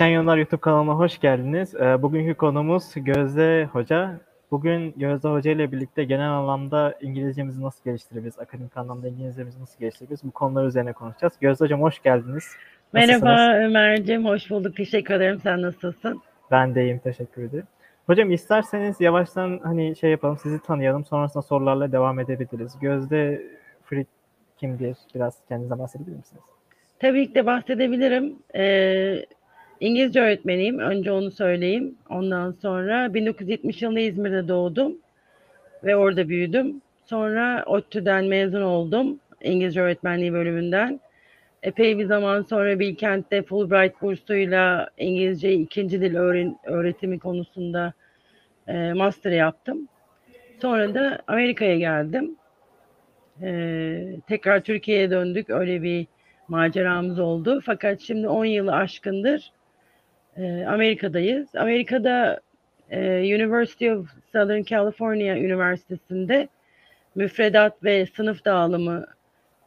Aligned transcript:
Kesişen 0.00 0.14
Yollar 0.14 0.36
YouTube 0.36 0.60
kanalına 0.60 0.92
hoş 0.92 1.20
geldiniz. 1.20 1.74
Ee, 1.74 2.02
bugünkü 2.02 2.34
konumuz 2.34 2.84
Gözde 2.96 3.68
Hoca. 3.72 4.20
Bugün 4.50 4.94
Gözde 4.96 5.28
Hoca 5.28 5.50
ile 5.50 5.72
birlikte 5.72 6.04
genel 6.04 6.30
anlamda 6.30 6.94
İngilizcemizi 7.00 7.62
nasıl 7.62 7.84
geliştirebiliriz, 7.84 8.38
akademik 8.38 8.76
anlamda 8.76 9.08
İngilizcemizi 9.08 9.60
nasıl 9.60 9.80
geliştirebiliriz 9.80 10.24
bu 10.24 10.30
konular 10.30 10.66
üzerine 10.66 10.92
konuşacağız. 10.92 11.32
Gözde 11.40 11.64
Hocam 11.64 11.82
hoş 11.82 12.02
geldiniz. 12.02 12.44
Nasılsınız? 12.94 13.22
Merhaba 13.22 13.64
Ömer'cim, 13.64 14.24
hoş 14.24 14.50
bulduk. 14.50 14.76
Teşekkür 14.76 15.14
ederim. 15.14 15.40
Sen 15.42 15.62
nasılsın? 15.62 16.22
Ben 16.50 16.74
de 16.74 16.82
iyiyim, 16.82 16.98
teşekkür 16.98 17.42
ederim. 17.42 17.66
Hocam 18.06 18.30
isterseniz 18.30 19.00
yavaştan 19.00 19.60
hani 19.62 19.96
şey 19.96 20.10
yapalım, 20.10 20.38
sizi 20.42 20.62
tanıyalım. 20.62 21.04
Sonrasında 21.04 21.42
sorularla 21.42 21.92
devam 21.92 22.20
edebiliriz. 22.20 22.78
Gözde 22.80 23.42
Frit 23.84 24.08
kimdir? 24.56 24.96
Biraz 25.14 25.38
kendinize 25.48 25.78
bahsedebilir 25.78 26.16
misiniz? 26.16 26.44
Tabii 26.98 27.28
ki 27.28 27.34
de 27.34 27.46
bahsedebilirim. 27.46 28.38
Ee, 28.54 29.24
İngilizce 29.80 30.20
öğretmeniyim. 30.20 30.78
Önce 30.78 31.12
onu 31.12 31.30
söyleyeyim. 31.30 31.94
Ondan 32.10 32.52
sonra 32.52 33.14
1970 33.14 33.82
yılında 33.82 34.00
İzmir'de 34.00 34.48
doğdum 34.48 34.96
ve 35.84 35.96
orada 35.96 36.28
büyüdüm. 36.28 36.82
Sonra 37.04 37.64
ODTÜ'den 37.66 38.24
mezun 38.24 38.62
oldum. 38.62 39.20
İngilizce 39.42 39.80
öğretmenliği 39.80 40.32
bölümünden. 40.32 41.00
Epey 41.62 41.98
bir 41.98 42.04
zaman 42.04 42.42
sonra 42.42 42.78
Bilkent'te 42.78 43.42
Fulbright 43.42 44.02
bursuyla 44.02 44.88
İngilizce 44.98 45.52
ikinci 45.52 46.00
dil 46.00 46.16
öğretimi 46.64 47.18
konusunda 47.18 47.92
e, 48.68 48.92
master 48.92 49.32
yaptım. 49.32 49.88
Sonra 50.62 50.94
da 50.94 51.18
Amerika'ya 51.26 51.78
geldim. 51.78 52.36
E, 53.42 54.16
tekrar 54.28 54.60
Türkiye'ye 54.60 55.10
döndük. 55.10 55.50
Öyle 55.50 55.82
bir 55.82 56.06
maceramız 56.48 57.18
oldu. 57.18 57.60
Fakat 57.64 58.00
şimdi 58.00 58.28
10 58.28 58.44
yılı 58.44 58.72
aşkındır 58.72 59.52
e, 60.36 60.64
Amerika'dayız. 60.64 61.48
Amerika'da 61.56 62.40
e, 62.90 63.00
University 63.36 63.90
of 63.90 64.08
Southern 64.32 64.62
California 64.62 65.36
Üniversitesi'nde 65.36 66.48
müfredat 67.14 67.84
ve 67.84 68.06
sınıf 68.06 68.44
dağılımı 68.44 69.06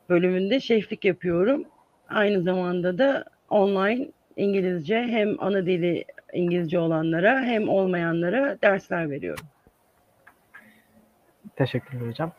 bölümünde 0.10 0.60
şeflik 0.60 1.06
yapıyorum. 1.06 1.66
Aynı 2.10 2.42
zamanda 2.42 2.98
da 2.98 3.26
online 3.50 4.08
İngilizce 4.38 5.02
hem 5.02 5.44
ana 5.44 5.66
dili 5.66 6.06
İngilizce 6.34 6.80
olanlara 6.80 7.42
hem 7.42 7.70
olmayanlara 7.70 8.58
dersler 8.62 9.10
veriyorum. 9.10 9.46
Teşekkürler 11.56 12.08
hocam. 12.08 12.32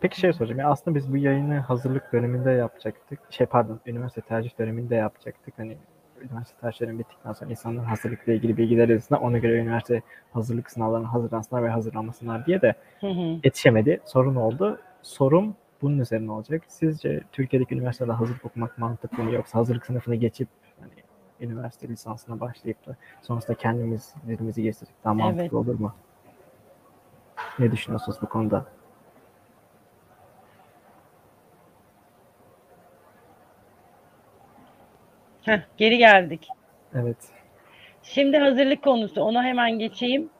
Peki 0.00 0.20
şey 0.20 0.32
soracağım. 0.32 0.60
Ya 0.60 0.68
aslında 0.68 0.96
biz 0.96 1.12
bu 1.12 1.16
yayını 1.16 1.58
hazırlık 1.58 2.12
döneminde 2.12 2.50
yapacaktık. 2.50 3.18
Şey 3.30 3.46
pardon, 3.46 3.80
üniversite 3.86 4.20
tercih 4.20 4.58
döneminde 4.58 4.94
yapacaktık. 4.94 5.58
Hani 5.58 5.76
üniversite 6.22 6.60
tercihlerin 6.60 6.98
bittikten 6.98 7.32
sonra 7.32 7.50
insanların 7.50 7.84
hazırlıkla 7.84 8.32
ilgili 8.32 8.56
bilgiler 8.56 8.88
edilsinler. 8.88 9.20
Ona 9.20 9.38
göre 9.38 9.58
üniversite 9.58 10.02
hazırlık 10.32 10.70
sınavlarına 10.70 11.12
hazırlansınlar 11.12 11.62
ve 11.62 11.68
hazırlanmasınlar 11.68 12.46
diye 12.46 12.62
de 12.62 12.74
hı 13.00 13.06
hı. 13.06 13.40
yetişemedi. 13.44 14.00
Sorun 14.04 14.34
oldu. 14.34 14.80
Sorum 15.02 15.54
bunun 15.82 15.98
üzerine 15.98 16.32
olacak. 16.32 16.62
Sizce 16.68 17.22
Türkiye'deki 17.32 17.74
üniversitede 17.74 18.12
hazırlık 18.12 18.44
okumak 18.44 18.78
mantıklı 18.78 19.24
mı 19.24 19.32
yoksa 19.32 19.58
hazırlık 19.58 19.86
sınıfına 19.86 20.14
geçip 20.14 20.48
hani 20.80 20.92
üniversite 21.40 21.88
lisansına 21.88 22.40
başlayıp 22.40 22.86
da 22.86 22.96
sonrasında 23.22 23.56
kendimiz 23.56 24.14
dilimizi 24.26 24.62
geliştirdik 24.62 24.94
daha 25.04 25.14
mantıklı 25.14 25.42
evet. 25.42 25.52
olur 25.52 25.80
mu? 25.80 25.94
Ne 27.58 27.72
düşünüyorsunuz 27.72 28.18
bu 28.22 28.28
konuda? 28.28 28.66
Heh, 35.44 35.60
geri 35.76 35.98
geldik. 35.98 36.48
Evet. 36.94 37.16
Şimdi 38.02 38.36
hazırlık 38.38 38.82
konusu. 38.82 39.22
Ona 39.22 39.44
hemen 39.44 39.78
geçeyim. 39.78 40.30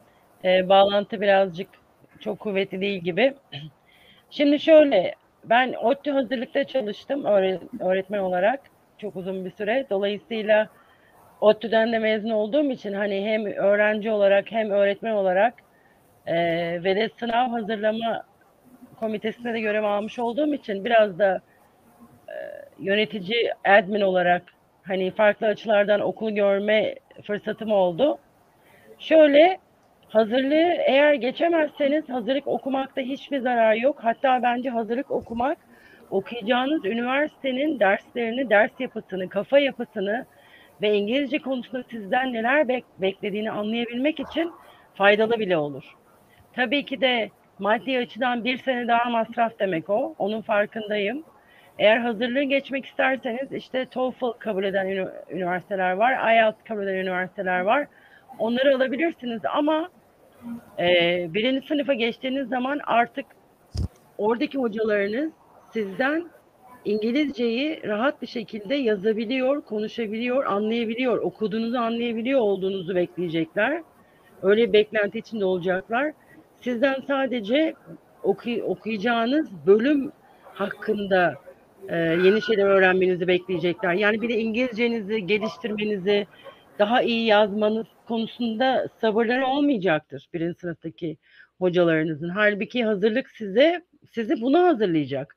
Ee, 0.45 0.69
bağlantı 0.69 1.21
birazcık 1.21 1.69
çok 2.21 2.39
kuvvetli 2.41 2.81
değil 2.81 3.01
gibi. 3.01 3.35
Şimdi 4.31 4.61
şöyle, 4.61 5.15
ben 5.45 5.73
ODTÜ 5.73 6.11
hazırlıkta 6.11 6.65
çalıştım 6.65 7.25
öğretmen 7.81 8.19
olarak 8.19 8.61
çok 8.99 9.17
uzun 9.17 9.45
bir 9.45 9.51
süre. 9.51 9.87
Dolayısıyla 9.91 10.69
ODTÜ'den 11.41 11.93
de 11.93 11.99
mezun 11.99 12.31
olduğum 12.31 12.71
için 12.71 12.93
hani 12.93 13.25
hem 13.27 13.47
öğrenci 13.47 14.11
olarak 14.11 14.53
hem 14.53 14.71
öğretmen 14.71 15.13
olarak 15.13 15.55
e, 16.27 16.35
ve 16.85 16.97
de 16.97 17.11
sınav 17.21 17.51
hazırlama 17.51 18.25
komitesinde 19.01 19.55
de 19.55 19.61
görev 19.61 19.85
almış 19.85 20.19
olduğum 20.19 20.55
için 20.55 20.85
biraz 20.85 21.19
da 21.19 21.41
e, 22.29 22.35
yönetici 22.79 23.53
admin 23.65 24.01
olarak 24.01 24.43
hani 24.83 25.11
farklı 25.11 25.47
açılardan 25.47 26.01
okulu 26.01 26.35
görme 26.35 26.95
fırsatım 27.27 27.73
oldu. 27.73 28.19
Şöyle 28.99 29.59
hazırlığı 30.09 30.73
eğer 30.87 31.15
geçemezseniz 31.15 32.09
hazırlık 32.09 32.47
okumakta 32.47 33.01
hiçbir 33.01 33.39
zarar 33.39 33.75
yok. 33.75 33.99
Hatta 34.03 34.43
bence 34.43 34.71
hazırlık 34.71 35.11
okumak 35.11 35.59
okuyacağınız 36.11 36.85
üniversitenin 36.85 37.81
derslerini, 37.81 38.51
ders 38.51 38.71
yapısını, 38.81 39.29
kafa 39.29 39.59
yapısını 39.59 40.27
ve 40.83 40.95
İngilizce 40.95 41.39
konusunda 41.39 41.83
sizden 41.83 42.33
neler 42.33 42.69
bek 42.69 42.85
beklediğini 42.99 43.51
anlayabilmek 43.51 44.21
için 44.21 44.53
faydalı 44.95 45.39
bile 45.39 45.57
olur. 45.57 45.85
Tabii 46.53 46.85
ki 46.85 47.01
de 47.01 47.31
maddi 47.59 47.99
açıdan 47.99 48.45
bir 48.45 48.59
sene 48.59 48.89
daha 48.89 49.11
masraf 49.11 49.59
demek 49.59 49.91
o. 49.91 50.15
Onun 50.19 50.41
farkındayım. 50.41 51.25
Eğer 51.79 51.99
hazırlığı 51.99 52.43
geçmek 52.43 52.87
isterseniz 52.87 53.53
işte 53.53 53.87
TOEFL 53.87 54.33
kabul 54.39 54.65
eden 54.65 54.87
üniversiteler 55.31 55.93
var, 55.93 56.35
IELTS 56.35 56.63
kabul 56.65 56.83
eden 56.83 56.95
üniversiteler 56.95 57.61
var. 57.61 57.87
Onları 58.39 58.77
alabilirsiniz 58.77 59.41
ama 59.55 59.89
e, 60.79 60.85
birinci 61.35 61.67
sınıfa 61.67 61.95
geçtiğiniz 61.95 62.49
zaman 62.49 62.81
artık 62.85 63.27
oradaki 64.19 64.59
hocalarınız 64.59 65.33
sizden 65.73 66.25
İngilizceyi 66.85 67.81
rahat 67.85 68.23
bir 68.23 68.27
şekilde 68.27 68.75
yazabiliyor, 68.75 69.61
konuşabiliyor, 69.63 70.45
anlayabiliyor, 70.45 71.19
okuduğunuzu 71.19 71.79
anlayabiliyor 71.79 72.41
olduğunuzu 72.41 72.95
bekleyecekler. 72.95 73.83
Öyle 74.43 74.69
bir 74.69 74.73
beklenti 74.73 75.19
içinde 75.19 75.45
olacaklar. 75.45 76.13
Sizden 76.61 76.97
sadece 77.07 77.75
oku, 78.23 78.51
okuyacağınız 78.51 79.67
bölüm 79.67 80.13
hakkında 80.55 81.35
e, 81.89 81.97
yeni 81.97 82.43
şeyler 82.43 82.67
öğrenmenizi 82.67 83.29
bekleyecekler. 83.29 83.95
Yani 83.95 84.23
bir 84.23 84.29
de 84.29 84.39
İngilizcenizi 84.39 85.27
geliştirmenizi, 85.27 86.27
daha 86.79 87.03
iyi 87.03 87.27
yazmanız 87.27 87.87
konusunda 88.09 88.89
sabırları 89.01 89.47
olmayacaktır 89.47 90.29
birinci 90.35 90.59
sınıftaki 90.59 91.17
hocalarınızın. 91.59 92.29
Halbuki 92.29 92.85
hazırlık 92.85 93.31
size 93.31 93.83
sizi 94.13 94.41
buna 94.41 94.63
hazırlayacak. 94.63 95.37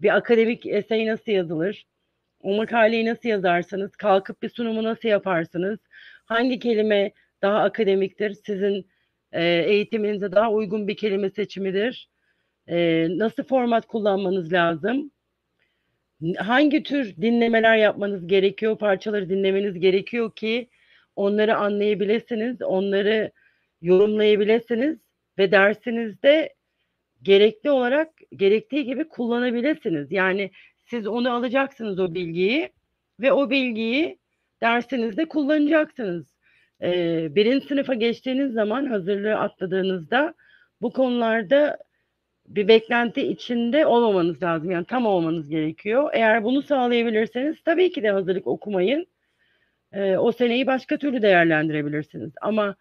Bir 0.00 0.16
akademik 0.16 0.66
essay 0.66 1.06
nasıl 1.06 1.32
yazılır? 1.32 1.86
O 2.42 2.56
makaleyi 2.56 3.06
nasıl 3.06 3.28
yazarsanız, 3.28 3.96
kalkıp 3.96 4.42
bir 4.42 4.48
sunumu 4.48 4.82
nasıl 4.82 5.08
yaparsınız? 5.08 5.78
Hangi 6.24 6.58
kelime 6.58 7.12
daha 7.42 7.58
akademiktir? 7.62 8.34
Sizin 8.46 8.86
e, 9.32 9.44
eğitiminize 9.44 10.32
daha 10.32 10.50
uygun 10.52 10.88
bir 10.88 10.96
kelime 10.96 11.30
seçimidir? 11.30 12.08
E, 12.68 13.06
nasıl 13.10 13.42
format 13.42 13.86
kullanmanız 13.86 14.52
lazım? 14.52 15.10
Hangi 16.38 16.82
tür 16.82 17.16
dinlemeler 17.16 17.76
yapmanız 17.76 18.26
gerekiyor, 18.26 18.78
parçaları 18.78 19.28
dinlemeniz 19.28 19.80
gerekiyor 19.80 20.34
ki 20.34 20.68
onları 21.16 21.56
anlayabilirsiniz, 21.56 22.62
onları 22.62 23.32
yorumlayabilirsiniz 23.82 24.98
ve 25.38 25.52
dersinizde 25.52 26.54
gerekli 27.22 27.70
olarak 27.70 28.08
gerektiği 28.36 28.84
gibi 28.84 29.08
kullanabilirsiniz. 29.08 30.12
Yani 30.12 30.50
siz 30.90 31.06
onu 31.06 31.32
alacaksınız 31.32 31.98
o 31.98 32.14
bilgiyi 32.14 32.70
ve 33.20 33.32
o 33.32 33.50
bilgiyi 33.50 34.18
dersinizde 34.62 35.24
kullanacaksınız. 35.28 36.36
Ee, 36.82 37.28
birinci 37.34 37.66
sınıfa 37.66 37.94
geçtiğiniz 37.94 38.52
zaman 38.52 38.86
hazırlığı 38.86 39.34
atladığınızda 39.34 40.34
bu 40.82 40.92
konularda 40.92 41.78
bir 42.50 42.68
beklenti 42.68 43.22
içinde 43.22 43.86
olmamanız 43.86 44.42
lazım. 44.42 44.70
Yani 44.70 44.84
tam 44.84 45.06
olmanız 45.06 45.48
gerekiyor. 45.48 46.10
Eğer 46.12 46.44
bunu 46.44 46.62
sağlayabilirseniz 46.62 47.62
tabii 47.64 47.92
ki 47.92 48.02
de 48.02 48.10
hazırlık 48.10 48.46
okumayın. 48.46 49.06
E, 49.92 50.16
o 50.16 50.32
seneyi 50.32 50.66
başka 50.66 50.96
türlü 50.96 51.22
değerlendirebilirsiniz. 51.22 52.32
Ama 52.40 52.76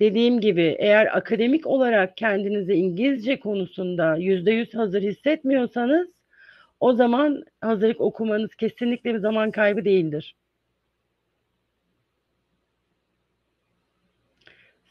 dediğim 0.00 0.40
gibi 0.40 0.76
eğer 0.78 1.16
akademik 1.16 1.66
olarak 1.66 2.16
kendinizi 2.16 2.72
İngilizce 2.72 3.40
konusunda 3.40 4.16
yüzde 4.16 4.50
yüz 4.52 4.74
hazır 4.74 5.02
hissetmiyorsanız 5.02 6.08
o 6.80 6.92
zaman 6.92 7.44
hazırlık 7.60 8.00
okumanız 8.00 8.54
kesinlikle 8.54 9.14
bir 9.14 9.18
zaman 9.18 9.50
kaybı 9.50 9.84
değildir. 9.84 10.36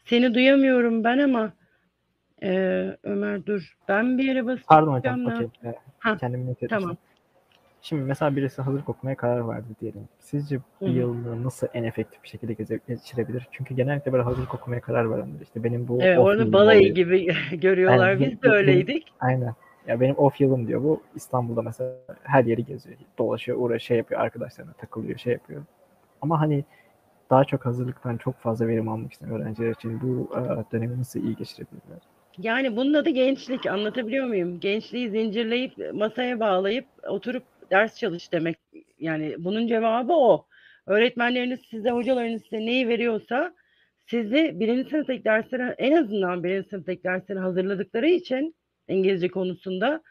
Seni 0.04 0.34
duyamıyorum 0.34 1.04
ben 1.04 1.18
ama 1.18 1.52
ee, 2.44 2.96
Ömer 3.02 3.46
dur. 3.46 3.76
Ben 3.88 4.18
bir 4.18 4.24
yere 4.24 4.46
basacağım. 4.46 4.66
Pardon 4.68 4.92
hocam. 4.92 5.26
Okay. 5.26 5.74
Ha, 5.98 6.16
Kendimi 6.16 6.54
Tamam. 6.68 6.96
Şimdi 7.82 8.02
mesela 8.02 8.36
birisi 8.36 8.62
hazırlık 8.62 8.88
okumaya 8.88 9.16
karar 9.16 9.48
verdi 9.48 9.66
diyelim. 9.80 10.08
Sizce 10.18 10.60
hı. 10.78 10.84
yılını 10.84 11.44
nasıl 11.44 11.66
en 11.74 11.84
efektif 11.84 12.22
bir 12.22 12.28
şekilde 12.28 12.52
geçirebilir? 12.88 13.48
Çünkü 13.50 13.74
genellikle 13.74 14.12
böyle 14.12 14.24
hazırlık 14.24 14.54
okumaya 14.54 14.80
karar 14.80 15.10
verenler 15.10 15.40
işte 15.42 15.64
benim 15.64 15.88
bu 15.88 15.98
Evet, 16.02 16.18
onu 16.18 16.52
balayı 16.52 16.80
oluyor. 16.80 16.94
gibi 16.94 17.34
görüyorlar. 17.60 18.10
Yani 18.10 18.30
Biz 18.30 18.42
de 18.42 18.48
öyleydik. 18.48 19.12
Aynen. 19.20 19.54
Ya 19.86 20.00
benim 20.00 20.14
off 20.18 20.40
yılım 20.40 20.66
diyor 20.66 20.82
bu. 20.82 21.02
İstanbul'da 21.14 21.62
mesela 21.62 21.92
her 22.22 22.44
yeri 22.44 22.64
geziyor. 22.64 22.96
Dolaşıyor, 23.18 23.58
uğraşıyor, 23.58 23.80
şey 23.80 23.96
yapıyor, 23.96 24.20
arkadaşlarına 24.20 24.72
takılıyor, 24.72 25.18
şey 25.18 25.32
yapıyor. 25.32 25.62
Ama 26.22 26.40
hani 26.40 26.64
daha 27.30 27.44
çok 27.44 27.66
hazırlıktan 27.66 28.16
çok 28.16 28.34
fazla 28.38 28.66
verim 28.66 28.88
almak 28.88 29.12
isteyen 29.12 29.32
öğrenciler 29.32 29.70
için 29.70 30.00
bu 30.00 30.30
e, 30.36 30.72
dönemi 30.72 30.98
nasıl 31.00 31.20
iyi 31.20 31.36
geçirebilirler? 31.36 32.00
Yani 32.38 32.76
bunun 32.76 32.94
adı 32.94 33.10
gençlik. 33.10 33.66
Anlatabiliyor 33.66 34.26
muyum? 34.26 34.60
Gençliği 34.60 35.10
zincirleyip 35.10 35.72
masaya 35.94 36.40
bağlayıp 36.40 36.84
oturup 37.08 37.42
ders 37.70 37.98
çalış 37.98 38.32
demek. 38.32 38.56
Yani 38.98 39.34
bunun 39.38 39.66
cevabı 39.66 40.12
o. 40.12 40.46
Öğretmenleriniz 40.86 41.60
size, 41.60 41.90
hocalarınız 41.90 42.42
size 42.42 42.66
neyi 42.66 42.88
veriyorsa 42.88 43.54
sizi 44.06 44.50
birinci 44.54 44.90
sınıftaki 44.90 45.24
derslere 45.24 45.74
en 45.78 45.92
azından 45.92 46.44
birinci 46.44 46.68
sınıftaki 46.68 47.04
derslere 47.04 47.38
hazırladıkları 47.38 48.08
için 48.08 48.54
İngilizce 48.88 49.28
konusunda 49.28 50.02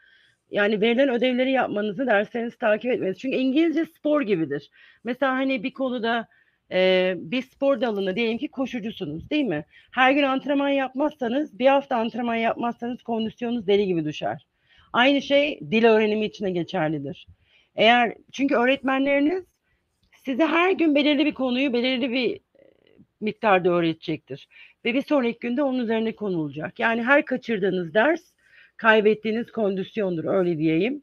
yani 0.50 0.80
verilen 0.80 1.08
ödevleri 1.08 1.52
yapmanızı, 1.52 2.06
derslerinizi 2.06 2.58
takip 2.58 2.90
etmeniz. 2.90 3.18
Çünkü 3.18 3.36
İngilizce 3.36 3.84
spor 3.86 4.22
gibidir. 4.22 4.70
Mesela 5.04 5.32
hani 5.32 5.62
bir 5.62 5.72
konuda 5.72 6.28
e, 6.74 7.14
bir 7.16 7.42
spor 7.42 7.80
dalında 7.80 8.16
diyelim 8.16 8.38
ki 8.38 8.48
koşucusunuz 8.48 9.30
değil 9.30 9.44
mi? 9.44 9.64
Her 9.90 10.12
gün 10.12 10.22
antrenman 10.22 10.68
yapmazsanız, 10.68 11.58
bir 11.58 11.66
hafta 11.66 11.96
antrenman 11.96 12.34
yapmazsanız 12.34 13.02
kondisyonunuz 13.02 13.66
deli 13.66 13.86
gibi 13.86 14.04
düşer. 14.04 14.46
Aynı 14.92 15.22
şey 15.22 15.60
dil 15.60 15.84
öğrenimi 15.84 16.26
için 16.26 16.44
de 16.44 16.50
geçerlidir. 16.50 17.26
Eğer 17.76 18.14
çünkü 18.32 18.54
öğretmenleriniz 18.54 19.44
size 20.24 20.46
her 20.46 20.72
gün 20.72 20.94
belirli 20.94 21.26
bir 21.26 21.34
konuyu 21.34 21.72
belirli 21.72 22.12
bir 22.12 22.40
miktarda 23.20 23.70
öğretecektir. 23.70 24.48
Ve 24.84 24.94
bir 24.94 25.02
sonraki 25.02 25.38
günde 25.38 25.62
onun 25.62 25.78
üzerine 25.78 26.16
konulacak. 26.16 26.78
Yani 26.78 27.02
her 27.02 27.24
kaçırdığınız 27.24 27.94
ders 27.94 28.22
kaybettiğiniz 28.76 29.52
kondisyondur 29.52 30.24
öyle 30.24 30.58
diyeyim. 30.58 31.02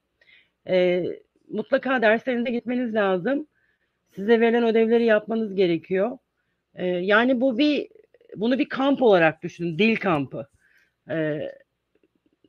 Ee, 0.67 1.05
mutlaka 1.49 2.01
derslerinize 2.01 2.51
gitmeniz 2.51 2.93
lazım. 2.93 3.47
Size 4.15 4.39
verilen 4.39 4.63
ödevleri 4.63 5.05
yapmanız 5.05 5.55
gerekiyor. 5.55 6.17
Ee, 6.75 6.85
yani 6.85 7.41
bu 7.41 7.57
bir 7.57 7.87
bunu 8.35 8.59
bir 8.59 8.69
kamp 8.69 9.01
olarak 9.01 9.43
düşünün, 9.43 9.79
dil 9.79 9.95
kampı. 9.95 10.47
Ee, 11.09 11.51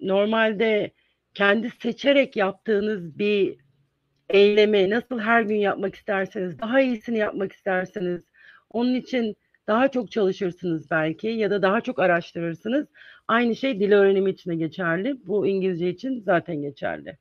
normalde 0.01 0.91
kendi 1.35 1.71
seçerek 1.71 2.37
yaptığınız 2.37 3.19
bir 3.19 3.57
eylemi 4.29 4.91
nasıl 4.91 5.21
her 5.21 5.43
gün 5.43 5.57
yapmak 5.57 5.95
isterseniz, 5.95 6.59
daha 6.59 6.81
iyisini 6.81 7.19
yapmak 7.19 7.53
isterseniz, 7.53 8.23
onun 8.71 8.95
için 8.95 9.37
daha 9.67 9.89
çok 9.89 10.11
çalışırsınız 10.11 10.91
belki 10.91 11.29
ya 11.29 11.51
da 11.51 11.63
daha 11.63 11.81
çok 11.81 11.99
araştırırsınız. 11.99 12.87
Aynı 13.29 13.57
şey 13.57 13.81
dil 13.81 13.93
öğrenimi 13.93 14.31
için 14.31 14.51
de 14.51 14.55
geçerli. 14.55 15.27
Bu 15.27 15.47
İngilizce 15.47 15.89
için 15.89 16.21
zaten 16.21 16.63
geçerli. 16.63 17.19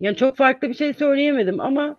Yani 0.00 0.16
çok 0.16 0.36
farklı 0.36 0.68
bir 0.68 0.74
şey 0.74 0.94
söyleyemedim 0.94 1.60
ama 1.60 1.96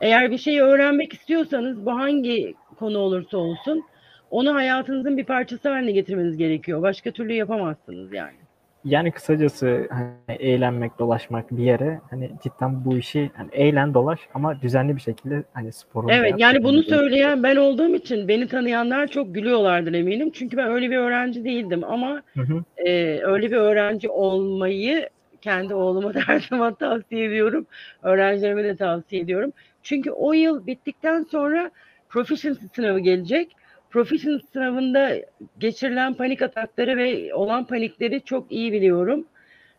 eğer 0.00 0.30
bir 0.30 0.38
şeyi 0.38 0.62
öğrenmek 0.62 1.14
istiyorsanız 1.14 1.86
bu 1.86 1.92
hangi 1.92 2.54
konu 2.78 2.98
olursa 2.98 3.38
olsun 3.38 3.84
onu 4.30 4.54
hayatınızın 4.54 5.16
bir 5.16 5.24
parçası 5.24 5.68
haline 5.68 5.92
getirmeniz 5.92 6.36
gerekiyor. 6.36 6.82
Başka 6.82 7.10
türlü 7.10 7.32
yapamazsınız 7.32 8.12
yani. 8.12 8.36
Yani 8.84 9.10
kısacası 9.10 9.88
hani 9.90 10.38
eğlenmek, 10.38 10.98
dolaşmak 10.98 11.56
bir 11.56 11.64
yere 11.64 12.00
hani 12.10 12.30
cidden 12.42 12.84
bu 12.84 12.98
işi 12.98 13.30
hani 13.34 13.48
eğlen 13.52 13.94
dolaş 13.94 14.20
ama 14.34 14.62
düzenli 14.62 14.96
bir 14.96 15.00
şekilde 15.00 15.42
hani 15.52 15.72
sporunu 15.72 16.12
Evet 16.12 16.34
yani 16.38 16.64
bunu 16.64 16.82
söyleyen 16.82 17.42
ben 17.42 17.56
olduğum 17.56 17.94
için 17.94 18.28
beni 18.28 18.48
tanıyanlar 18.48 19.06
çok 19.06 19.34
gülüyorlardır 19.34 19.94
eminim. 19.94 20.30
Çünkü 20.30 20.56
ben 20.56 20.68
öyle 20.68 20.90
bir 20.90 20.96
öğrenci 20.96 21.44
değildim 21.44 21.84
ama 21.84 22.22
Hı 22.34 22.40
hı. 22.40 22.64
e, 22.76 23.20
öyle 23.22 23.50
bir 23.50 23.56
öğrenci 23.56 24.08
olmayı 24.08 25.08
kendi 25.40 25.74
oğluma 25.74 26.12
her 26.26 26.40
zaman 26.40 26.74
tavsiye 26.74 27.26
ediyorum. 27.26 27.66
Öğrencilerime 28.02 28.64
de 28.64 28.76
tavsiye 28.76 29.22
ediyorum. 29.22 29.52
Çünkü 29.86 30.10
o 30.10 30.32
yıl 30.32 30.66
bittikten 30.66 31.22
sonra 31.22 31.70
proficiency 32.08 32.66
sınavı 32.74 33.00
gelecek. 33.00 33.52
Proficiency 33.90 34.46
sınavında 34.52 35.16
geçirilen 35.58 36.14
panik 36.14 36.42
atakları 36.42 36.96
ve 36.96 37.34
olan 37.34 37.64
panikleri 37.64 38.22
çok 38.24 38.52
iyi 38.52 38.72
biliyorum. 38.72 39.26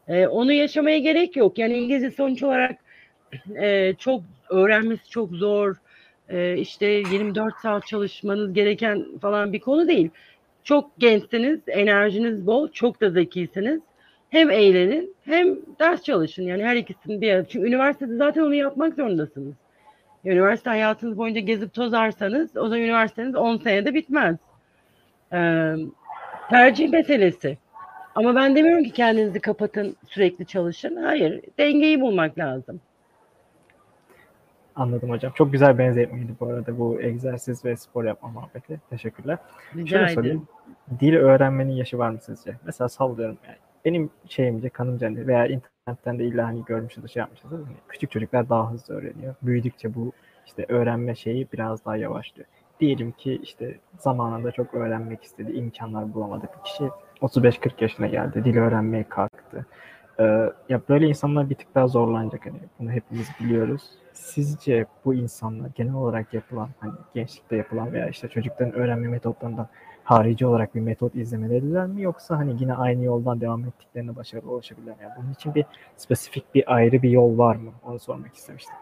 E, 0.07 0.27
onu 0.27 0.53
yaşamaya 0.53 0.99
gerek 0.99 1.35
yok. 1.35 1.57
Yani 1.57 1.73
İngilizce 1.73 2.11
sonuç 2.11 2.43
olarak 2.43 2.75
e, 3.61 3.93
çok 3.99 4.21
öğrenmesi 4.49 5.09
çok 5.09 5.31
zor. 5.31 5.75
E, 6.29 6.57
işte 6.57 6.85
24 6.85 7.53
saat 7.61 7.87
çalışmanız 7.87 8.53
gereken 8.53 9.05
falan 9.21 9.53
bir 9.53 9.59
konu 9.59 9.87
değil. 9.87 10.09
Çok 10.63 10.91
gençsiniz, 10.97 11.59
enerjiniz 11.67 12.47
bol, 12.47 12.67
çok 12.71 13.01
da 13.01 13.09
zekisiniz. 13.09 13.81
Hem 14.29 14.51
eğlenin 14.51 15.15
hem 15.25 15.57
ders 15.79 16.03
çalışın. 16.03 16.43
Yani 16.43 16.63
her 16.63 16.75
ikisini 16.75 17.21
bir 17.21 17.31
arada. 17.31 17.47
Çünkü 17.47 17.67
üniversitede 17.67 18.15
zaten 18.15 18.41
onu 18.41 18.55
yapmak 18.55 18.95
zorundasınız. 18.95 19.53
Üniversite 20.25 20.69
hayatınız 20.69 21.17
boyunca 21.17 21.39
gezip 21.41 21.73
tozarsanız 21.73 22.57
o 22.57 22.67
zaman 22.67 22.79
üniversiteniz 22.79 23.35
10 23.35 23.57
senede 23.57 23.93
bitmez. 23.93 24.37
Ee, 25.33 25.75
tercih 26.49 26.89
meselesi. 26.89 27.57
Ama 28.15 28.35
ben 28.35 28.55
demiyorum 28.55 28.83
ki 28.83 28.91
kendinizi 28.91 29.39
kapatın 29.39 29.95
sürekli 30.07 30.45
çalışın. 30.45 30.95
Hayır. 30.95 31.41
Dengeyi 31.59 32.01
bulmak 32.01 32.37
lazım. 32.37 32.81
Anladım 34.75 35.09
hocam. 35.09 35.31
Çok 35.35 35.51
güzel 35.51 35.77
benzetmeydi 35.77 36.31
bu 36.39 36.47
arada 36.47 36.79
bu 36.79 37.01
egzersiz 37.01 37.65
ve 37.65 37.75
spor 37.75 38.05
yapma 38.05 38.29
muhabbeti. 38.29 38.79
Teşekkürler. 38.89 39.37
Rica 39.75 39.89
Şöyle 39.89 40.03
ederim. 40.03 40.15
sorayım. 40.15 40.47
Dil 40.99 41.15
öğrenmenin 41.15 41.71
yaşı 41.71 41.97
var 41.97 42.09
mı 42.09 42.17
sizce? 42.21 42.55
Mesela 42.65 42.89
sallıyorum 42.89 43.37
yani. 43.47 43.57
Benim 43.85 44.09
şeyimce, 44.27 44.69
kanımca 44.69 45.27
veya 45.27 45.45
internetten 45.87 46.19
de 46.19 46.23
illa 46.23 46.47
hani 46.47 46.65
görmüşüz, 46.65 47.11
şey 47.11 47.19
yapmışız. 47.19 47.51
Hani 47.51 47.63
küçük 47.89 48.11
çocuklar 48.11 48.49
daha 48.49 48.71
hızlı 48.71 48.95
öğreniyor. 48.95 49.35
Büyüdükçe 49.41 49.95
bu 49.95 50.11
işte 50.45 50.65
öğrenme 50.69 51.15
şeyi 51.15 51.47
biraz 51.53 51.85
daha 51.85 51.97
yavaşlıyor. 51.97 52.47
Diyelim 52.79 53.11
ki 53.11 53.39
işte 53.43 53.79
zamanında 53.97 54.51
çok 54.51 54.73
öğrenmek 54.73 55.23
istedi, 55.23 55.51
imkanlar 55.51 56.13
bulamadı. 56.13 56.45
Bir 56.57 56.63
kişi 56.63 56.89
35-40 57.21 57.71
yaşına 57.79 58.07
geldi, 58.07 58.45
dil 58.45 58.57
öğrenmeye 58.57 59.03
kalktı. 59.03 59.65
Ee, 60.19 60.23
ya 60.69 60.81
böyle 60.89 61.07
insanlar 61.07 61.49
bir 61.49 61.55
tık 61.55 61.75
daha 61.75 61.87
zorlanacak 61.87 62.45
hani 62.45 62.59
bunu 62.79 62.91
hepimiz 62.91 63.27
biliyoruz. 63.39 63.83
Sizce 64.13 64.85
bu 65.05 65.13
insanlar 65.13 65.69
genel 65.75 65.93
olarak 65.93 66.33
yapılan 66.33 66.69
hani 66.79 66.93
gençlikte 67.13 67.55
yapılan 67.55 67.93
veya 67.93 68.09
işte 68.09 68.27
çocukların 68.27 68.73
öğrenme 68.73 69.07
metotlarından 69.07 69.67
harici 70.07 70.45
olarak 70.45 70.75
bir 70.75 70.79
metot 70.79 71.15
izlemeleriler 71.15 71.87
mi 71.87 72.01
yoksa 72.01 72.37
hani 72.37 72.55
yine 72.59 72.73
aynı 72.73 73.03
yoldan 73.03 73.41
devam 73.41 73.65
ettiklerine 73.65 74.15
başarılı 74.15 74.51
ulaşabilirler 74.51 74.95
mi? 74.95 75.01
Yani 75.03 75.13
bunun 75.17 75.33
için 75.33 75.55
bir 75.55 75.65
spesifik 75.97 76.55
bir 76.55 76.75
ayrı 76.75 77.01
bir 77.01 77.09
yol 77.09 77.37
var 77.37 77.55
mı? 77.55 77.71
Onu 77.85 77.99
sormak 77.99 78.35
istemiştim. 78.35 78.75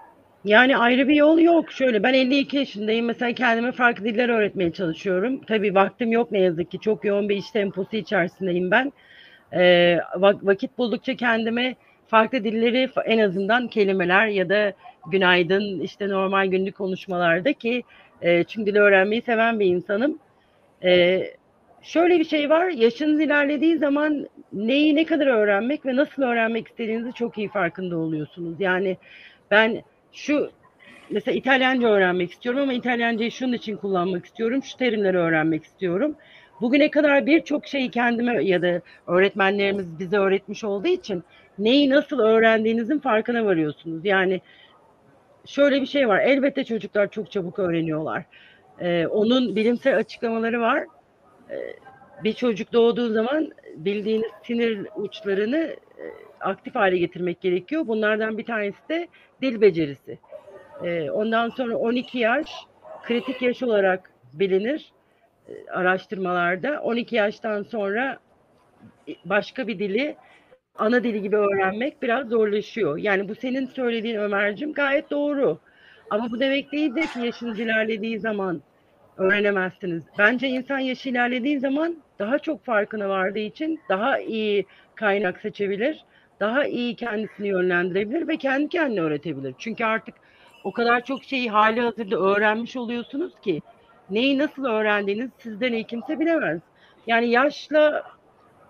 Yani 0.45 0.77
ayrı 0.77 1.07
bir 1.07 1.15
yol 1.15 1.39
yok. 1.39 1.71
Şöyle 1.71 2.03
ben 2.03 2.13
52 2.13 2.57
yaşındayım. 2.57 3.05
Mesela 3.05 3.33
kendime 3.33 3.71
farklı 3.71 4.05
diller 4.05 4.29
öğretmeye 4.29 4.71
çalışıyorum. 4.73 5.41
Tabii 5.47 5.75
vaktim 5.75 6.11
yok 6.11 6.31
ne 6.31 6.39
yazık 6.39 6.71
ki. 6.71 6.79
Çok 6.79 7.05
yoğun 7.05 7.29
bir 7.29 7.35
iş 7.35 7.51
temposu 7.51 7.95
içerisindeyim 7.95 8.71
ben. 8.71 8.93
Ee, 9.53 9.99
vak- 10.15 10.45
vakit 10.45 10.77
buldukça 10.77 11.15
kendime 11.15 11.75
farklı 12.07 12.43
dilleri 12.43 12.89
en 13.05 13.19
azından 13.19 13.67
kelimeler 13.67 14.27
ya 14.27 14.49
da 14.49 14.73
günaydın 15.11 15.79
işte 15.79 16.09
normal 16.09 16.47
günlük 16.47 16.75
konuşmalarda 16.75 17.53
ki 17.53 17.83
e, 18.21 18.43
çünkü 18.43 18.71
dil 18.71 18.79
öğrenmeyi 18.79 19.21
seven 19.21 19.59
bir 19.59 19.65
insanım. 19.65 20.19
Ee, 20.83 21.33
şöyle 21.81 22.19
bir 22.19 22.25
şey 22.25 22.49
var. 22.49 22.69
Yaşınız 22.69 23.21
ilerlediği 23.21 23.77
zaman 23.77 24.27
neyi 24.53 24.95
ne 24.95 25.05
kadar 25.05 25.27
öğrenmek 25.27 25.85
ve 25.85 25.95
nasıl 25.95 26.23
öğrenmek 26.23 26.67
istediğinizi 26.67 27.13
çok 27.13 27.37
iyi 27.37 27.49
farkında 27.49 27.97
oluyorsunuz. 27.97 28.55
Yani 28.59 28.97
ben 29.51 29.83
şu 30.13 30.51
mesela 31.09 31.37
İtalyanca 31.37 31.87
öğrenmek 31.87 32.31
istiyorum 32.31 32.61
ama 32.61 32.73
İtalyancayı 32.73 33.31
şunun 33.31 33.53
için 33.53 33.77
kullanmak 33.77 34.25
istiyorum. 34.25 34.63
Şu 34.63 34.77
terimleri 34.77 35.17
öğrenmek 35.17 35.63
istiyorum. 35.63 36.15
Bugüne 36.61 36.91
kadar 36.91 37.25
birçok 37.25 37.67
şeyi 37.67 37.91
kendime 37.91 38.43
ya 38.43 38.61
da 38.61 38.81
öğretmenlerimiz 39.07 39.99
bize 39.99 40.17
öğretmiş 40.17 40.63
olduğu 40.63 40.87
için 40.87 41.23
neyi 41.59 41.89
nasıl 41.89 42.19
öğrendiğinizin 42.19 42.99
farkına 42.99 43.45
varıyorsunuz. 43.45 44.05
Yani 44.05 44.41
şöyle 45.45 45.81
bir 45.81 45.85
şey 45.85 46.07
var. 46.07 46.19
Elbette 46.19 46.63
çocuklar 46.63 47.11
çok 47.11 47.31
çabuk 47.31 47.59
öğreniyorlar. 47.59 48.23
Ee, 48.79 49.07
onun 49.07 49.55
bilimsel 49.55 49.97
açıklamaları 49.97 50.61
var. 50.61 50.83
Ee, 51.49 51.75
bir 52.23 52.33
çocuk 52.33 52.73
doğduğu 52.73 53.13
zaman 53.13 53.51
bildiğiniz 53.75 54.31
sinir 54.43 54.87
uçlarını 54.95 55.57
e, 55.57 56.05
aktif 56.41 56.75
hale 56.75 56.97
getirmek 56.97 57.41
gerekiyor. 57.41 57.87
Bunlardan 57.87 58.37
bir 58.37 58.45
tanesi 58.45 58.89
de 58.89 59.07
dil 59.41 59.61
becerisi. 59.61 60.19
Ee, 60.83 61.11
ondan 61.11 61.49
sonra 61.49 61.77
12 61.77 62.19
yaş 62.19 62.51
kritik 63.03 63.41
yaş 63.41 63.63
olarak 63.63 64.11
bilinir 64.33 64.91
e, 65.49 65.71
araştırmalarda. 65.71 66.81
12 66.81 67.15
yaştan 67.15 67.63
sonra 67.63 68.19
başka 69.25 69.67
bir 69.67 69.79
dili 69.79 70.15
ana 70.77 71.03
dili 71.03 71.21
gibi 71.21 71.37
öğrenmek 71.37 72.01
biraz 72.01 72.27
zorlaşıyor. 72.29 72.97
Yani 72.97 73.29
bu 73.29 73.35
senin 73.35 73.65
söylediğin 73.65 74.15
Ömer'cim 74.15 74.73
gayet 74.73 75.11
doğru. 75.11 75.59
Ama 76.09 76.31
bu 76.31 76.39
demek 76.39 76.71
değildir 76.71 77.07
ki 77.07 77.19
yaşınız 77.19 77.59
ilerlediği 77.59 78.19
zaman 78.19 78.61
öğrenemezsiniz. 79.17 80.03
Bence 80.17 80.47
insan 80.47 80.79
yaşı 80.79 81.09
ilerlediği 81.09 81.59
zaman 81.59 82.03
daha 82.19 82.39
çok 82.39 82.65
farkına 82.65 83.09
vardığı 83.09 83.39
için 83.39 83.79
daha 83.89 84.19
iyi 84.19 84.65
kaynak 84.95 85.41
seçebilir. 85.41 86.05
Daha 86.39 86.65
iyi 86.65 86.95
kendisini 86.95 87.47
yönlendirebilir 87.47 88.27
ve 88.27 88.37
kendi 88.37 88.69
kendine 88.69 89.01
öğretebilir. 89.01 89.55
Çünkü 89.57 89.85
artık 89.85 90.15
o 90.63 90.71
kadar 90.71 91.03
çok 91.03 91.23
şeyi 91.23 91.49
hali 91.49 91.81
hazırda 91.81 92.17
öğrenmiş 92.17 92.77
oluyorsunuz 92.77 93.33
ki 93.41 93.61
neyi 94.09 94.37
nasıl 94.37 94.65
öğrendiğiniz 94.65 95.31
sizden 95.37 95.73
iyi 95.73 95.83
kimse 95.83 96.19
bilemez. 96.19 96.61
Yani 97.07 97.29
yaşla 97.29 98.03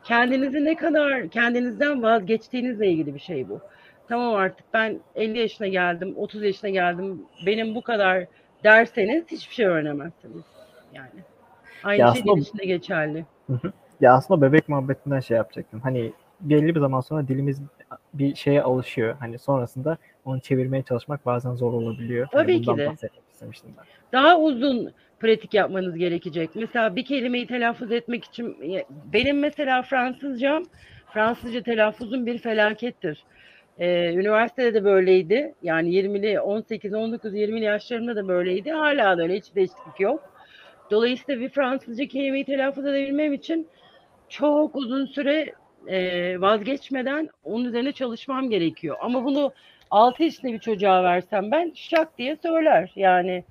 kendinizi 0.04 0.66
ne 0.66 0.76
kadar 0.76 1.30
kendinizden 1.30 2.04
vazgeçtiğinizle 2.04 2.88
ilgili 2.88 3.16
bir 3.16 3.20
şey 3.20 3.50
bu. 3.50 3.62
Tamam 4.10 4.36
artık 4.36 4.66
ben 4.74 5.00
50 5.16 5.40
yaşına 5.40 5.68
geldim, 5.68 6.14
30 6.18 6.44
yaşına 6.44 6.70
geldim, 6.70 7.22
benim 7.46 7.76
bu 7.76 7.82
kadar 7.82 8.26
derseniz 8.64 9.24
hiçbir 9.32 9.54
şey 9.56 9.66
öğrenemezsiniz. 9.66 10.44
Yani 10.94 11.10
aynı 11.84 12.02
Ya 12.02 12.14
şey 12.14 12.24
aslında- 12.28 12.64
geçerli. 12.64 13.26
Ya 14.02 14.14
aslında 14.14 14.42
bebek 14.42 14.70
muhabbetinden 14.70 15.20
şey 15.20 15.38
yapacaktım. 15.38 15.80
Hani 15.80 16.12
belli 16.42 16.76
bir 16.76 16.80
zaman 16.80 17.02
sonra 17.02 17.28
dilimiz 17.28 17.62
bir 18.14 18.36
şeye 18.36 18.62
alışıyor. 18.62 19.16
Hani 19.20 19.40
sonrasında 19.40 19.98
onu 20.26 20.40
çevirmeye 20.42 20.84
çalışmak 20.84 21.26
bazen 21.26 21.54
zor 21.54 21.74
olabiliyor. 21.74 22.28
Hani 22.32 22.42
Tabii 22.44 22.62
ki 22.62 22.68
bundan 22.68 22.98
de. 22.98 23.10
ben. 23.42 23.50
Daha 24.14 24.40
uzun 24.40 24.92
pratik 25.20 25.54
yapmanız 25.54 25.96
gerekecek. 25.98 26.50
Mesela 26.56 26.96
bir 26.96 27.06
kelimeyi 27.06 27.48
telaffuz 27.48 27.92
etmek 27.92 28.24
için 28.26 28.58
benim 29.14 29.40
mesela 29.40 29.82
Fransızcam 29.82 30.64
Fransızca 31.14 31.64
telaffuzum 31.64 32.26
bir 32.26 32.38
felakettir. 32.38 33.24
Ee, 33.80 34.14
üniversitede 34.14 34.74
de 34.74 34.84
böyleydi. 34.84 35.54
Yani 35.62 35.90
20'li 35.90 36.40
18 36.40 36.94
19 36.94 37.34
20'li 37.34 37.64
yaşlarımda 37.64 38.16
da 38.16 38.28
böyleydi. 38.28 38.72
Hala 38.72 39.18
da 39.18 39.22
öyle 39.22 39.38
hiç 39.38 39.56
değişiklik 39.56 40.00
yok. 40.00 40.34
Dolayısıyla 40.92 41.42
bir 41.42 41.50
Fransızca 41.50 42.06
kelimeyi 42.06 42.46
telaffuz 42.46 42.86
edebilmem 42.86 43.34
için 43.34 43.68
çok 44.30 44.76
uzun 44.76 45.06
süre 45.06 45.54
e, 45.88 46.42
vazgeçmeden 46.42 47.30
onun 47.44 47.66
üzerine 47.66 47.92
çalışmam 47.92 48.50
gerekiyor. 48.50 48.98
Ama 49.02 49.26
bunu 49.26 49.54
6 49.92 50.24
yaşında 50.24 50.54
bir 50.54 50.60
çocuğa 50.60 51.04
versem 51.04 51.52
ben 51.52 51.72
şak 51.76 52.18
diye 52.18 52.36
söyler. 52.36 52.92
Yani 52.96 53.44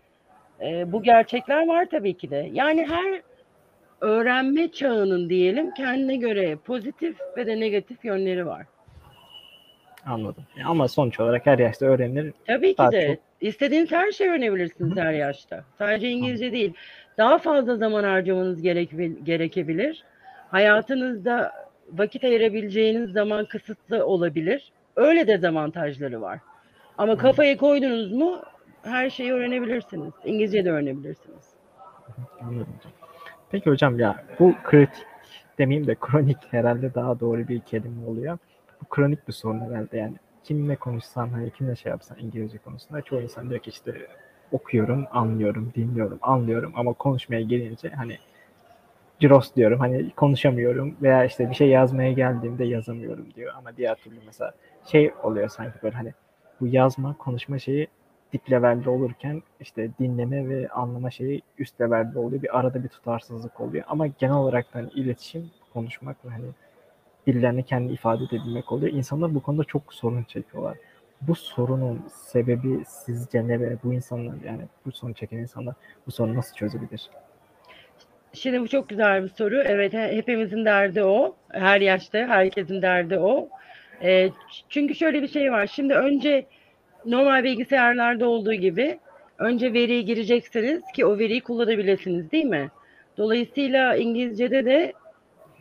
e, 0.60 0.92
bu 0.92 1.02
gerçekler 1.02 1.68
var 1.68 1.86
tabii 1.90 2.14
ki 2.14 2.30
de. 2.30 2.50
Yani 2.52 2.86
her 2.86 3.22
öğrenme 4.00 4.72
çağının 4.72 5.28
diyelim 5.28 5.70
kendine 5.74 6.16
göre 6.16 6.56
pozitif 6.56 7.16
ve 7.36 7.46
de 7.46 7.60
negatif 7.60 8.04
yönleri 8.04 8.46
var. 8.46 8.66
Anladım. 10.06 10.44
Ama 10.66 10.88
sonuç 10.88 11.20
olarak 11.20 11.46
her 11.46 11.58
yaşta 11.58 11.86
öğrenilir. 11.86 12.32
Tabii 12.46 12.74
ki 12.74 12.82
de. 12.92 13.06
çok- 13.06 13.24
İstediğiniz 13.40 13.92
her 13.92 14.12
şeyi 14.12 14.30
öğrenebilirsiniz 14.30 14.96
her 14.96 15.12
yaşta. 15.12 15.64
Sadece 15.78 16.10
İngilizce 16.10 16.52
değil. 16.52 16.72
Daha 17.18 17.38
fazla 17.38 17.76
zaman 17.76 18.04
harcamanız 18.04 18.62
gerek, 18.62 18.90
gerekebilir. 19.24 20.04
Hayatınızda 20.50 21.52
vakit 21.92 22.24
ayırabileceğiniz 22.24 23.10
zaman 23.12 23.44
kısıtlı 23.44 24.06
olabilir. 24.06 24.72
Öyle 24.96 25.26
dezavantajları 25.26 26.20
var. 26.22 26.38
Ama 26.98 27.16
kafaya 27.16 27.56
koydunuz 27.56 28.12
mu 28.12 28.42
her 28.82 29.10
şeyi 29.10 29.32
öğrenebilirsiniz. 29.32 30.12
İngilizce 30.24 30.64
de 30.64 30.70
öğrenebilirsiniz. 30.70 31.54
Anladım. 32.40 32.74
Peki 33.50 33.70
hocam 33.70 33.98
ya 33.98 34.24
bu 34.38 34.54
kritik 34.64 35.06
demeyeyim 35.58 35.86
de 35.86 35.94
kronik 36.00 36.36
herhalde 36.50 36.94
daha 36.94 37.20
doğru 37.20 37.48
bir 37.48 37.60
kelime 37.60 38.06
oluyor. 38.06 38.38
Bu 38.82 38.84
kronik 38.88 39.28
bir 39.28 39.32
sorun 39.32 39.60
herhalde 39.60 39.96
yani. 39.96 40.14
Kimle 40.44 40.76
konuşsan, 40.76 41.28
hani 41.28 41.50
kimle 41.50 41.76
şey 41.76 41.90
yapsan 41.90 42.18
İngilizce 42.18 42.58
konusunda 42.58 43.02
çoğu 43.02 43.20
insan 43.20 43.50
diyor 43.50 43.60
ki 43.60 43.70
işte 43.70 44.06
okuyorum, 44.52 45.06
anlıyorum, 45.10 45.72
dinliyorum, 45.76 46.18
anlıyorum 46.22 46.72
ama 46.76 46.92
konuşmaya 46.92 47.42
gelince 47.42 47.88
hani 47.88 48.18
ciros 49.20 49.54
diyorum 49.54 49.80
hani 49.80 50.10
konuşamıyorum 50.10 50.96
veya 51.02 51.24
işte 51.24 51.50
bir 51.50 51.54
şey 51.54 51.68
yazmaya 51.68 52.12
geldiğimde 52.12 52.64
yazamıyorum 52.64 53.34
diyor 53.34 53.52
ama 53.56 53.76
diğer 53.76 53.94
türlü 53.94 54.16
mesela 54.26 54.52
şey 54.84 55.12
oluyor 55.22 55.48
sanki 55.48 55.78
böyle 55.82 55.96
hani 55.96 56.12
bu 56.60 56.66
yazma 56.66 57.16
konuşma 57.18 57.58
şeyi 57.58 57.88
dip 58.32 58.50
levelde 58.50 58.90
olurken 58.90 59.42
işte 59.60 59.90
dinleme 60.00 60.48
ve 60.48 60.68
anlama 60.68 61.10
şeyi 61.10 61.42
üst 61.58 61.80
levelde 61.80 62.18
oluyor. 62.18 62.42
Bir 62.42 62.58
arada 62.58 62.84
bir 62.84 62.88
tutarsızlık 62.88 63.60
oluyor. 63.60 63.84
Ama 63.88 64.06
genel 64.06 64.34
olarak 64.34 64.66
hani 64.72 64.90
iletişim, 64.90 65.50
konuşmak 65.72 66.16
hani 66.22 66.44
dillerini 67.26 67.62
kendi 67.64 67.92
ifade 67.92 68.24
edebilmek 68.24 68.72
oluyor. 68.72 68.92
İnsanlar 68.92 69.34
bu 69.34 69.42
konuda 69.42 69.64
çok 69.64 69.94
sorun 69.94 70.22
çekiyorlar. 70.24 70.76
Bu 71.20 71.34
sorunun 71.34 72.02
sebebi 72.08 72.84
sizce 72.86 73.48
ne 73.48 73.60
ve 73.60 73.76
bu 73.84 73.94
insanlar 73.94 74.34
yani 74.46 74.62
bu 74.86 74.92
sorun 74.92 75.12
çeken 75.12 75.36
insanlar 75.36 75.74
bu 76.06 76.12
sorunu 76.12 76.36
nasıl 76.36 76.56
çözebilir? 76.56 77.10
Şimdi 78.32 78.60
bu 78.60 78.68
çok 78.68 78.88
güzel 78.88 79.22
bir 79.22 79.28
soru. 79.28 79.62
Evet 79.62 79.92
he- 79.92 80.16
hepimizin 80.16 80.64
derdi 80.64 81.04
o. 81.04 81.36
Her 81.48 81.80
yaşta 81.80 82.18
herkesin 82.18 82.82
derdi 82.82 83.18
o. 83.18 83.48
E, 84.02 84.30
çünkü 84.68 84.94
şöyle 84.94 85.22
bir 85.22 85.28
şey 85.28 85.52
var. 85.52 85.66
Şimdi 85.66 85.94
önce 85.94 86.46
normal 87.06 87.44
bilgisayarlarda 87.44 88.28
olduğu 88.28 88.54
gibi 88.54 88.98
önce 89.38 89.72
veriyi 89.72 90.04
gireceksiniz 90.04 90.82
ki 90.94 91.06
o 91.06 91.18
veriyi 91.18 91.40
kullanabilirsiniz 91.40 92.30
değil 92.32 92.44
mi? 92.44 92.70
Dolayısıyla 93.18 93.96
İngilizce'de 93.96 94.64
de 94.64 94.92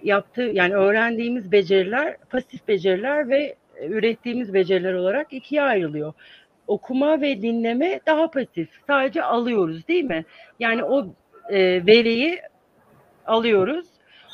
yaptığı 0.03 0.51
yani 0.53 0.73
öğrendiğimiz 0.73 1.51
beceriler 1.51 2.17
pasif 2.29 2.67
beceriler 2.67 3.29
ve 3.29 3.55
e, 3.75 3.87
ürettiğimiz 3.87 4.53
beceriler 4.53 4.93
olarak 4.93 5.33
ikiye 5.33 5.61
ayrılıyor. 5.61 6.13
Okuma 6.67 7.21
ve 7.21 7.41
dinleme 7.41 7.99
daha 8.05 8.31
pasif. 8.31 8.69
Sadece 8.87 9.23
alıyoruz 9.23 9.87
değil 9.87 10.03
mi? 10.03 10.25
Yani 10.59 10.83
o 10.83 11.15
e, 11.49 11.85
veriyi 11.87 12.41
alıyoruz. 13.25 13.85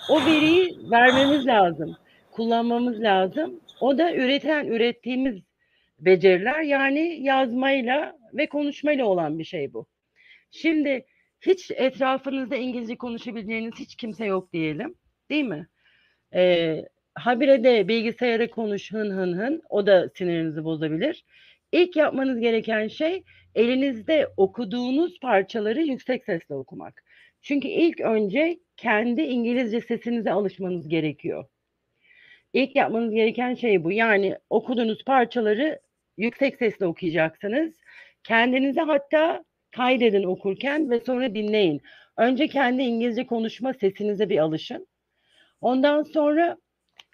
O 0.09 0.25
veriyi 0.25 0.77
vermemiz 0.91 1.47
lazım. 1.47 1.97
Kullanmamız 2.31 3.01
lazım. 3.01 3.59
O 3.81 3.97
da 3.97 4.13
üreten, 4.13 4.65
ürettiğimiz 4.65 5.35
beceriler 5.99 6.61
yani 6.61 7.17
yazmayla 7.21 8.17
ve 8.33 8.47
konuşmayla 8.47 9.05
olan 9.05 9.39
bir 9.39 9.43
şey 9.43 9.73
bu. 9.73 9.85
Şimdi 10.51 11.05
hiç 11.41 11.71
etrafınızda 11.71 12.55
İngilizce 12.55 12.95
konuşabileceğiniz 12.97 13.73
hiç 13.79 13.95
kimse 13.95 14.25
yok 14.25 14.53
diyelim. 14.53 14.95
Değil 15.29 15.43
mi? 15.45 15.67
Ee, 16.33 16.85
habire 17.15 17.63
de 17.63 17.87
bilgisayara 17.87 18.49
konuş 18.49 18.93
hın 18.93 19.11
hın 19.11 19.37
hın. 19.37 19.61
O 19.69 19.87
da 19.87 20.09
sinirinizi 20.15 20.63
bozabilir. 20.63 21.25
İlk 21.71 21.95
yapmanız 21.95 22.39
gereken 22.39 22.87
şey 22.87 23.23
elinizde 23.55 24.27
okuduğunuz 24.37 25.19
parçaları 25.19 25.81
yüksek 25.81 26.25
sesle 26.25 26.55
okumak. 26.55 27.03
Çünkü 27.41 27.67
ilk 27.67 28.01
önce 28.01 28.59
kendi 28.77 29.21
İngilizce 29.21 29.81
sesinize 29.81 30.31
alışmanız 30.31 30.87
gerekiyor. 30.87 31.45
İlk 32.53 32.75
yapmanız 32.75 33.13
gereken 33.13 33.53
şey 33.53 33.83
bu. 33.83 33.91
Yani 33.91 34.37
okuduğunuz 34.49 35.03
parçaları 35.05 35.79
yüksek 36.17 36.57
sesle 36.57 36.85
okuyacaksınız. 36.85 37.73
Kendinize 38.23 38.81
hatta 38.81 39.45
kaydedin 39.75 40.23
okurken 40.23 40.89
ve 40.89 40.99
sonra 40.99 41.35
dinleyin. 41.35 41.81
Önce 42.17 42.47
kendi 42.47 42.81
İngilizce 42.81 43.25
konuşma 43.25 43.73
sesinize 43.73 44.29
bir 44.29 44.37
alışın. 44.37 44.87
Ondan 45.61 46.03
sonra 46.03 46.57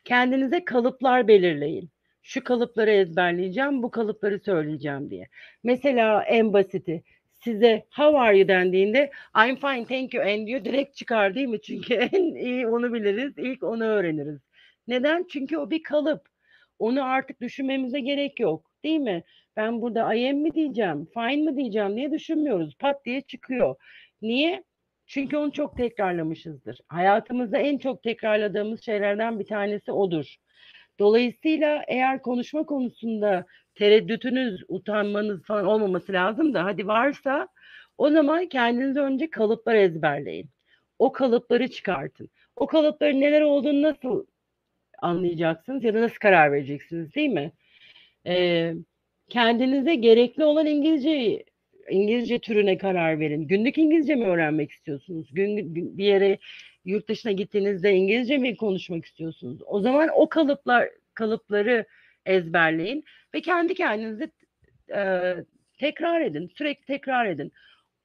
kendinize 0.06 0.66
kalıplar 0.66 1.28
belirleyin. 1.28 1.90
Şu 2.22 2.44
kalıpları 2.44 2.92
ezberleyeceğim, 2.92 3.84
bu 3.84 3.92
kalıpları 3.92 4.40
söyleyeceğim 4.40 5.10
diye. 5.10 5.28
Mesela 5.64 6.24
en 6.24 6.54
basiti 6.54 7.04
size 7.44 7.86
how 7.92 8.20
are 8.20 8.38
you 8.38 8.48
dendiğinde 8.48 9.12
I'm 9.48 9.56
fine 9.56 9.86
thank 9.86 10.14
you 10.14 10.24
and 10.24 10.48
diyor 10.48 10.66
direkt 10.66 10.96
çıkar 10.96 11.36
değil 11.36 11.48
mi? 11.48 11.62
Çünkü 11.62 11.94
en 12.14 12.36
iyi 12.36 12.68
onu 12.68 12.94
biliriz, 12.94 13.34
ilk 13.38 13.64
onu 13.64 13.84
öğreniriz. 13.84 14.40
Neden? 14.88 15.26
Çünkü 15.30 15.58
o 15.58 15.70
bir 15.70 15.84
kalıp. 15.84 16.22
Onu 16.80 17.04
artık 17.04 17.42
düşünmemize 17.42 18.00
gerek 18.00 18.40
yok 18.40 18.72
değil 18.84 19.00
mi? 19.00 19.24
Ben 19.58 19.82
burada 19.82 20.14
I 20.14 20.30
am 20.30 20.38
mi 20.38 20.54
diyeceğim, 20.54 21.08
fine 21.14 21.52
mi 21.52 21.58
diyeceğim 21.58 21.96
diye 21.98 22.12
düşünmüyoruz. 22.12 22.76
Pat 22.80 23.06
diye 23.06 23.22
çıkıyor. 23.22 23.76
Niye? 24.22 24.64
Çünkü 25.08 25.38
onu 25.38 25.52
çok 25.52 25.78
tekrarlamışızdır. 25.78 26.80
Hayatımızda 26.88 27.58
en 27.58 27.78
çok 27.78 28.04
tekrarladığımız 28.04 28.82
şeylerden 28.82 29.40
bir 29.40 29.46
tanesi 29.46 29.92
odur. 29.92 30.36
Dolayısıyla 31.00 31.84
eğer 31.88 32.22
konuşma 32.22 32.66
konusunda 32.66 33.46
tereddütünüz, 33.76 34.64
utanmanız 34.68 35.44
falan 35.44 35.66
olmaması 35.66 36.14
lazım 36.14 36.54
da 36.54 36.66
hadi 36.66 36.88
varsa 36.88 37.48
o 37.98 38.10
zaman 38.10 38.50
kendinize 38.50 39.00
önce 39.00 39.30
kalıplar 39.30 39.76
ezberleyin. 39.76 40.50
O 41.00 41.12
kalıpları 41.12 41.68
çıkartın. 41.68 42.30
O 42.56 42.68
kalıpların 42.68 43.22
neler 43.22 43.42
olduğunu 43.42 43.82
nasıl 43.82 44.26
anlayacaksınız 45.02 45.84
ya 45.84 45.94
da 45.94 46.02
nasıl 46.02 46.18
karar 46.22 46.52
vereceksiniz 46.52 47.16
değil 47.16 47.30
mi? 47.30 47.52
Ee, 48.28 48.74
kendinize 49.30 49.96
gerekli 49.96 50.44
olan 50.46 50.66
İngilizce 50.66 51.44
İngilizce 51.90 52.40
türüne 52.40 52.78
karar 52.78 53.20
verin. 53.20 53.48
Günlük 53.48 53.78
İngilizce 53.78 54.16
mi 54.16 54.26
öğrenmek 54.26 54.72
istiyorsunuz? 54.72 55.30
Gün, 55.34 55.76
bir 55.98 56.06
yere 56.06 56.38
yurt 56.86 57.10
dışına 57.10 57.32
gittiğinizde 57.32 57.94
İngilizce 57.94 58.38
mi 58.38 58.58
konuşmak 58.58 59.06
istiyorsunuz? 59.06 59.60
O 59.66 59.80
zaman 59.80 60.10
o 60.16 60.30
kalıplar 60.30 60.90
kalıpları 61.14 61.86
ezberleyin 62.26 63.04
ve 63.34 63.42
kendi 63.42 63.74
kendinize 63.74 64.32
e, 64.96 65.34
tekrar 65.78 66.22
edin. 66.22 66.52
Sürekli 66.58 66.86
tekrar 66.86 67.26
edin. 67.26 67.52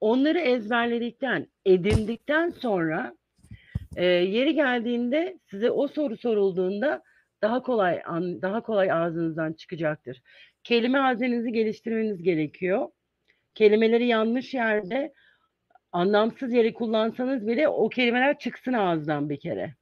Onları 0.01 0.39
ezberledikten, 0.39 1.47
edindikten 1.67 2.51
sonra 2.51 3.15
e, 3.97 4.05
yeri 4.05 4.55
geldiğinde 4.55 5.39
size 5.51 5.71
o 5.71 5.89
soru 5.89 6.17
sorulduğunda 6.17 7.03
daha 7.43 7.63
kolay 7.63 8.03
daha 8.43 8.61
kolay 8.61 8.93
ağzınızdan 8.93 9.53
çıkacaktır. 9.53 10.23
Kelime 10.65 10.99
hazinenizi 10.99 11.53
geliştirmeniz 11.53 12.23
gerekiyor. 12.23 12.89
Kelimeleri 13.61 14.07
yanlış 14.07 14.55
yerde 14.55 15.13
anlamsız 15.93 16.53
yere 16.53 16.73
kullansanız 16.73 17.47
bile 17.47 17.69
o 17.69 17.89
kelimeler 17.89 18.39
çıksın 18.39 18.73
ağızdan 18.73 19.31
bir 19.31 19.41
kere. 19.41 19.75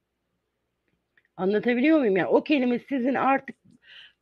Anlatabiliyor 1.37 1.99
muyum? 1.99 2.17
Yani 2.17 2.27
o 2.27 2.43
kelime 2.43 2.79
sizin 2.79 3.13
artık 3.13 3.55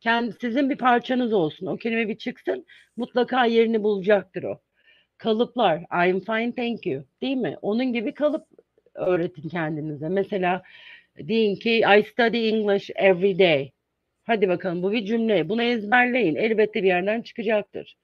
kendi, 0.00 0.32
sizin 0.40 0.70
bir 0.70 0.78
parçanız 0.78 1.32
olsun. 1.32 1.66
O 1.66 1.76
kelime 1.76 2.08
bir 2.08 2.18
çıksın 2.18 2.66
mutlaka 2.96 3.44
yerini 3.44 3.82
bulacaktır 3.82 4.42
o. 4.42 4.60
Kalıplar. 5.16 5.78
I'm 6.08 6.20
fine 6.20 6.54
thank 6.54 6.86
you. 6.86 7.04
Değil 7.22 7.36
mi? 7.36 7.56
Onun 7.62 7.92
gibi 7.92 8.14
kalıp 8.14 8.46
öğretin 8.94 9.48
kendinize. 9.48 10.08
Mesela 10.08 10.62
deyin 11.18 11.56
ki 11.56 11.82
I 11.98 12.02
study 12.02 12.48
English 12.48 12.90
every 12.96 13.38
day. 13.38 13.72
Hadi 14.24 14.48
bakalım 14.48 14.82
bu 14.82 14.92
bir 14.92 15.04
cümle. 15.04 15.48
Bunu 15.48 15.62
ezberleyin. 15.62 16.34
Elbette 16.34 16.82
bir 16.82 16.88
yerden 16.88 17.22
çıkacaktır. 17.22 17.96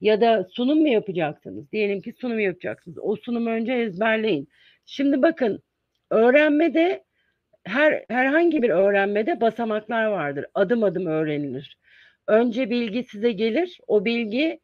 Ya 0.00 0.20
da 0.20 0.44
sunum 0.50 0.78
mu 0.80 0.88
yapacaksınız? 0.88 1.72
Diyelim 1.72 2.00
ki 2.00 2.12
sunum 2.20 2.40
yapacaksınız. 2.40 2.98
O 3.02 3.16
sunumu 3.16 3.50
önce 3.50 3.72
ezberleyin. 3.72 4.48
Şimdi 4.86 5.22
bakın 5.22 5.62
öğrenmede 6.10 7.04
her 7.64 8.04
herhangi 8.08 8.62
bir 8.62 8.70
öğrenmede 8.70 9.40
basamaklar 9.40 10.04
vardır. 10.06 10.46
Adım 10.54 10.84
adım 10.84 11.06
öğrenilir. 11.06 11.78
Önce 12.28 12.70
bilgi 12.70 13.04
size 13.04 13.32
gelir. 13.32 13.78
O 13.86 14.04
bilgi 14.04 14.60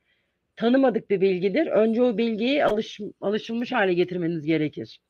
tanımadık 0.57 1.11
bir 1.11 1.21
bilgidir. 1.21 1.67
Önce 1.67 2.03
o 2.03 2.19
bilgiyi 2.19 2.65
alış, 2.65 3.01
alışılmış 3.21 3.73
hale 3.73 3.95
getirmeniz 3.95 4.47
gerekir. 4.47 5.01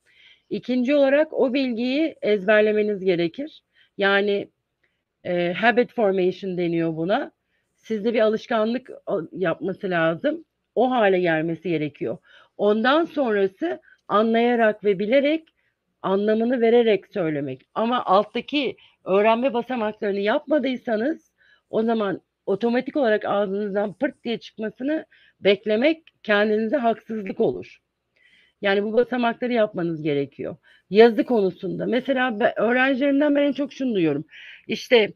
İkinci 0.51 0.95
olarak 0.95 1.33
o 1.33 1.55
bilgiyi 1.55 2.15
ezberlemeniz 2.23 3.05
gerekir. 3.05 3.63
Yani 3.99 4.51
e, 5.25 5.53
habit 5.53 5.93
formation 5.93 6.59
deniyor 6.59 6.97
buna. 6.97 7.33
Sizde 7.83 8.15
bir 8.15 8.21
alışkanlık 8.21 8.91
yapması 9.33 9.91
lazım. 9.91 10.45
O 10.75 10.91
hale 10.91 11.21
gelmesi 11.21 11.69
gerekiyor. 11.69 12.19
Ondan 12.57 13.05
sonrası 13.05 13.81
anlayarak 14.09 14.85
ve 14.85 14.99
bilerek 14.99 15.49
anlamını 16.03 16.61
vererek 16.61 17.07
söylemek. 17.13 17.63
Ama 17.75 18.05
alttaki 18.05 18.77
öğrenme 19.05 19.55
basamaklarını 19.55 20.21
yapmadıysanız 20.21 21.33
o 21.71 21.83
zaman 21.83 22.21
otomatik 22.47 22.97
olarak 22.97 23.25
ağzınızdan 23.25 23.93
pırt 23.93 24.25
diye 24.25 24.39
çıkmasını 24.39 25.07
beklemek 25.41 26.03
kendinize 26.23 26.77
haksızlık 26.77 27.41
olur. 27.41 27.79
Yani 28.63 28.85
bu 28.85 28.93
basamakları 28.93 29.53
yapmanız 29.53 30.03
gerekiyor. 30.03 30.57
Yazı 30.91 31.25
konusunda 31.25 31.87
mesela 31.87 32.41
ben, 32.41 32.53
öğrencilerimden 32.61 33.35
ben 33.35 33.43
en 33.43 33.53
çok 33.53 33.73
şunu 33.73 33.95
duyuyorum. 33.95 34.25
İşte 34.69 35.13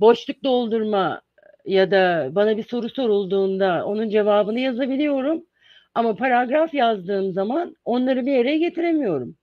boşluk 0.00 0.44
doldurma 0.44 1.22
ya 1.66 1.90
da 1.90 2.28
bana 2.32 2.56
bir 2.56 2.62
soru 2.62 2.88
sorulduğunda 2.88 3.84
onun 3.86 4.08
cevabını 4.08 4.60
yazabiliyorum. 4.60 5.44
Ama 5.94 6.16
paragraf 6.16 6.74
yazdığım 6.74 7.32
zaman 7.32 7.76
onları 7.84 8.26
bir 8.26 8.32
yere 8.32 8.58
getiremiyorum. 8.58 9.36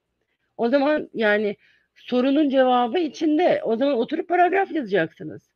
O 0.57 0.69
zaman 0.69 1.09
yani 1.13 1.55
sorunun 1.95 2.49
cevabı 2.49 2.99
içinde. 2.99 3.61
O 3.63 3.75
zaman 3.75 3.97
oturup 3.97 4.29
paragraf 4.29 4.71
yazacaksınız. 4.71 5.49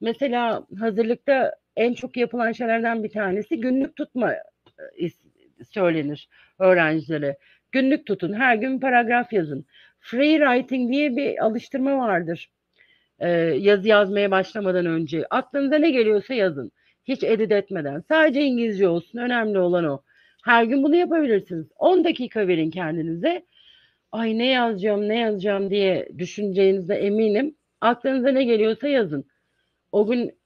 Mesela 0.00 0.66
hazırlıkta 0.80 1.56
en 1.76 1.94
çok 1.94 2.16
yapılan 2.16 2.52
şeylerden 2.52 3.04
bir 3.04 3.10
tanesi 3.10 3.60
günlük 3.60 3.96
tutma 3.96 4.32
e, 4.32 5.08
söylenir 5.70 6.28
öğrencilere. 6.58 7.38
Günlük 7.72 8.06
tutun, 8.06 8.32
her 8.32 8.56
gün 8.56 8.80
paragraf 8.80 9.32
yazın. 9.32 9.66
Free 10.00 10.38
writing 10.38 10.92
diye 10.92 11.16
bir 11.16 11.44
alıştırma 11.44 11.98
vardır. 11.98 12.50
Ee, 13.22 13.28
yazı 13.58 13.88
yazmaya 13.88 14.30
başlamadan 14.30 14.86
önce. 14.86 15.26
Aklınıza 15.30 15.76
ne 15.76 15.90
geliyorsa 15.90 16.34
yazın. 16.34 16.72
Hiç 17.04 17.24
edit 17.24 17.52
etmeden. 17.52 18.00
Sadece 18.08 18.42
İngilizce 18.42 18.88
olsun. 18.88 19.18
Önemli 19.18 19.58
olan 19.58 19.84
o. 19.84 20.02
Her 20.44 20.64
gün 20.64 20.82
bunu 20.82 20.96
yapabilirsiniz. 20.96 21.66
10 21.78 22.04
dakika 22.04 22.48
verin 22.48 22.70
kendinize. 22.70 23.46
Ay 24.12 24.38
ne 24.38 24.46
yazacağım, 24.46 25.08
ne 25.08 25.18
yazacağım 25.18 25.70
diye 25.70 26.08
düşüneceğinize 26.18 26.94
eminim. 26.94 27.56
Aklınıza 27.80 28.28
ne 28.28 28.44
geliyorsa 28.44 28.88
yazın. 28.88 29.24
O 29.92 30.06
gün 30.06 30.38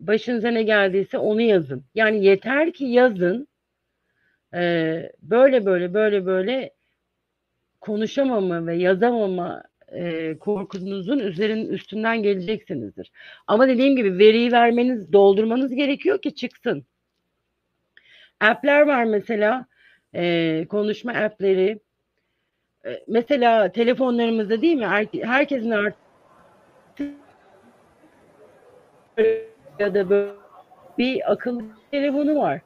başınıza 0.00 0.50
ne 0.50 0.62
geldiyse 0.62 1.18
onu 1.18 1.40
yazın. 1.40 1.84
Yani 1.94 2.24
yeter 2.24 2.72
ki 2.72 2.84
yazın 2.84 3.48
e, 4.54 5.12
böyle 5.22 5.66
böyle 5.66 5.94
böyle 5.94 6.26
böyle 6.26 6.70
konuşamama 7.80 8.66
ve 8.66 8.76
yazamama 8.76 9.62
e, 9.94 10.38
korkunuzun 10.38 11.18
üzerinin 11.18 11.68
üstünden 11.68 12.22
geleceksinizdir. 12.22 13.12
Ama 13.46 13.68
dediğim 13.68 13.96
gibi 13.96 14.18
veriyi 14.18 14.52
vermeniz, 14.52 15.12
doldurmanız 15.12 15.74
gerekiyor 15.74 16.22
ki 16.22 16.34
çıksın. 16.34 16.86
App'ler 18.40 18.86
var 18.86 19.04
mesela, 19.04 19.66
e, 20.14 20.64
konuşma 20.68 21.12
app'leri. 21.12 21.80
E, 22.86 23.04
mesela 23.08 23.72
telefonlarımızda 23.72 24.62
değil 24.62 24.76
mi? 24.76 24.86
Her, 24.86 25.06
herkesin 25.22 25.70
artık 25.70 25.98
ya 29.78 29.94
da 29.94 30.10
böyle 30.10 30.32
bir 30.98 31.32
akıllı 31.32 31.62
telefonu 31.90 32.36
var 32.36 32.60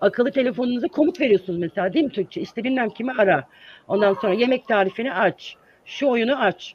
akıllı 0.00 0.30
telefonunuza 0.30 0.88
komut 0.88 1.20
veriyorsunuz 1.20 1.58
mesela 1.58 1.92
değil 1.92 2.04
mi 2.04 2.12
Türkçe? 2.12 2.40
İşte 2.40 2.64
bilmem 2.64 2.90
kimi 2.90 3.12
ara. 3.12 3.44
Ondan 3.88 4.14
sonra 4.14 4.34
yemek 4.34 4.68
tarifini 4.68 5.12
aç. 5.12 5.56
Şu 5.86 6.08
oyunu 6.08 6.42
aç. 6.42 6.74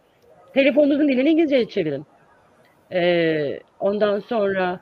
Telefonunuzun 0.54 1.08
dilini 1.08 1.30
İngilizceye 1.30 1.70
çevirin. 1.70 2.06
Ee, 2.92 3.60
ondan 3.80 4.20
sonra 4.20 4.80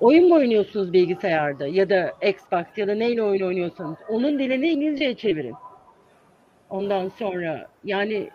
oyun 0.00 0.28
mu 0.28 0.34
oynuyorsunuz 0.34 0.92
bilgisayarda 0.92 1.66
ya 1.66 1.90
da 1.90 2.12
Xbox 2.22 2.66
ya 2.76 2.88
da 2.88 2.94
neyle 2.94 3.22
oyun 3.22 3.46
oynuyorsanız 3.46 3.96
onun 4.08 4.38
dilini 4.38 4.68
İngilizceye 4.68 5.16
çevirin. 5.16 5.54
Ondan 6.70 7.08
sonra 7.08 7.68
yani 7.84 8.30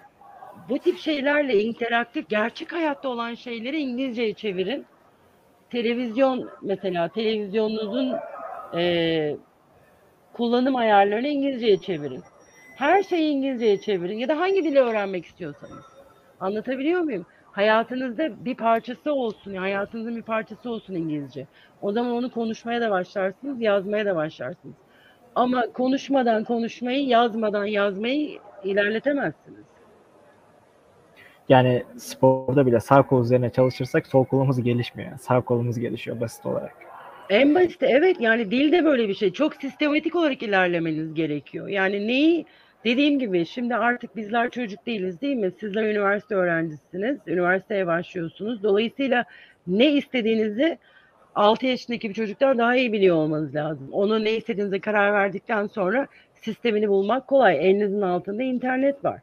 bu 0.69 0.79
tip 0.79 0.97
şeylerle 0.97 1.63
interaktif 1.63 2.29
gerçek 2.29 2.73
hayatta 2.73 3.09
olan 3.09 3.33
şeyleri 3.33 3.77
İngilizceye 3.77 4.33
çevirin. 4.33 4.85
Televizyon 5.71 6.49
mesela 6.61 7.07
televizyonunuzun 7.07 8.15
e, 8.77 9.35
kullanım 10.33 10.75
ayarlarını 10.75 11.27
İngilizceye 11.27 11.77
çevirin. 11.77 12.23
Her 12.75 13.03
şeyi 13.03 13.31
İngilizceye 13.31 13.77
çevirin 13.81 14.17
ya 14.17 14.27
da 14.27 14.39
hangi 14.39 14.63
dili 14.63 14.79
öğrenmek 14.79 15.25
istiyorsanız. 15.25 15.83
Anlatabiliyor 16.39 17.01
muyum? 17.01 17.25
Hayatınızda 17.51 18.45
bir 18.45 18.55
parçası 18.55 19.13
olsun, 19.13 19.55
hayatınızın 19.55 20.15
bir 20.15 20.21
parçası 20.21 20.69
olsun 20.69 20.93
İngilizce. 20.93 21.47
O 21.81 21.91
zaman 21.91 22.11
onu 22.11 22.31
konuşmaya 22.31 22.81
da 22.81 22.91
başlarsınız, 22.91 23.61
yazmaya 23.61 24.05
da 24.05 24.15
başlarsınız. 24.15 24.75
Ama 25.35 25.71
konuşmadan 25.73 26.43
konuşmayı, 26.43 27.07
yazmadan 27.07 27.65
yazmayı 27.65 28.39
ilerletemezsiniz. 28.63 29.63
Yani 31.49 31.83
sporda 31.97 32.65
bile 32.65 32.79
sağ 32.79 33.01
kol 33.01 33.23
üzerine 33.23 33.49
çalışırsak 33.49 34.07
sol 34.07 34.25
kolumuz 34.25 34.63
gelişmiyor. 34.63 35.17
Sağ 35.17 35.41
kolumuz 35.41 35.79
gelişiyor 35.79 36.21
basit 36.21 36.45
olarak. 36.45 36.75
En 37.29 37.55
basit 37.55 37.83
evet 37.83 38.21
yani 38.21 38.51
dil 38.51 38.71
de 38.71 38.85
böyle 38.85 39.07
bir 39.09 39.13
şey. 39.13 39.33
Çok 39.33 39.55
sistematik 39.55 40.15
olarak 40.15 40.43
ilerlemeniz 40.43 41.13
gerekiyor. 41.13 41.67
Yani 41.67 42.07
neyi 42.07 42.45
dediğim 42.85 43.19
gibi 43.19 43.45
şimdi 43.45 43.75
artık 43.75 44.15
bizler 44.15 44.49
çocuk 44.49 44.85
değiliz 44.85 45.21
değil 45.21 45.35
mi? 45.35 45.51
Sizler 45.59 45.83
üniversite 45.83 46.35
öğrencisiniz. 46.35 47.17
Üniversiteye 47.27 47.87
başlıyorsunuz. 47.87 48.63
Dolayısıyla 48.63 49.25
ne 49.67 49.91
istediğinizi 49.91 50.77
6 51.35 51.65
yaşındaki 51.65 52.09
bir 52.09 52.13
çocuktan 52.13 52.57
daha 52.57 52.75
iyi 52.75 52.93
biliyor 52.93 53.15
olmanız 53.15 53.55
lazım. 53.55 53.89
Onu 53.91 54.23
ne 54.23 54.31
istediğinize 54.31 54.79
karar 54.79 55.13
verdikten 55.13 55.67
sonra 55.67 56.07
sistemini 56.33 56.89
bulmak 56.89 57.27
kolay. 57.27 57.69
Elinizin 57.69 58.01
altında 58.01 58.43
internet 58.43 59.05
var. 59.05 59.21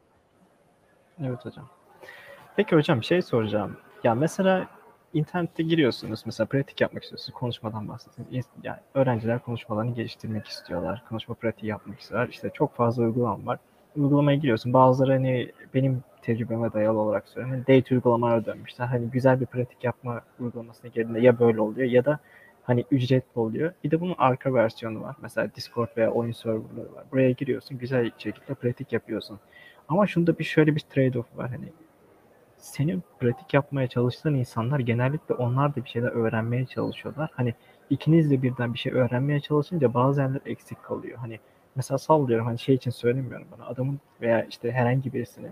Evet 1.25 1.45
hocam. 1.45 1.69
Peki 2.55 2.75
hocam 2.75 3.03
şey 3.03 3.21
soracağım. 3.21 3.77
Ya 4.03 4.15
mesela 4.15 4.67
internette 5.13 5.63
giriyorsunuz 5.63 6.23
mesela 6.25 6.47
pratik 6.47 6.81
yapmak 6.81 7.03
istiyorsunuz 7.03 7.33
konuşmadan 7.39 7.87
bahsedin. 7.87 8.43
Yani 8.63 8.79
öğrenciler 8.93 9.39
konuşmalarını 9.39 9.95
geliştirmek 9.95 10.47
istiyorlar. 10.47 11.03
Konuşma 11.09 11.35
pratiği 11.35 11.69
yapmak 11.69 11.99
istiyorlar. 11.99 12.29
İşte 12.29 12.49
çok 12.53 12.75
fazla 12.75 13.03
uygulama 13.03 13.45
var. 13.45 13.59
Uygulamaya 13.95 14.37
giriyorsun. 14.37 14.73
Bazıları 14.73 15.11
hani 15.11 15.51
benim 15.73 16.03
tecrübeme 16.21 16.73
dayalı 16.73 16.99
olarak 16.99 17.27
söylüyorum. 17.27 17.63
Hani 17.67 17.79
date 17.79 17.95
uygulamalara 17.95 18.45
dönmüşler. 18.45 18.85
Hani 18.85 19.09
güzel 19.09 19.41
bir 19.41 19.45
pratik 19.45 19.83
yapma 19.83 20.21
uygulamasına 20.39 20.89
girdiğinde 20.89 21.19
ya 21.19 21.39
böyle 21.39 21.61
oluyor 21.61 21.89
ya 21.89 22.05
da 22.05 22.19
hani 22.63 22.85
ücretli 22.91 23.39
oluyor. 23.39 23.73
Bir 23.83 23.91
de 23.91 24.01
bunun 24.01 24.15
arka 24.17 24.53
versiyonu 24.53 25.01
var. 25.01 25.15
Mesela 25.21 25.55
Discord 25.55 25.89
veya 25.97 26.11
oyun 26.11 26.31
serverları 26.31 26.93
var. 26.93 27.03
Buraya 27.11 27.31
giriyorsun. 27.31 27.77
Güzel 27.77 28.11
şekilde 28.17 28.53
pratik 28.53 28.93
yapıyorsun. 28.93 29.39
Ama 29.89 30.07
şunda 30.07 30.39
bir 30.39 30.43
şöyle 30.43 30.75
bir 30.75 30.79
trade-off 30.81 31.25
var. 31.35 31.49
Hani 31.49 31.65
senin 32.61 33.03
pratik 33.19 33.53
yapmaya 33.53 33.87
çalıştığın 33.87 34.33
insanlar 34.33 34.79
genellikle 34.79 35.35
onlar 35.35 35.75
da 35.75 35.85
bir 35.85 35.89
şeyler 35.89 36.11
öğrenmeye 36.11 36.65
çalışıyorlar. 36.65 37.29
Hani 37.33 37.53
ikiniz 37.89 38.31
de 38.31 38.41
birden 38.41 38.73
bir 38.73 38.79
şey 38.79 38.93
öğrenmeye 38.93 39.39
çalışınca 39.39 39.93
bazı 39.93 40.21
yerler 40.21 40.41
eksik 40.45 40.83
kalıyor. 40.83 41.17
Hani 41.17 41.39
mesela 41.75 41.97
sallıyorum 41.97 42.45
hani 42.45 42.59
şey 42.59 42.75
için 42.75 42.91
söylemiyorum 42.91 43.47
bana 43.57 43.67
adamın 43.67 43.99
veya 44.21 44.43
işte 44.43 44.71
herhangi 44.71 45.13
birisinin 45.13 45.51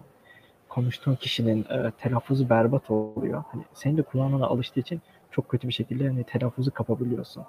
konuştuğun 0.70 1.16
kişinin 1.16 1.66
e, 1.70 1.92
telaffuzu 1.92 2.50
berbat 2.50 2.92
oluyor. 2.92 3.44
Hani 3.52 3.64
senin 3.74 3.98
de 3.98 4.02
kulağına 4.02 4.46
alıştığı 4.46 4.80
için 4.80 5.02
çok 5.32 5.50
kötü 5.50 5.68
bir 5.68 5.74
şekilde 5.74 6.08
hani 6.08 6.24
telaffuzu 6.24 6.72
kapabiliyorsun. 6.72 7.44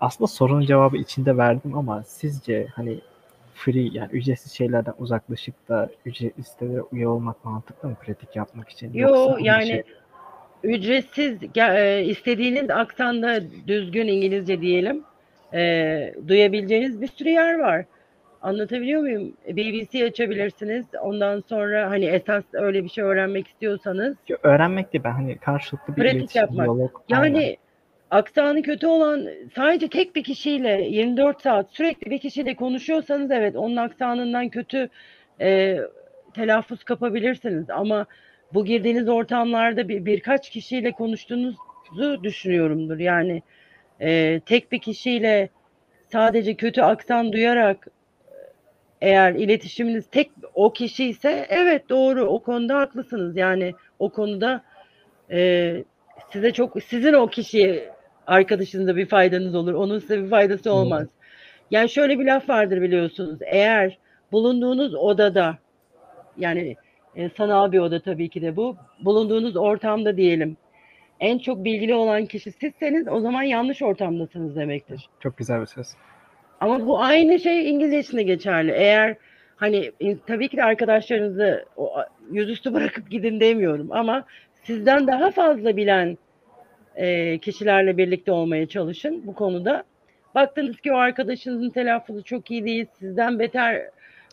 Aslında 0.00 0.28
sorunun 0.28 0.66
cevabı 0.66 0.96
içinde 0.96 1.36
verdim 1.36 1.78
ama 1.78 2.02
sizce 2.02 2.66
hani 2.74 3.00
free 3.54 3.88
yani 3.92 4.08
ücretsiz 4.12 4.52
şeylerden 4.52 4.94
uzaklaşıp 4.98 5.68
da 5.68 5.90
ücretli 6.06 6.42
sitelere 6.44 6.80
üye 6.92 7.08
olmak 7.08 7.44
mantıklı 7.44 7.88
mı 7.88 7.94
pratik 8.04 8.36
yapmak 8.36 8.68
için? 8.68 8.92
Yo 8.94 9.08
Yoksa 9.08 9.38
bir 9.38 9.44
yani 9.44 9.66
şey- 9.66 9.82
ücretsiz 10.64 11.38
e, 11.56 12.04
istediğiniz 12.04 12.70
aksanda 12.70 13.40
düzgün 13.68 14.08
İngilizce 14.08 14.60
diyelim 14.60 15.02
e, 15.54 16.14
duyabileceğiniz 16.28 17.00
bir 17.02 17.06
sürü 17.06 17.28
yer 17.28 17.58
var. 17.58 17.84
Anlatabiliyor 18.42 19.00
muyum? 19.00 19.32
BBC 19.48 20.04
açabilirsiniz. 20.04 20.86
Ondan 21.02 21.40
sonra 21.48 21.90
hani 21.90 22.04
esas 22.04 22.44
öyle 22.52 22.84
bir 22.84 22.88
şey 22.88 23.04
öğrenmek 23.04 23.48
istiyorsanız 23.48 24.16
Yo, 24.28 24.36
öğrenmek 24.42 24.92
değil 24.92 25.04
ben 25.04 25.12
hani 25.12 25.38
karşılıklı 25.38 25.96
bir 25.96 26.00
Pratik 26.02 26.18
iletişim, 26.20 26.40
yapmak. 26.40 26.66
diyalog. 26.66 27.00
yani 27.08 27.22
aynen. 27.38 27.56
Aksanı 28.14 28.62
kötü 28.62 28.86
olan 28.86 29.28
sadece 29.56 29.88
tek 29.88 30.16
bir 30.16 30.24
kişiyle 30.24 30.82
24 30.82 31.42
saat 31.42 31.70
sürekli 31.70 32.10
bir 32.10 32.18
kişiyle 32.18 32.54
konuşuyorsanız 32.54 33.30
evet 33.30 33.56
onun 33.56 33.76
aksanından 33.76 34.48
kötü 34.48 34.88
e, 35.40 35.78
telaffuz 36.34 36.84
kapabilirsiniz 36.84 37.70
ama 37.70 38.06
bu 38.54 38.64
girdiğiniz 38.64 39.08
ortamlarda 39.08 39.88
bir, 39.88 40.04
birkaç 40.04 40.50
kişiyle 40.50 40.92
konuştuğunuzu 40.92 42.22
düşünüyorumdur. 42.22 42.98
Yani 42.98 43.42
e, 44.00 44.40
tek 44.40 44.72
bir 44.72 44.78
kişiyle 44.78 45.48
sadece 46.12 46.54
kötü 46.54 46.82
aksan 46.82 47.32
duyarak 47.32 47.86
eğer 49.00 49.32
iletişiminiz 49.32 50.06
tek 50.06 50.30
o 50.54 50.72
kişi 50.72 51.04
ise 51.04 51.46
evet 51.48 51.88
doğru 51.88 52.24
o 52.24 52.42
konuda 52.42 52.76
haklısınız. 52.76 53.36
Yani 53.36 53.72
o 53.98 54.08
konuda 54.08 54.64
e, 55.30 55.84
size 56.32 56.52
çok 56.52 56.82
sizin 56.82 57.12
o 57.12 57.26
kişiye 57.26 57.93
arkadaşınıza 58.26 58.96
bir 58.96 59.06
faydanız 59.06 59.54
olur. 59.54 59.74
Onun 59.74 59.98
size 59.98 60.24
bir 60.24 60.30
faydası 60.30 60.72
olmaz. 60.72 61.06
Yani 61.70 61.88
şöyle 61.88 62.18
bir 62.18 62.24
laf 62.24 62.48
vardır 62.48 62.82
biliyorsunuz. 62.82 63.38
Eğer 63.46 63.98
bulunduğunuz 64.32 64.94
odada 64.94 65.58
yani 66.36 66.76
e, 67.16 67.28
sanal 67.28 67.72
bir 67.72 67.78
oda 67.78 68.00
tabii 68.00 68.28
ki 68.28 68.42
de 68.42 68.56
bu. 68.56 68.76
Bulunduğunuz 69.00 69.56
ortamda 69.56 70.16
diyelim. 70.16 70.56
En 71.20 71.38
çok 71.38 71.64
bilgili 71.64 71.94
olan 71.94 72.26
kişi 72.26 72.52
sizseniz 72.52 73.08
o 73.08 73.20
zaman 73.20 73.42
yanlış 73.42 73.82
ortamdasınız 73.82 74.56
demektir. 74.56 75.08
Çok 75.20 75.36
güzel 75.36 75.60
bir 75.60 75.66
söz. 75.66 75.86
Ama 76.60 76.86
bu 76.86 77.00
aynı 77.00 77.38
şey 77.38 77.70
İngilizce 77.70 77.98
için 77.98 78.16
de 78.16 78.22
geçerli. 78.22 78.72
Eğer 78.72 79.16
hani 79.56 79.92
tabii 80.26 80.48
ki 80.48 80.56
de 80.56 80.64
arkadaşlarınızı 80.64 81.64
o, 81.76 81.92
yüzüstü 82.30 82.74
bırakıp 82.74 83.10
gidin 83.10 83.40
demiyorum 83.40 83.88
ama 83.92 84.24
sizden 84.62 85.06
daha 85.06 85.30
fazla 85.30 85.76
bilen 85.76 86.18
e, 86.96 87.38
kişilerle 87.38 87.96
birlikte 87.96 88.32
olmaya 88.32 88.66
çalışın 88.66 89.22
bu 89.26 89.34
konuda. 89.34 89.84
Baktınız 90.34 90.80
ki 90.80 90.92
o 90.92 90.96
arkadaşınızın 90.96 91.70
telaffuzu 91.70 92.24
çok 92.24 92.50
iyi 92.50 92.64
değil, 92.64 92.86
sizden 92.98 93.38
beter 93.38 93.82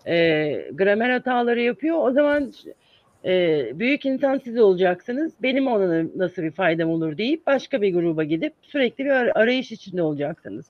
e, 0.07 0.15
gramer 0.71 1.09
hataları 1.09 1.61
yapıyor. 1.61 1.97
O 2.01 2.11
zaman 2.11 2.51
e, 3.25 3.65
büyük 3.79 4.05
insan 4.05 4.37
siz 4.37 4.59
olacaksınız. 4.59 5.33
Benim 5.43 5.67
ona 5.67 6.03
nasıl 6.15 6.43
bir 6.43 6.51
faydam 6.51 6.89
olur 6.89 7.17
deyip 7.17 7.47
başka 7.47 7.81
bir 7.81 7.93
gruba 7.93 8.23
gidip 8.23 8.53
sürekli 8.61 9.05
bir 9.05 9.09
ar- 9.09 9.31
arayış 9.35 9.71
içinde 9.71 10.03
olacaksınız. 10.03 10.65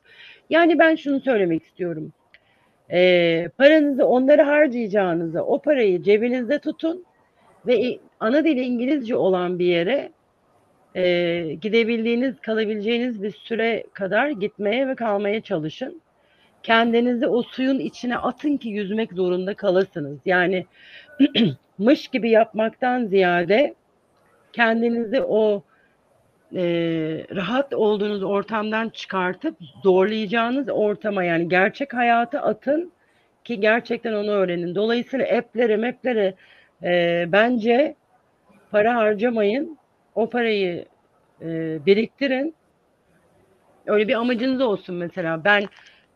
Yani 0.49 0.80
ben 0.80 0.95
şunu 0.95 1.19
söylemek 1.19 1.63
istiyorum. 1.63 2.13
Ee, 2.91 3.49
paranızı 3.58 4.06
onları 4.06 4.41
harcayacağınıza 4.41 5.41
o 5.43 5.62
parayı 5.62 6.04
cebinizde 6.04 6.60
tutun 6.60 7.06
ve 7.67 7.99
ana 8.19 8.43
dili 8.43 8.62
İngilizce 8.62 9.15
olan 9.15 9.60
bir 9.60 9.65
yere 9.65 10.12
e, 10.95 11.43
gidebildiğiniz, 11.62 12.41
kalabileceğiniz 12.41 13.23
bir 13.23 13.32
süre 13.32 13.84
kadar 13.93 14.30
gitmeye 14.30 14.88
ve 14.88 14.95
kalmaya 14.95 15.41
çalışın. 15.41 16.01
Kendinizi 16.63 17.27
o 17.27 17.43
suyun 17.43 17.80
içine 17.80 18.17
atın 18.17 18.58
ki 18.58 18.69
yüzmek 18.69 19.13
zorunda 19.13 19.54
kalasınız. 19.54 20.19
Yani 20.25 20.65
mış 21.77 22.08
gibi 22.08 22.30
yapmaktan 22.30 23.06
ziyade 23.06 23.75
kendinizi 24.54 25.21
o 25.21 25.63
e, 26.56 26.63
rahat 27.36 27.73
olduğunuz 27.73 28.23
ortamdan 28.23 28.89
çıkartıp 28.89 29.58
zorlayacağınız 29.84 30.69
ortama 30.69 31.23
yani 31.23 31.49
gerçek 31.49 31.93
hayata 31.93 32.41
atın 32.41 32.91
ki 33.43 33.60
gerçekten 33.60 34.13
onu 34.13 34.32
öğrenin. 34.32 34.75
Dolayısıyla 34.75 35.25
app'lere, 35.38 35.77
map'lere 35.77 36.34
e, 36.84 37.25
bence 37.27 37.95
para 38.71 38.95
harcamayın. 38.95 39.77
O 40.15 40.30
parayı 40.30 40.86
e, 41.41 41.80
biriktirin. 41.86 42.56
Öyle 43.86 44.08
bir 44.08 44.13
amacınız 44.13 44.62
olsun 44.62 44.95
mesela. 44.95 45.43
Ben 45.43 45.63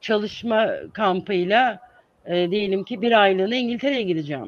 çalışma 0.02 0.72
kampıyla 0.94 1.80
e, 2.26 2.52
diyelim 2.52 2.84
ki 2.84 3.02
bir 3.02 3.22
aylığına 3.22 3.56
İngiltere'ye 3.56 4.04
gideceğim. 4.04 4.48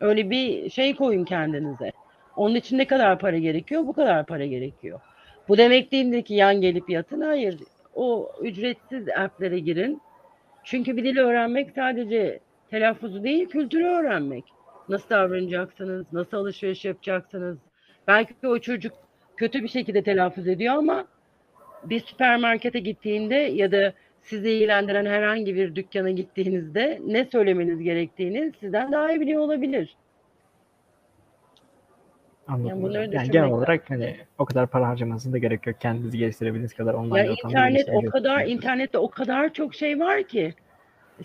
Öyle 0.00 0.30
bir 0.30 0.70
şey 0.70 0.96
koyun 0.96 1.24
kendinize. 1.24 1.92
Onun 2.36 2.54
için 2.54 2.78
ne 2.78 2.86
kadar 2.86 3.18
para 3.18 3.38
gerekiyor? 3.38 3.86
Bu 3.86 3.92
kadar 3.92 4.26
para 4.26 4.46
gerekiyor. 4.46 5.00
Bu 5.48 5.58
demek 5.58 5.92
değildir 5.92 6.22
ki 6.22 6.34
yan 6.34 6.60
gelip 6.60 6.90
yatın. 6.90 7.20
Hayır. 7.20 7.58
O 7.94 8.32
ücretsiz 8.42 9.08
app'lere 9.08 9.58
girin. 9.58 10.02
Çünkü 10.64 10.96
bir 10.96 11.04
dili 11.04 11.20
öğrenmek 11.20 11.70
sadece 11.74 12.40
telaffuzu 12.70 13.24
değil, 13.24 13.48
kültürü 13.48 13.84
öğrenmek. 13.84 14.44
Nasıl 14.88 15.10
davranacaksınız, 15.10 16.06
nasıl 16.12 16.36
alışveriş 16.36 16.84
yapacaksınız. 16.84 17.58
Belki 18.08 18.46
o 18.46 18.58
çocuk 18.58 18.92
kötü 19.36 19.62
bir 19.62 19.68
şekilde 19.68 20.02
telaffuz 20.02 20.48
ediyor 20.48 20.74
ama 20.74 21.06
bir 21.84 22.00
süpermarkete 22.00 22.78
gittiğinde 22.78 23.34
ya 23.34 23.72
da 23.72 23.92
sizi 24.20 24.50
ilgilendiren 24.50 25.06
herhangi 25.06 25.54
bir 25.54 25.74
dükkana 25.74 26.10
gittiğinizde 26.10 27.00
ne 27.06 27.24
söylemeniz 27.24 27.82
gerektiğini 27.82 28.52
sizden 28.60 28.92
daha 28.92 29.12
iyi 29.12 29.20
biliyor 29.20 29.42
olabilir. 29.42 29.96
Anladım. 32.48 32.68
Yani 32.68 32.82
bunları 32.82 33.14
Yani 33.14 33.30
genel 33.30 33.50
olarak 33.50 33.90
hani 33.90 34.16
o 34.38 34.44
kadar 34.44 34.66
para 34.66 34.88
harcamanızın 34.88 35.32
da 35.32 35.38
gerek 35.38 35.66
yok. 35.66 35.80
Kendinizi 35.80 36.18
geliştirebildiğiniz 36.18 36.74
kadar 36.74 36.94
online 36.94 37.18
Ya 37.18 37.32
internet 37.44 37.88
o 37.92 38.10
kadar 38.10 38.46
internette 38.46 38.98
o 38.98 39.08
kadar 39.10 39.52
çok 39.52 39.74
şey 39.74 40.00
var 40.00 40.22
ki 40.22 40.54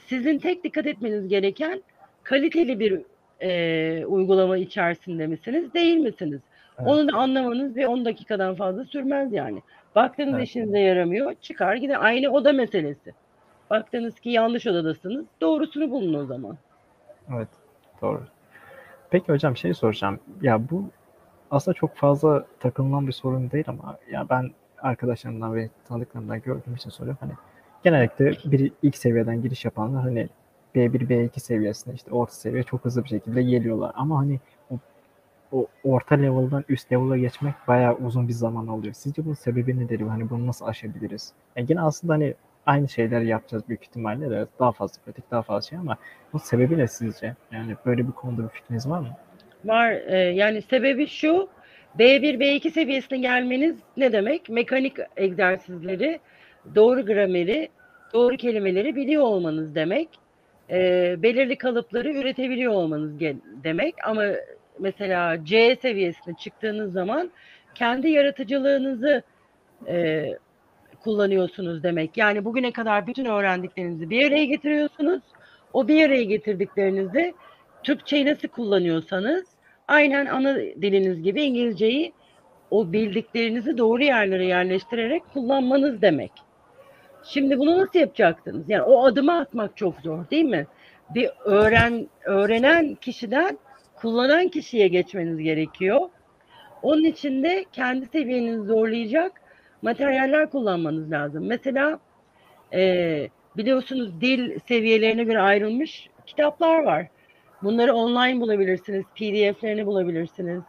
sizin 0.05 0.39
tek 0.39 0.63
dikkat 0.63 0.85
etmeniz 0.85 1.27
gereken 1.27 1.83
kaliteli 2.23 2.79
bir 2.79 3.01
e, 3.41 4.05
uygulama 4.05 4.57
içerisinde 4.57 5.27
misiniz, 5.27 5.73
değil 5.73 5.97
misiniz? 5.97 6.41
Evet. 6.79 6.87
Onu 6.87 7.11
da 7.11 7.17
anlamanız 7.17 7.75
bir 7.75 7.85
10 7.85 8.05
dakikadan 8.05 8.55
fazla 8.55 8.85
sürmez 8.85 9.33
yani. 9.33 9.61
Baktınız 9.95 10.33
Evet. 10.33 10.47
işinize 10.47 10.79
yaramıyor, 10.79 11.33
çıkar 11.41 11.75
gidin. 11.75 11.93
Aynı 11.93 12.29
oda 12.29 12.53
meselesi. 12.53 13.13
Baktınız 13.69 14.19
ki 14.19 14.29
yanlış 14.29 14.67
odadasınız, 14.67 15.25
doğrusunu 15.41 15.91
bulun 15.91 16.13
o 16.13 16.25
zaman. 16.25 16.57
Evet, 17.35 17.47
doğru. 18.01 18.23
Peki 19.09 19.31
hocam 19.31 19.57
şey 19.57 19.73
soracağım. 19.73 20.19
Ya 20.41 20.69
bu 20.69 20.83
aslında 21.51 21.75
çok 21.75 21.95
fazla 21.95 22.45
takılınan 22.59 23.07
bir 23.07 23.11
sorun 23.11 23.51
değil 23.51 23.65
ama 23.67 23.97
ya 24.11 24.29
ben 24.29 24.51
arkadaşlarımdan 24.81 25.55
ve 25.55 25.69
tanıdıklarımdan 25.87 26.41
gördüğüm 26.41 26.75
için 26.75 26.89
soruyorum. 26.89 27.17
Hani 27.21 27.33
genellikle 27.83 28.31
bir 28.51 28.71
ilk 28.83 28.97
seviyeden 28.97 29.41
giriş 29.41 29.65
yapanlar 29.65 30.03
hani 30.03 30.29
B1, 30.75 31.09
B2 31.09 31.39
seviyesine 31.39 31.93
işte 31.93 32.11
orta 32.11 32.33
seviye 32.33 32.63
çok 32.63 32.85
hızlı 32.85 33.03
bir 33.03 33.09
şekilde 33.09 33.43
geliyorlar. 33.43 33.91
Ama 33.95 34.17
hani 34.19 34.39
o, 35.53 35.67
orta 35.83 36.15
level'dan 36.15 36.63
üst 36.69 36.91
level'a 36.91 37.17
geçmek 37.17 37.53
bayağı 37.67 37.95
uzun 37.95 38.27
bir 38.27 38.33
zaman 38.33 38.67
alıyor. 38.67 38.93
Sizce 38.93 39.25
bunun 39.25 39.33
sebebi 39.33 39.79
nedir? 39.79 40.01
Hani 40.01 40.29
bunu 40.29 40.47
nasıl 40.47 40.65
aşabiliriz? 40.65 41.33
Yani 41.55 41.67
gene 41.67 41.81
aslında 41.81 42.13
hani 42.13 42.33
aynı 42.65 42.89
şeyleri 42.89 43.27
yapacağız 43.27 43.63
büyük 43.67 43.83
ihtimalle 43.83 44.29
de 44.29 44.45
daha 44.59 44.71
fazla 44.71 45.01
pratik, 45.05 45.31
daha 45.31 45.41
fazla 45.41 45.69
şey 45.69 45.79
ama 45.79 45.97
bunun 46.33 46.43
sebebi 46.43 46.77
ne 46.77 46.87
sizce? 46.87 47.35
Yani 47.51 47.75
böyle 47.85 48.07
bir 48.07 48.11
konuda 48.11 48.43
bir 48.43 48.49
fikriniz 48.49 48.89
var 48.89 48.99
mı? 48.99 49.09
Var 49.65 49.91
e, 49.91 50.17
yani 50.17 50.61
sebebi 50.61 51.07
şu 51.07 51.49
B1 51.99 52.39
B2 52.39 52.71
seviyesine 52.71 53.17
gelmeniz 53.17 53.75
ne 53.97 54.11
demek? 54.11 54.49
Mekanik 54.49 54.97
egzersizleri, 55.17 56.19
doğru 56.75 57.05
grameri, 57.05 57.69
doğru 58.13 58.37
kelimeleri 58.37 58.95
biliyor 58.95 59.23
olmanız 59.23 59.75
demek. 59.75 60.09
E, 60.69 61.15
belirli 61.23 61.57
kalıpları 61.57 62.13
üretebiliyor 62.13 62.73
olmanız 62.73 63.19
demek. 63.63 63.95
Ama 64.05 64.23
mesela 64.79 65.45
C 65.45 65.75
seviyesine 65.75 66.33
çıktığınız 66.33 66.93
zaman 66.93 67.31
kendi 67.75 68.09
yaratıcılığınızı 68.09 69.23
e, 69.87 70.25
kullanıyorsunuz 71.03 71.83
demek. 71.83 72.17
Yani 72.17 72.45
bugüne 72.45 72.71
kadar 72.71 73.07
bütün 73.07 73.25
öğrendiklerinizi 73.25 74.09
bir 74.09 74.27
araya 74.27 74.45
getiriyorsunuz. 74.45 75.21
O 75.73 75.87
bir 75.87 76.05
araya 76.05 76.23
getirdiklerinizi 76.23 77.33
Türkçeyi 77.83 78.25
nasıl 78.25 78.47
kullanıyorsanız 78.47 79.45
aynen 79.87 80.25
ana 80.25 80.55
diliniz 80.55 81.21
gibi 81.21 81.43
İngilizceyi 81.43 82.13
o 82.71 82.91
bildiklerinizi 82.93 83.77
doğru 83.77 84.03
yerlere 84.03 84.45
yerleştirerek 84.45 85.23
kullanmanız 85.33 86.01
demek. 86.01 86.31
Şimdi 87.23 87.59
bunu 87.59 87.77
nasıl 87.77 87.99
yapacaksınız? 87.99 88.69
Yani 88.69 88.83
o 88.83 89.05
adımı 89.05 89.39
atmak 89.39 89.77
çok 89.77 90.01
zor 90.01 90.29
değil 90.29 90.45
mi? 90.45 90.67
Bir 91.15 91.29
öğren 91.45 92.07
öğrenen 92.25 92.95
kişiden 92.95 93.57
kullanan 94.03 94.47
kişiye 94.47 94.87
geçmeniz 94.87 95.37
gerekiyor. 95.37 96.09
Onun 96.81 97.03
için 97.03 97.43
de 97.43 97.65
kendi 97.71 98.05
seviyenizi 98.05 98.63
zorlayacak 98.63 99.41
materyaller 99.81 100.49
kullanmanız 100.49 101.11
lazım. 101.11 101.45
Mesela 101.47 101.99
e, 102.73 103.29
biliyorsunuz 103.57 104.21
dil 104.21 104.59
seviyelerine 104.67 105.23
göre 105.23 105.41
ayrılmış 105.41 106.09
kitaplar 106.25 106.83
var. 106.83 107.07
Bunları 107.61 107.93
online 107.93 108.41
bulabilirsiniz, 108.41 109.03
PDF'lerini 109.15 109.85
bulabilirsiniz. 109.85 110.61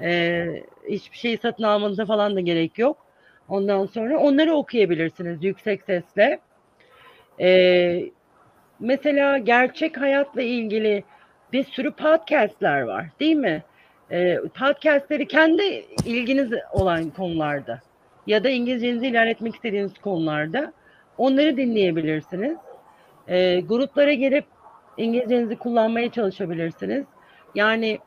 E, 0.00 0.46
hiçbir 0.88 1.16
şeyi 1.16 1.38
satın 1.38 1.62
almanıza 1.62 2.06
falan 2.06 2.36
da 2.36 2.40
gerek 2.40 2.78
yok. 2.78 3.06
Ondan 3.48 3.86
sonra 3.86 4.18
onları 4.18 4.54
okuyabilirsiniz 4.54 5.44
yüksek 5.44 5.82
sesle. 5.82 6.40
E, 7.40 8.10
mesela 8.80 9.38
gerçek 9.38 10.00
hayatla 10.00 10.42
ilgili 10.42 11.04
bir 11.52 11.64
sürü 11.64 11.90
podcastler 11.90 12.80
var 12.80 13.06
değil 13.20 13.36
mi? 13.36 13.62
E, 14.10 14.38
podcastleri 14.38 15.28
kendi 15.28 15.62
ilginiz 16.04 16.50
olan 16.72 17.10
konularda 17.10 17.80
ya 18.26 18.44
da 18.44 18.48
İngilizcenizi 18.48 19.06
ilerletmek 19.06 19.54
istediğiniz 19.54 19.98
konularda 19.98 20.72
onları 21.18 21.56
dinleyebilirsiniz. 21.56 22.58
E, 23.28 23.60
gruplara 23.60 24.12
girip 24.12 24.44
İngilizcenizi 24.96 25.56
kullanmaya 25.56 26.10
çalışabilirsiniz. 26.10 27.04
Yani 27.54 27.98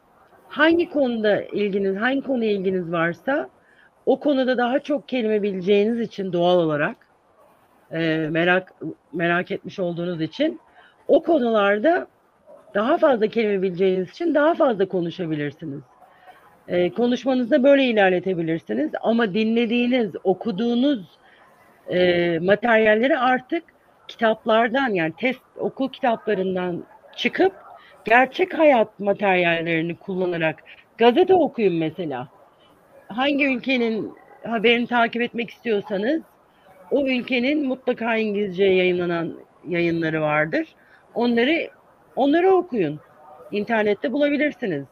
hangi 0.49 0.89
konuda 0.89 1.41
ilginiz, 1.41 1.97
hangi 1.97 2.21
konuya 2.21 2.51
ilginiz 2.51 2.91
varsa 2.91 3.49
o 4.06 4.19
konuda 4.19 4.58
daha 4.58 4.80
çok 4.80 5.08
kelime 5.10 5.41
bileceğiniz 5.41 5.99
için 5.99 6.34
doğal 6.34 6.58
olarak 6.58 6.95
e, 7.91 8.27
merak 8.32 8.73
merak 9.13 9.51
etmiş 9.51 9.80
olduğunuz 9.80 10.21
için 10.21 10.60
o 11.08 11.23
konularda 11.23 12.08
daha 12.75 12.97
fazla 12.97 13.27
kelime 13.27 13.62
bileceğiniz 13.62 14.10
için 14.10 14.36
daha 14.36 14.53
fazla 14.53 14.88
konuşabilirsiniz. 14.88 15.81
E, 16.67 16.89
konuşmanızda 16.93 17.63
böyle 17.63 17.84
ilerletebilirsiniz 17.84 18.91
ama 19.01 19.34
dinlediğiniz, 19.34 20.12
okuduğunuz 20.23 21.19
e, 21.89 22.39
materyalleri 22.39 23.17
artık 23.17 23.63
kitaplardan 24.07 24.89
yani 24.89 25.13
test 25.17 25.41
okul 25.57 25.89
kitaplarından 25.89 26.84
çıkıp 27.15 27.53
gerçek 28.05 28.60
hayat 28.60 28.99
materyallerini 28.99 29.95
kullanarak 29.95 30.63
gazete 30.97 31.34
okuyun 31.34 31.73
mesela. 31.73 32.27
Hangi 33.07 33.45
ülkenin 33.45 34.13
haberini 34.43 34.88
takip 34.88 35.21
etmek 35.21 35.49
istiyorsanız 35.49 36.21
o 36.91 37.07
ülkenin 37.07 37.67
mutlaka 37.67 38.15
İngilizce 38.15 38.63
yayınlanan 38.65 39.34
yayınları 39.67 40.21
vardır. 40.21 40.67
Onları 41.13 41.69
onları 42.15 42.52
okuyun. 42.52 43.00
İnternette 43.52 44.12
bulabilirsiniz. 44.12 44.86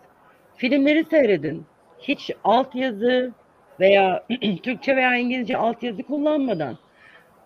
Filmleri 0.58 1.06
seyredin. 1.06 1.66
Hiç 2.00 2.32
altyazı 2.44 3.32
veya 3.80 4.24
Türkçe 4.64 4.96
veya 4.96 5.16
İngilizce 5.16 5.58
altyazı 5.58 6.04
kullanmadan 6.04 6.78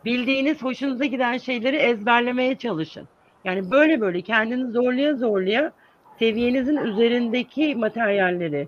bildiğiniz 0.05 0.61
hoşunuza 0.61 1.05
giden 1.05 1.37
şeyleri 1.37 1.75
ezberlemeye 1.75 2.57
çalışın. 2.57 3.07
Yani 3.45 3.71
böyle 3.71 4.01
böyle 4.01 4.21
kendini 4.21 4.71
zorlaya 4.71 5.15
zorlaya 5.15 5.71
seviyenizin 6.19 6.77
üzerindeki 6.77 7.75
materyalleri 7.75 8.67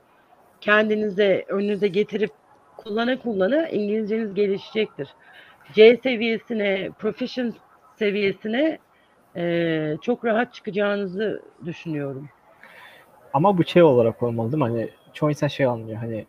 kendinize 0.62 1.46
önünüze 1.48 1.88
getirip 1.88 2.32
kullana 2.78 3.20
kullana 3.20 3.68
İngilizceniz 3.68 4.34
gelişecektir. 4.34 5.08
C 5.74 5.98
seviyesine, 6.04 6.90
proficient 7.00 7.56
seviyesine 8.00 8.78
e, 9.38 9.98
çok 10.02 10.26
rahat 10.26 10.54
çıkacağınızı 10.54 11.42
düşünüyorum. 11.66 12.30
Ama 13.34 13.58
bu 13.58 13.64
şey 13.64 13.84
olarak 13.84 14.24
olmalı 14.24 14.52
değil 14.52 14.64
mi? 14.64 14.70
Hani 14.70 14.90
çoğu 15.14 15.30
insan 15.30 15.48
şey 15.48 15.66
anlıyor 15.66 15.98
hani 15.98 16.26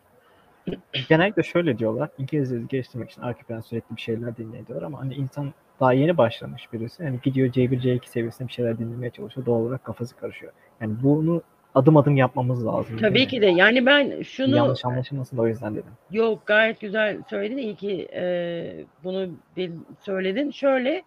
genellikle 1.09 1.43
şöyle 1.43 1.77
diyorlar. 1.77 2.09
İngilizceyi 2.17 2.67
geliştirmek 2.67 3.11
için 3.11 3.21
arka 3.21 3.43
plan 3.43 3.59
sürekli 3.59 3.95
bir 3.95 4.01
şeyler 4.01 4.37
dinliyor 4.37 4.81
ama 4.81 4.99
hani 4.99 5.13
insan 5.13 5.53
daha 5.79 5.93
yeni 5.93 6.17
başlamış 6.17 6.73
birisi. 6.73 7.03
Yani 7.03 7.19
gidiyor 7.23 7.47
C1, 7.47 7.81
C2 7.81 8.07
seviyesinde 8.07 8.47
bir 8.47 8.53
şeyler 8.53 8.79
dinlemeye 8.79 9.11
çalışıyor. 9.11 9.45
Doğal 9.45 9.59
olarak 9.59 9.83
kafası 9.83 10.15
karışıyor. 10.15 10.51
Yani 10.81 10.93
bunu 11.03 11.41
adım 11.75 11.97
adım 11.97 12.17
yapmamız 12.17 12.65
lazım. 12.65 12.97
Tabii 12.97 13.27
ki 13.27 13.41
de. 13.41 13.45
Yani 13.45 13.85
ben 13.85 14.21
şunu... 14.21 14.55
Yanlış 14.55 14.85
anlaşılmasın 14.85 15.37
da 15.37 15.41
o 15.41 15.47
yüzden 15.47 15.73
dedim. 15.75 15.91
Yok 16.11 16.45
gayet 16.45 16.79
güzel 16.81 17.17
söyledin. 17.29 17.57
İyi 17.57 17.75
ki 17.75 18.07
e, 18.13 18.85
bunu 19.03 19.29
bir 19.57 19.71
söyledin. 19.99 20.51
Şöyle 20.51 21.03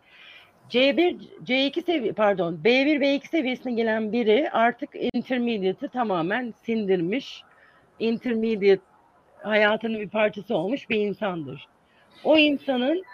C1, 0.70 1.16
C2 1.44 1.82
seviye 1.82 2.12
pardon 2.12 2.54
B1 2.64 3.00
B2 3.00 3.28
seviyesine 3.28 3.72
gelen 3.72 4.12
biri 4.12 4.50
artık 4.50 4.90
intermediate'ı 5.14 5.88
tamamen 5.88 6.54
sindirmiş. 6.62 7.42
Intermediate 7.98 8.82
hayatının 9.42 10.00
bir 10.00 10.08
parçası 10.08 10.56
olmuş 10.56 10.90
bir 10.90 10.96
insandır. 10.96 11.68
O 12.24 12.38
insanın 12.38 13.04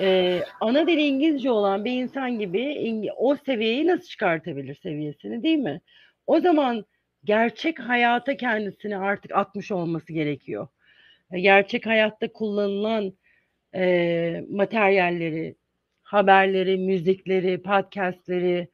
e, 0.00 0.40
ana 0.60 0.86
dili 0.86 1.06
İngilizce 1.06 1.50
olan 1.50 1.84
bir 1.84 1.92
insan 1.92 2.38
gibi 2.38 3.10
o 3.16 3.36
seviyeyi 3.36 3.86
nasıl 3.86 4.06
çıkartabilir 4.06 4.74
seviyesini 4.74 5.42
değil 5.42 5.58
mi? 5.58 5.80
O 6.26 6.40
zaman 6.40 6.84
gerçek 7.24 7.80
hayata 7.80 8.36
kendisini 8.36 8.96
artık 8.96 9.34
atmış 9.34 9.72
olması 9.72 10.12
gerekiyor. 10.12 10.68
Gerçek 11.32 11.86
hayatta 11.86 12.32
kullanılan 12.32 13.12
e, 13.74 14.44
materyalleri, 14.50 15.54
haberleri, 16.12 16.76
müzikleri, 16.78 17.62
podcastleri, 17.62 18.68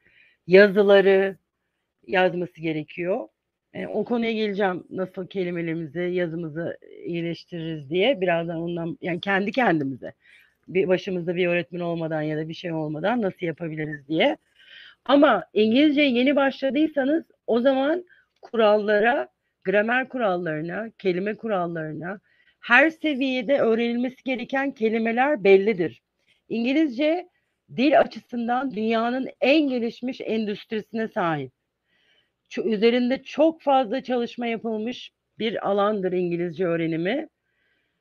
yazıları 0.46 1.36
yazması 2.06 2.60
gerekiyor. 2.60 3.28
E, 3.74 3.86
o 3.86 4.04
konuya 4.04 4.32
geleceğim 4.32 4.84
nasıl 4.90 5.26
kelimelerimizi, 5.26 6.00
yazımızı 6.00 6.78
iyileştiririz 7.04 7.90
diye. 7.90 8.20
Birazdan 8.20 8.56
ondan 8.56 8.98
yani 9.02 9.20
kendi 9.20 9.52
kendimize 9.52 10.12
bir 10.68 10.88
başımızda 10.88 11.36
bir 11.36 11.46
öğretmen 11.46 11.80
olmadan 11.80 12.22
ya 12.22 12.36
da 12.36 12.48
bir 12.48 12.54
şey 12.54 12.72
olmadan 12.72 13.22
nasıl 13.22 13.46
yapabiliriz 13.46 14.08
diye. 14.08 14.36
Ama 15.04 15.44
İngilizceye 15.52 16.10
yeni 16.10 16.36
başladıysanız 16.36 17.24
o 17.46 17.60
zaman 17.60 18.04
kurallara, 18.42 19.28
gramer 19.64 20.08
kurallarına, 20.08 20.90
kelime 20.98 21.36
kurallarına, 21.36 22.20
her 22.60 22.90
seviyede 22.90 23.58
öğrenilmesi 23.58 24.24
gereken 24.24 24.70
kelimeler 24.70 25.44
bellidir. 25.44 26.02
İngilizce 26.48 27.28
dil 27.76 28.00
açısından 28.00 28.70
dünyanın 28.74 29.28
en 29.40 29.68
gelişmiş 29.68 30.20
endüstrisine 30.20 31.08
sahip. 31.08 31.52
Şu 32.48 32.62
üzerinde 32.62 33.22
çok 33.22 33.62
fazla 33.62 34.02
çalışma 34.02 34.46
yapılmış 34.46 35.12
bir 35.38 35.68
alandır 35.68 36.12
İngilizce 36.12 36.66
öğrenimi 36.66 37.28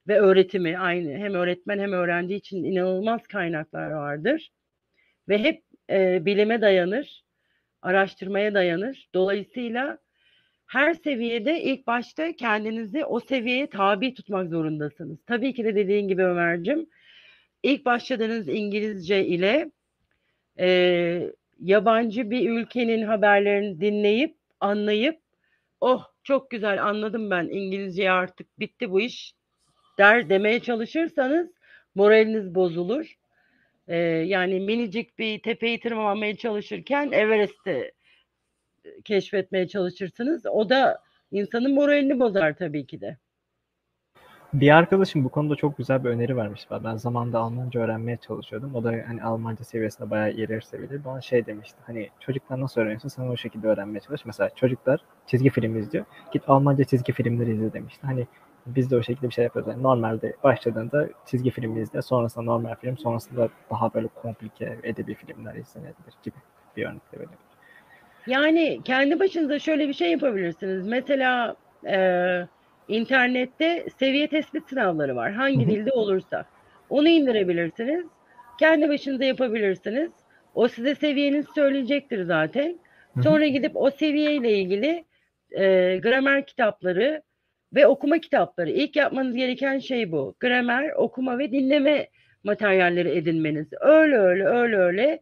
ve 0.07 0.19
öğretimi 0.19 0.77
aynı. 0.77 1.17
Hem 1.17 1.33
öğretmen 1.33 1.79
hem 1.79 1.93
öğrenci 1.93 2.35
için 2.35 2.63
inanılmaz 2.63 3.27
kaynaklar 3.27 3.91
vardır. 3.91 4.49
Ve 5.29 5.37
hep 5.37 5.63
e, 5.89 6.25
bilime 6.25 6.61
dayanır, 6.61 7.23
araştırmaya 7.81 8.53
dayanır. 8.53 9.09
Dolayısıyla 9.13 9.97
her 10.67 10.93
seviyede 10.93 11.61
ilk 11.61 11.87
başta 11.87 12.35
kendinizi 12.35 13.05
o 13.05 13.19
seviyeye 13.19 13.69
tabi 13.69 14.13
tutmak 14.13 14.49
zorundasınız. 14.49 15.19
Tabii 15.25 15.53
ki 15.53 15.65
de 15.65 15.75
dediğin 15.75 16.07
gibi 16.07 16.23
Ömer'cim 16.23 16.89
ilk 17.67 17.85
başladığınız 17.85 18.47
İngilizce 18.49 19.25
ile 19.25 19.71
e, 20.59 21.31
yabancı 21.59 22.31
bir 22.31 22.49
ülkenin 22.49 23.03
haberlerini 23.03 23.81
dinleyip 23.81 24.35
anlayıp 24.59 25.19
oh 25.81 26.05
çok 26.23 26.49
güzel 26.49 26.83
anladım 26.83 27.31
ben 27.31 27.43
İngilizce 27.43 28.11
artık 28.11 28.59
bitti 28.59 28.91
bu 28.91 29.01
iş 29.01 29.33
der 29.97 30.29
demeye 30.29 30.59
çalışırsanız 30.59 31.51
moraliniz 31.95 32.55
bozulur. 32.55 33.17
Ee, 33.87 33.97
yani 34.05 34.59
minicik 34.59 35.19
bir 35.19 35.41
tepeyi 35.41 35.79
tırmanmaya 35.79 36.37
çalışırken 36.37 37.11
Everest'i 37.11 37.91
keşfetmeye 39.05 39.67
çalışırsınız. 39.67 40.45
O 40.45 40.69
da 40.69 41.03
insanın 41.31 41.73
moralini 41.73 42.19
bozar 42.19 42.57
tabii 42.57 42.85
ki 42.85 43.01
de. 43.01 43.17
Bir 44.53 44.75
arkadaşım 44.75 45.23
bu 45.23 45.29
konuda 45.29 45.55
çok 45.55 45.77
güzel 45.77 46.03
bir 46.03 46.09
öneri 46.09 46.37
vermişti. 46.37 46.75
Ben 46.83 46.95
zamanında 46.95 47.39
Almanca 47.39 47.79
öğrenmeye 47.79 48.17
çalışıyordum. 48.17 48.75
O 48.75 48.83
da 48.83 48.89
hani 49.07 49.23
Almanca 49.23 49.63
seviyesinde 49.63 50.09
bayağı 50.09 50.31
ileri 50.31 50.61
seviyede. 50.61 51.05
Bana 51.05 51.21
şey 51.21 51.45
demişti. 51.45 51.77
Hani 51.85 52.09
çocuklar 52.19 52.61
nasıl 52.61 52.81
öğreniyorsun 52.81 53.09
sen 53.09 53.23
o 53.23 53.37
şekilde 53.37 53.67
öğrenmeye 53.67 53.99
çalış. 53.99 54.25
Mesela 54.25 54.49
çocuklar 54.55 54.99
çizgi 55.27 55.49
film 55.49 55.77
izliyor. 55.77 56.05
Git 56.33 56.49
Almanca 56.49 56.83
çizgi 56.83 57.13
filmleri 57.13 57.51
izle 57.51 57.73
demişti. 57.73 58.07
Hani 58.07 58.27
biz 58.65 58.91
de 58.91 58.95
o 58.95 59.03
şekilde 59.03 59.27
bir 59.29 59.33
şey 59.33 59.43
yapıyoruz. 59.43 59.71
Yani 59.71 59.83
normalde 59.83 60.35
başladığında 60.43 61.07
çizgi 61.25 61.49
film 61.49 61.77
izle, 61.77 62.01
sonrasında 62.01 62.45
normal 62.45 62.75
film, 62.75 62.97
sonrasında 62.97 63.49
daha 63.69 63.93
böyle 63.93 64.07
komplike 64.07 64.79
edebi 64.83 65.15
filmler 65.15 65.55
izlenebilir 65.55 66.13
gibi 66.23 66.35
bir 66.77 66.85
örnek 66.85 67.11
de. 67.11 67.17
Yani 68.27 68.81
kendi 68.83 69.19
başınıza 69.19 69.59
şöyle 69.59 69.87
bir 69.87 69.93
şey 69.93 70.11
yapabilirsiniz. 70.11 70.87
Mesela 70.87 71.55
e, 71.87 71.97
internette 72.87 73.85
seviye 73.99 74.27
tespit 74.27 74.69
sınavları 74.69 75.15
var. 75.15 75.31
Hangi 75.31 75.67
dilde 75.67 75.91
olursa. 75.91 76.45
Onu 76.89 77.07
indirebilirsiniz. 77.09 78.05
Kendi 78.59 78.89
başınıza 78.89 79.23
yapabilirsiniz. 79.23 80.11
O 80.55 80.67
size 80.67 80.95
seviyenizi 80.95 81.47
söyleyecektir 81.55 82.23
zaten. 82.23 82.79
Sonra 83.23 83.47
gidip 83.47 83.71
o 83.75 83.91
seviyeyle 83.91 84.51
ilgili 84.59 85.05
e, 85.51 85.97
gramer 86.03 86.45
kitapları 86.45 87.21
ve 87.75 87.87
okuma 87.87 88.17
kitapları. 88.17 88.69
İlk 88.69 88.95
yapmanız 88.95 89.35
gereken 89.35 89.79
şey 89.79 90.11
bu. 90.11 90.35
Gramer, 90.39 90.89
okuma 90.95 91.37
ve 91.39 91.51
dinleme 91.51 92.07
materyalleri 92.43 93.09
edinmeniz. 93.09 93.67
Öyle 93.81 94.17
öyle 94.17 94.45
öyle 94.45 94.77
öyle. 94.77 95.19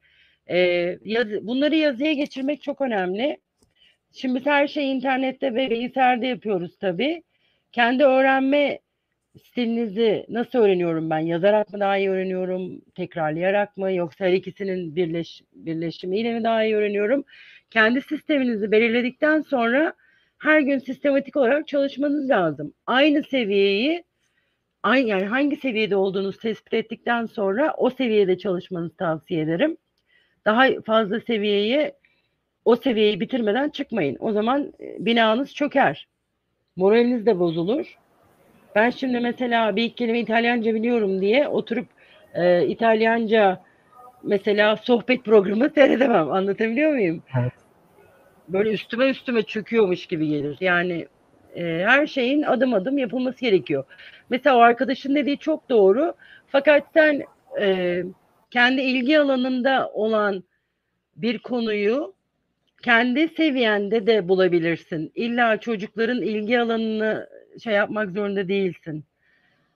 E, 0.50 0.58
yaz- 1.04 1.48
bunları 1.48 1.76
yazıya 1.76 2.14
geçirmek 2.14 2.62
çok 2.62 2.82
önemli. 2.82 3.38
Şimdi 4.14 4.46
her 4.46 4.68
şeyi 4.68 4.96
internette 4.96 5.54
ve 5.56 5.70
bilgisayarda 5.70 6.26
yapıyoruz 6.26 6.78
tabii. 6.80 7.24
Kendi 7.76 8.04
öğrenme 8.04 8.80
stilinizi 9.44 10.26
nasıl 10.30 10.60
öğreniyorum 10.60 11.10
ben? 11.10 11.20
Yazarak 11.20 11.74
mı 11.74 11.80
daha 11.80 11.98
iyi 11.98 12.10
öğreniyorum? 12.10 12.82
Tekrarlayarak 12.96 13.78
mı? 13.78 13.94
Yoksa 13.94 14.26
her 14.26 14.34
ikisinin 14.34 14.96
birleş, 14.96 15.42
birleşimiyle 15.54 16.34
mi 16.34 16.44
daha 16.44 16.64
iyi 16.64 16.76
öğreniyorum? 16.76 17.24
Kendi 17.70 18.02
sisteminizi 18.02 18.72
belirledikten 18.72 19.42
sonra 19.42 19.94
her 20.38 20.60
gün 20.60 20.80
sistematik 20.80 21.36
olarak 21.36 21.68
çalışmanız 21.68 22.30
lazım. 22.30 22.74
Aynı 22.88 23.24
seviyeyi 23.24 24.04
aynı 24.84 25.10
yani 25.10 25.26
hangi 25.26 25.56
seviyede 25.56 25.96
olduğunuzu 25.96 26.40
tespit 26.40 26.74
ettikten 26.74 27.26
sonra 27.26 27.74
o 27.78 27.90
seviyede 27.90 28.38
çalışmanızı 28.38 28.98
tavsiye 28.98 29.42
ederim. 29.42 29.78
Daha 30.46 30.82
fazla 30.86 31.20
seviyeye 31.20 31.96
o 32.66 32.76
seviyeyi 32.76 33.20
bitirmeden 33.20 33.70
çıkmayın. 33.70 34.18
O 34.20 34.32
zaman 34.32 34.74
e, 34.80 35.06
binanız 35.06 35.54
çöker. 35.54 36.08
Moraliniz 36.76 37.26
de 37.26 37.40
bozulur. 37.40 37.98
Ben 38.76 38.90
şimdi 38.90 39.20
mesela 39.20 39.76
bir 39.76 39.84
iki 39.84 39.96
kelime 39.96 40.20
İtalyanca 40.20 40.74
biliyorum 40.76 41.22
diye 41.22 41.48
oturup 41.48 41.88
e, 42.34 42.68
İtalyanca 42.68 43.62
mesela 44.24 44.78
sohbet 44.78 45.26
programı 45.26 45.70
seyredemem. 45.70 46.32
Anlatabiliyor 46.32 46.92
muyum? 46.92 47.24
Evet. 47.42 47.54
Böyle 48.48 48.72
üstüme 48.72 49.10
üstüme 49.10 49.44
çöküyormuş 49.44 50.06
gibi 50.06 50.28
gelir. 50.28 50.58
Yani 50.60 51.08
e, 51.56 51.64
her 51.64 52.08
şeyin 52.08 52.42
adım 52.42 52.74
adım 52.74 52.98
yapılması 52.98 53.42
gerekiyor. 53.42 53.84
Mesela 54.30 54.58
o 54.58 54.60
arkadaşın 54.60 55.16
dediği 55.16 55.38
çok 55.38 55.70
doğru. 55.70 56.14
Fakat 56.48 56.84
sen 56.94 57.24
e, 57.62 58.04
kendi 58.52 58.82
ilgi 58.82 59.20
alanında 59.20 59.92
olan 59.94 60.44
bir 61.16 61.40
konuyu 61.40 62.15
kendi 62.86 63.28
seviyende 63.28 64.08
de 64.08 64.28
bulabilirsin. 64.30 65.12
İlla 65.16 65.60
çocukların 65.60 66.22
ilgi 66.22 66.60
alanını 66.60 67.30
şey 67.64 67.74
yapmak 67.74 68.12
zorunda 68.12 68.48
değilsin. 68.48 69.04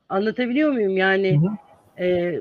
Anlatabiliyor 0.10 0.72
muyum? 0.72 0.98
Yani 0.98 1.32
Hı 1.32 1.48
hı. 2.02 2.04
e, 2.06 2.39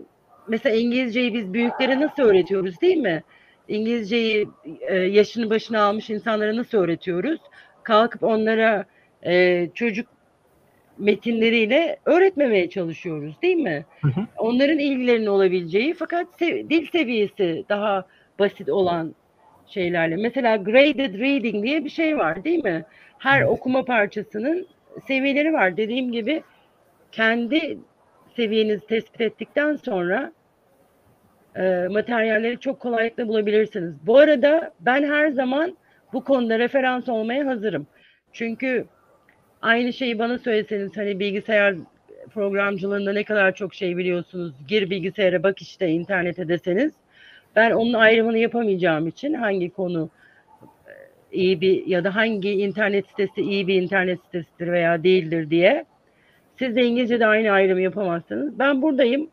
mesela 0.48 0.76
İngilizceyi 0.76 1.35
biz 1.35 1.54
büyüklere 1.54 2.00
nasıl 2.00 2.22
öğretiyoruz 2.22 2.81
değil 2.81 2.96
mi? 2.96 3.22
İngilizceyi 3.68 4.48
e, 4.88 4.94
yaşını 4.96 5.50
başına 5.50 5.83
almış 5.83 6.11
insanlara 6.11 6.57
nasıl 6.57 6.78
öğretiyoruz? 6.78 7.40
Kalkıp 7.83 8.22
onlara 8.22 8.87
e, 9.26 9.66
çocuk 9.74 10.07
metinleriyle 10.98 12.00
öğretmemeye 12.07 12.70
çalışıyoruz 12.70 13.42
değil 13.42 13.57
mi? 13.57 13.87
Hı 14.04 14.09
hı. 14.09 14.26
Onların 14.38 14.78
ilgilerinin 14.78 15.26
olabileceği 15.26 15.94
fakat 15.94 16.26
sev- 16.38 16.70
dil 16.70 16.87
seviyesi 16.92 17.66
daha 17.68 18.07
basit 18.38 18.68
olan 18.68 19.14
şeylerle. 19.70 20.16
Mesela 20.16 20.57
graded 20.57 21.14
reading 21.20 21.64
diye 21.64 21.85
bir 21.85 21.90
şey 21.90 22.18
var 22.18 22.44
değil 22.44 22.64
mi? 22.64 22.85
Her 23.18 23.40
Evet. 23.40 23.50
okuma 23.50 23.85
parçasının 23.85 24.66
seviyeleri 25.07 25.52
var. 25.52 25.76
Dediğim 25.76 26.12
gibi 26.12 26.42
kendi 27.12 27.78
seviyenizi 28.37 28.87
tespit 28.87 29.20
ettikten 29.20 29.76
sonra 29.76 30.33
e, 31.57 31.87
materyalleri 31.90 32.61
çok 32.61 32.81
kolaylıkla 32.81 33.28
bulabilirsiniz. 33.28 33.94
Bu 34.07 34.18
arada 34.18 34.72
ben 34.81 35.02
her 35.02 35.28
zaman 35.31 35.76
bu 36.12 36.24
konuda 36.24 36.59
referans 36.59 37.09
olmaya 37.09 37.46
hazırım. 37.46 37.87
Çünkü 38.33 38.85
aynı 39.62 39.92
şeyi 39.92 40.18
bana 40.18 40.38
söyleseniz 40.38 40.96
hani 40.96 41.20
bilgisayar 41.20 41.74
programcılığında 42.35 43.12
ne 43.12 43.24
kadar 43.24 43.54
çok 43.54 43.74
şey 43.74 43.96
biliyorsunuz. 43.96 44.52
Gir 44.68 44.90
bilgisayara 44.90 45.42
bak 45.42 45.62
işte 45.62 45.88
internete 45.88 46.48
deseniz 46.48 46.92
ben 47.59 47.71
onun 47.71 47.92
ayrımını 47.92 48.38
yapamayacağım 48.38 49.07
için 49.07 49.35
hangi 49.35 49.71
konu 49.71 50.09
e, 50.62 50.92
iyi 51.33 51.61
bir 51.61 51.87
ya 51.87 52.05
da 52.05 52.14
hangi 52.14 52.51
internet 52.53 53.07
sitesi 53.09 53.40
iyi 53.40 53.66
bir 53.66 53.83
internet 53.83 54.21
sitesidir 54.25 54.73
veya 54.73 55.03
değildir 55.03 55.51
diye 55.51 55.85
siz 56.59 56.77
de 56.77 56.83
İngilizce'de 56.85 57.27
aynı 57.27 57.51
ayrımı 57.51 57.81
yapamazsınız. 57.81 58.59
Ben 58.59 58.83
buradayım. 58.83 59.29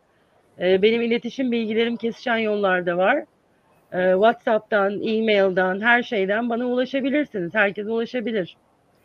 Ee, 0.60 0.82
Benim 0.82 1.02
iletişim 1.02 1.52
bilgilerim 1.52 1.96
kesişen 1.98 2.38
yollarda 2.38 2.98
var. 2.98 3.24
Ee, 3.94 4.12
WhatsApp'tan, 4.14 4.94
e-mail'dan, 5.04 5.82
her 5.82 6.04
şeyden 6.04 6.50
bana 6.50 6.66
ulaşabilirsiniz. 6.66 7.54
Herkes 7.56 7.88
ulaşabilir. 7.88 8.58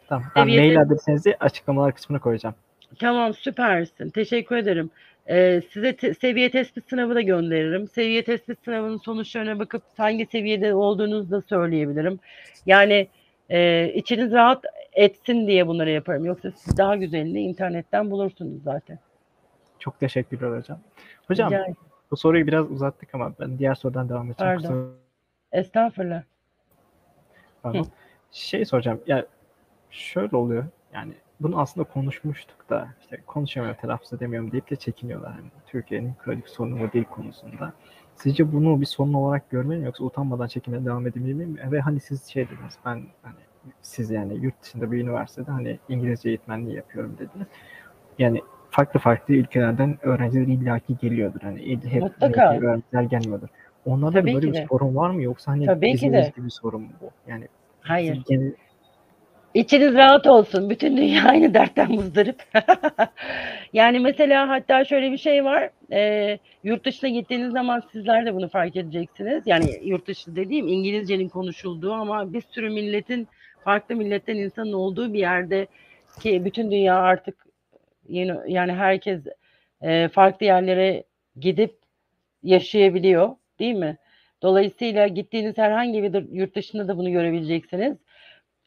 Tamam. 0.09 0.25
Ben 0.37 0.43
Seviyesi- 0.43 0.67
mail 0.67 0.81
adresinizi 0.81 1.37
açıklamalar 1.41 1.95
kısmına 1.95 2.21
koyacağım. 2.21 2.55
Tamam 2.99 3.35
süpersin. 3.35 4.11
Teşekkür 4.11 4.57
ederim. 4.57 4.91
Ee, 5.31 5.62
size 5.73 5.97
te- 5.97 6.14
seviye 6.14 6.51
tespit 6.51 6.88
sınavı 6.88 7.14
da 7.14 7.21
gönderirim. 7.21 7.88
Seviye 7.88 8.25
tespit 8.25 8.64
sınavının 8.64 8.97
sonuçlarına 8.97 9.59
bakıp 9.59 9.83
hangi 9.97 10.27
seviyede 10.27 10.75
olduğunuzu 10.75 11.31
da 11.31 11.40
söyleyebilirim. 11.40 12.19
Yani 12.66 13.09
e, 13.51 13.88
içiniz 13.95 14.33
rahat 14.33 14.64
etsin 14.93 15.47
diye 15.47 15.66
bunları 15.66 15.90
yaparım. 15.90 16.25
Yoksa 16.25 16.51
siz 16.51 16.77
daha 16.79 16.97
güzelini 16.97 17.40
internetten 17.40 18.11
bulursunuz 18.11 18.62
zaten. 18.62 18.99
Çok 19.79 20.01
teşekkürler 20.01 20.59
hocam. 20.59 20.79
Hocam 21.29 21.51
Rica 21.53 21.66
bu 22.11 22.16
soruyu 22.16 22.47
biraz 22.47 22.71
uzattık 22.71 23.14
ama 23.14 23.33
ben 23.40 23.59
diğer 23.59 23.75
sorudan 23.75 24.09
devam 24.09 24.31
edeceğim. 24.31 24.55
Pardon. 24.55 24.69
Kusura 24.69 24.87
Estağfurullah. 25.53 26.22
bakmayın. 27.64 27.87
Şey 28.33 28.64
soracağım. 28.64 29.01
Ya 29.07 29.26
şöyle 29.91 30.37
oluyor. 30.37 30.64
Yani 30.95 31.12
bunu 31.41 31.61
aslında 31.61 31.88
konuşmuştuk 31.88 32.70
da 32.70 32.88
işte 33.01 33.20
konuşamıyorum, 33.26 33.80
telaffuz 33.80 34.12
edemiyorum 34.12 34.53
deyip 34.53 34.70
de 34.70 34.76
çekiniyorlar. 34.76 35.32
Hani 35.32 35.47
Türkiye'nin 35.66 36.12
kronik 36.24 36.49
sorunu 36.49 36.80
bu 36.80 36.93
dil 36.93 37.05
konusunda. 37.05 37.72
Sizce 38.14 38.53
bunu 38.53 38.80
bir 38.80 38.86
sorun 38.86 39.12
olarak 39.12 39.51
görmeli 39.51 39.78
mi 39.78 39.86
yoksa 39.86 40.05
utanmadan 40.05 40.47
çekimine 40.47 40.84
devam 40.84 41.07
edebilir 41.07 41.34
miyim? 41.34 41.59
Ve 41.72 41.80
hani 41.80 42.01
siz 42.01 42.24
şey 42.26 42.45
dediniz 42.45 42.78
ben 42.84 43.03
hani 43.22 43.34
siz 43.82 44.11
yani 44.11 44.34
yurt 44.36 44.62
dışında 44.62 44.93
bir 44.93 44.99
üniversitede 44.99 45.51
hani 45.51 45.78
İngilizce 45.88 46.28
eğitmenliği 46.28 46.76
yapıyorum 46.76 47.16
dediniz. 47.18 47.47
Yani 48.18 48.41
farklı 48.70 49.01
farklı 49.01 49.34
ülkelerden 49.34 49.99
öğrenciler 50.03 50.47
illaki 50.47 50.97
geliyordur. 50.97 51.41
Hani 51.41 51.78
hep 51.91 52.03
Mutlaka. 52.03 52.55
öğrenciler 52.59 53.03
gelmiyordur. 53.03 53.49
Onlarda 53.84 54.20
Tabii 54.20 54.34
böyle 54.34 54.47
bir 54.47 54.55
de. 54.55 54.66
sorun 54.70 54.97
var 54.97 55.11
mı 55.11 55.22
yoksa 55.22 55.53
hani 55.53 55.66
Tabii 55.66 55.93
bizim 55.93 56.12
gibi 56.12 56.51
sorun 56.51 56.82
mu 56.82 56.88
bu? 57.01 57.11
Yani 57.28 57.49
Hayır. 57.80 58.24
genel- 58.28 58.55
İçiniz 59.55 59.94
rahat 59.94 60.26
olsun. 60.26 60.70
Bütün 60.70 60.96
dünya 60.96 61.24
aynı 61.28 61.55
dertten 61.55 61.92
muzdarip. 61.92 62.42
yani 63.72 64.01
mesela 64.01 64.48
hatta 64.48 64.84
şöyle 64.84 65.12
bir 65.12 65.18
şey 65.18 65.44
var. 65.44 65.70
Ee, 65.92 66.38
yurt 66.64 66.84
dışına 66.84 67.11
gittiğiniz 67.11 67.53
zaman 67.53 67.82
sizler 67.92 68.26
de 68.26 68.34
bunu 68.34 68.48
fark 68.48 68.76
edeceksiniz. 68.76 69.42
Yani 69.46 69.80
yurt 69.84 70.07
dışı 70.07 70.36
dediğim 70.36 70.68
İngilizcenin 70.68 71.28
konuşulduğu 71.28 71.92
ama 71.92 72.32
bir 72.32 72.40
sürü 72.51 72.70
milletin 72.70 73.28
farklı 73.64 73.96
milletten 73.96 74.36
insanın 74.36 74.72
olduğu 74.72 75.12
bir 75.12 75.18
yerde 75.18 75.66
ki 76.20 76.44
bütün 76.44 76.70
dünya 76.70 76.96
artık 76.96 77.46
yeni 78.09 78.32
yani 78.46 78.72
herkes 78.72 79.20
e, 79.82 80.09
farklı 80.09 80.46
yerlere 80.46 81.05
gidip 81.40 81.78
yaşayabiliyor, 82.42 83.30
değil 83.59 83.74
mi? 83.74 83.96
Dolayısıyla 84.42 85.07
gittiğiniz 85.07 85.59
herhangi 85.59 86.03
bir 86.03 86.32
yurt 86.32 86.55
dışında 86.57 86.88
da 86.88 86.96
bunu 86.96 87.11
görebileceksiniz. 87.11 87.96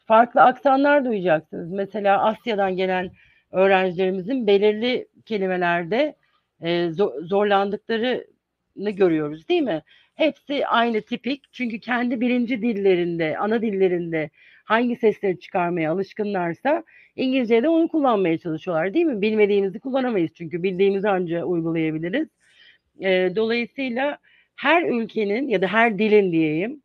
Farklı 0.06 0.41
aksanlar 0.41 1.06
duyacaksınız. 1.06 1.72
Mesela 1.72 2.24
Asya'dan 2.24 2.76
gelen 2.76 3.12
öğrencilerimizin 3.51 4.47
belirli 4.47 5.08
kelimelerde 5.26 6.16
e, 6.62 6.70
zo- 6.70 7.28
zorlandıklarını 7.28 8.89
görüyoruz, 8.89 9.49
değil 9.49 9.62
mi? 9.62 9.84
Hepsi 10.16 10.68
aynı 10.68 11.01
tipik. 11.01 11.54
Çünkü 11.54 11.80
kendi 11.80 12.22
birinci 12.22 12.62
dillerinde, 12.62 13.38
ana 13.38 13.62
dillerinde 13.62 14.30
hangi 14.66 14.95
sesleri 14.95 15.39
çıkarmaya 15.39 15.91
alışkınlarsa 15.91 16.84
İngilizce'de 17.16 17.70
onu 17.70 17.88
kullanmaya 17.88 18.38
çalışıyorlar, 18.38 18.93
değil 18.93 19.06
mi? 19.06 19.22
Bilmediğimizi 19.22 19.80
kullanamayız 19.80 20.32
çünkü 20.34 20.64
bildiğimizi 20.64 21.10
anca 21.10 21.43
uygulayabiliriz. 21.43 22.28
E, 23.01 23.36
dolayısıyla 23.36 24.18
her 24.56 24.84
ülkenin 24.84 25.47
ya 25.47 25.62
da 25.62 25.68
her 25.68 25.99
dilin 25.99 26.32
diyeyim, 26.32 26.82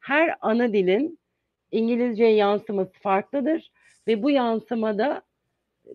her 0.00 0.34
ana 0.40 0.72
dilin 0.72 1.17
İngilizceye 1.72 2.34
yansıması 2.34 2.92
farklıdır 3.00 3.70
ve 4.08 4.22
bu 4.22 4.30
yansımada 4.30 5.22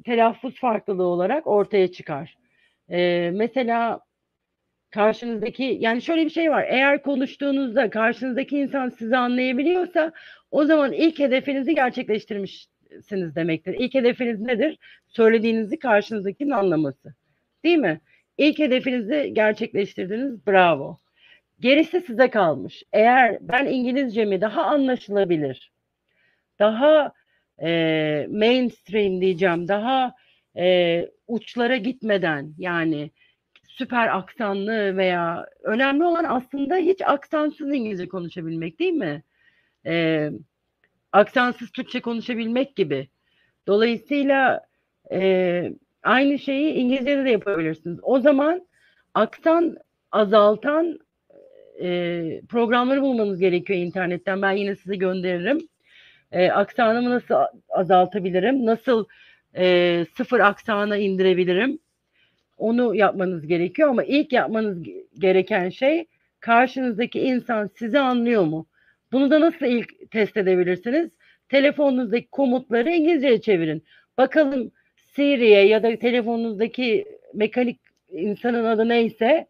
telaffuz 0.06 0.60
farklılığı 0.60 1.04
olarak 1.08 1.48
ortaya 1.48 1.92
çıkar. 1.92 2.38
Ee, 2.90 3.32
mesela 3.34 4.00
karşınızdaki 4.92 5.78
yani 5.82 6.02
şöyle 6.02 6.26
bir 6.26 6.30
şey 6.30 6.52
var. 6.52 6.66
Eğer 6.70 7.02
konuştuğunuzda 7.02 7.90
karşınızdaki 7.90 8.58
insan 8.58 8.90
sizi 8.90 9.18
anlayabiliyorsa 9.18 10.12
O 10.52 10.66
zaman 10.66 10.94
ilk 10.94 11.20
hedefinizi 11.20 11.76
gerçekleştirmişsiniz 11.76 13.36
demektir. 13.36 13.76
İlk 13.80 13.94
hedefiniz 13.94 14.40
nedir? 14.42 14.78
Söylediğinizi 15.08 15.80
karşınızdakinin 15.80 16.52
anlaması. 16.52 17.16
Değil 17.64 17.78
mi? 17.78 18.02
İlk 18.38 18.60
hedefinizi 18.60 19.32
gerçekleştirdiniz. 19.34 20.48
Bravo. 20.48 21.03
Gerisi 21.64 22.02
size 22.02 22.30
kalmış. 22.30 22.84
Eğer 22.94 23.38
ben 23.42 23.66
İngilizcemi 23.66 24.42
daha 24.42 24.64
anlaşılabilir, 24.64 25.72
daha 26.60 27.14
e, 27.62 28.28
mainstream 28.30 29.22
diyeceğim, 29.22 29.68
daha 29.68 30.14
e, 30.58 31.10
uçlara 31.28 31.78
gitmeden 31.78 32.54
yani 32.58 33.12
süper 33.68 34.18
aksanlı 34.18 34.98
veya 34.98 35.46
önemli 35.64 36.04
olan 36.04 36.24
aslında 36.24 36.76
hiç 36.76 37.02
aksansız 37.02 37.74
İngilizce 37.74 38.08
konuşabilmek 38.08 38.80
değil 38.80 38.94
mi? 38.94 39.24
E, 39.86 40.30
aksansız 41.12 41.72
Türkçe 41.72 42.02
konuşabilmek 42.02 42.76
gibi. 42.76 43.08
Dolayısıyla 43.68 44.66
e, 45.12 45.72
aynı 46.04 46.40
şeyi 46.40 46.74
İngilizce'de 46.74 47.26
de 47.26 47.30
yapabilirsiniz. 47.30 48.00
O 48.02 48.20
zaman 48.20 48.68
aksan 49.14 49.78
azaltan 50.12 51.00
e, 51.82 52.42
programları 52.50 53.02
bulmanız 53.02 53.40
gerekiyor 53.40 53.80
internetten. 53.80 54.42
Ben 54.42 54.52
yine 54.52 54.76
size 54.76 54.96
gönderirim. 54.96 55.60
E, 56.32 56.52
aksanımı 56.52 57.10
nasıl 57.10 57.36
azaltabilirim? 57.70 58.66
Nasıl 58.66 59.06
e, 59.56 60.06
sıfır 60.18 60.40
aksana 60.40 60.98
indirebilirim? 60.98 61.80
Onu 62.58 62.96
yapmanız 62.96 63.48
gerekiyor 63.48 63.90
ama 63.90 64.04
ilk 64.04 64.34
yapmanız 64.34 64.78
gereken 65.20 65.70
şey 65.70 66.06
karşınızdaki 66.40 67.20
insan 67.20 67.70
sizi 67.76 68.00
anlıyor 68.00 68.44
mu? 68.44 68.68
Bunu 69.12 69.32
da 69.32 69.42
nasıl 69.42 69.66
ilk 69.66 70.12
test 70.12 70.38
edebilirsiniz? 70.38 71.12
Telefonunuzdaki 71.50 72.28
komutları 72.28 72.90
İngilizceye 72.90 73.42
çevirin. 73.42 73.84
Bakalım 74.18 74.72
Siri'ye 75.16 75.68
ya 75.68 75.84
da 75.84 75.96
telefonunuzdaki 75.96 77.06
mekanik 77.34 77.80
insanın 78.12 78.66
adı 78.66 78.90
neyse 78.90 79.48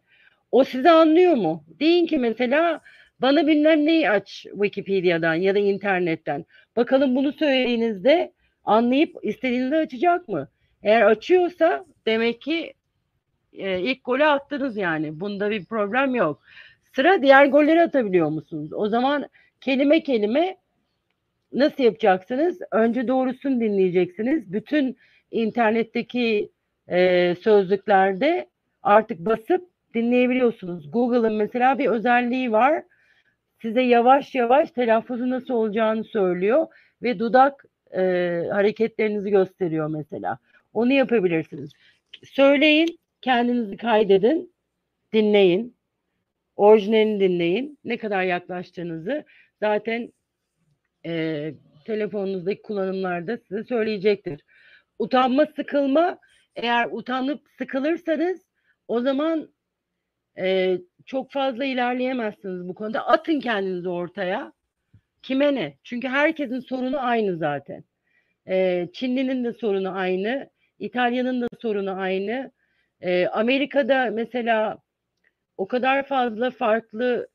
o 0.54 0.64
sizi 0.64 0.90
anlıyor 0.90 1.34
mu? 1.34 1.64
Deyin 1.80 2.06
ki 2.06 2.18
mesela 2.18 2.80
bana 3.20 3.46
bilmem 3.46 3.86
neyi 3.86 4.10
aç 4.10 4.46
Wikipedia'dan 4.50 5.34
ya 5.34 5.54
da 5.54 5.58
internetten. 5.58 6.44
Bakalım 6.76 7.16
bunu 7.16 7.32
söylediğinizde 7.32 8.32
anlayıp 8.64 9.16
istediğinizde 9.22 9.76
açacak 9.76 10.28
mı? 10.28 10.48
Eğer 10.82 11.02
açıyorsa 11.02 11.84
demek 12.06 12.42
ki 12.42 12.74
e, 13.52 13.80
ilk 13.80 14.04
golü 14.04 14.24
attınız 14.24 14.76
yani. 14.76 15.20
Bunda 15.20 15.50
bir 15.50 15.64
problem 15.64 16.14
yok. 16.14 16.42
Sıra 16.96 17.22
diğer 17.22 17.46
golleri 17.46 17.82
atabiliyor 17.82 18.28
musunuz? 18.28 18.72
O 18.72 18.88
zaman 18.88 19.28
kelime 19.60 20.02
kelime 20.02 20.56
nasıl 21.52 21.82
yapacaksınız? 21.82 22.58
Önce 22.72 23.08
doğrusunu 23.08 23.60
dinleyeceksiniz. 23.60 24.52
Bütün 24.52 24.96
internetteki 25.30 26.50
e, 26.88 27.34
sözlüklerde 27.34 28.48
artık 28.82 29.18
basıp 29.18 29.73
dinleyebiliyorsunuz. 29.94 30.90
Google'ın 30.90 31.34
mesela 31.34 31.78
bir 31.78 31.86
özelliği 31.86 32.52
var. 32.52 32.82
Size 33.62 33.82
yavaş 33.82 34.34
yavaş 34.34 34.70
telaffuzu 34.70 35.30
nasıl 35.30 35.54
olacağını 35.54 36.04
söylüyor 36.04 36.66
ve 37.02 37.18
dudak 37.18 37.64
e, 37.94 38.00
hareketlerinizi 38.52 39.30
gösteriyor 39.30 39.88
mesela. 39.88 40.38
Onu 40.74 40.92
yapabilirsiniz. 40.92 41.70
Söyleyin, 42.24 42.98
kendinizi 43.20 43.76
kaydedin, 43.76 44.52
dinleyin. 45.12 45.76
Orijinalini 46.56 47.20
dinleyin. 47.20 47.78
Ne 47.84 47.96
kadar 47.96 48.22
yaklaştığınızı 48.22 49.24
zaten 49.60 50.12
e, 51.06 51.54
telefonunuzdaki 51.84 52.62
kullanımlarda 52.62 53.38
size 53.48 53.64
söyleyecektir. 53.64 54.40
Utanma, 54.98 55.46
sıkılma. 55.56 56.18
Eğer 56.56 56.88
utanıp 56.90 57.40
sıkılırsanız 57.58 58.40
o 58.88 59.00
zaman 59.00 59.48
e, 60.38 60.78
çok 61.06 61.32
fazla 61.32 61.64
ilerleyemezsiniz 61.64 62.68
bu 62.68 62.74
konuda. 62.74 63.06
Atın 63.06 63.40
kendinizi 63.40 63.88
ortaya. 63.88 64.52
Kime 65.22 65.54
ne? 65.54 65.78
Çünkü 65.84 66.08
herkesin 66.08 66.60
sorunu 66.60 66.98
aynı 67.00 67.36
zaten. 67.36 67.84
E, 68.48 68.88
Çinlinin 68.92 69.44
de 69.44 69.52
sorunu 69.52 69.96
aynı. 69.96 70.50
İtalya'nın 70.78 71.40
da 71.40 71.48
sorunu 71.60 72.00
aynı. 72.00 72.52
E, 73.00 73.26
Amerika'da 73.26 74.10
mesela 74.12 74.78
o 75.56 75.68
kadar 75.68 76.06
fazla 76.06 76.50
farklı 76.50 77.28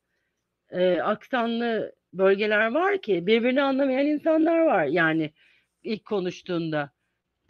e, 0.70 1.00
aksanlı 1.00 1.94
bölgeler 2.12 2.74
var 2.74 3.02
ki 3.02 3.26
birbirini 3.26 3.62
anlamayan 3.62 4.06
insanlar 4.06 4.58
var 4.58 4.84
yani 4.84 5.30
ilk 5.82 6.04
konuştuğunda. 6.04 6.90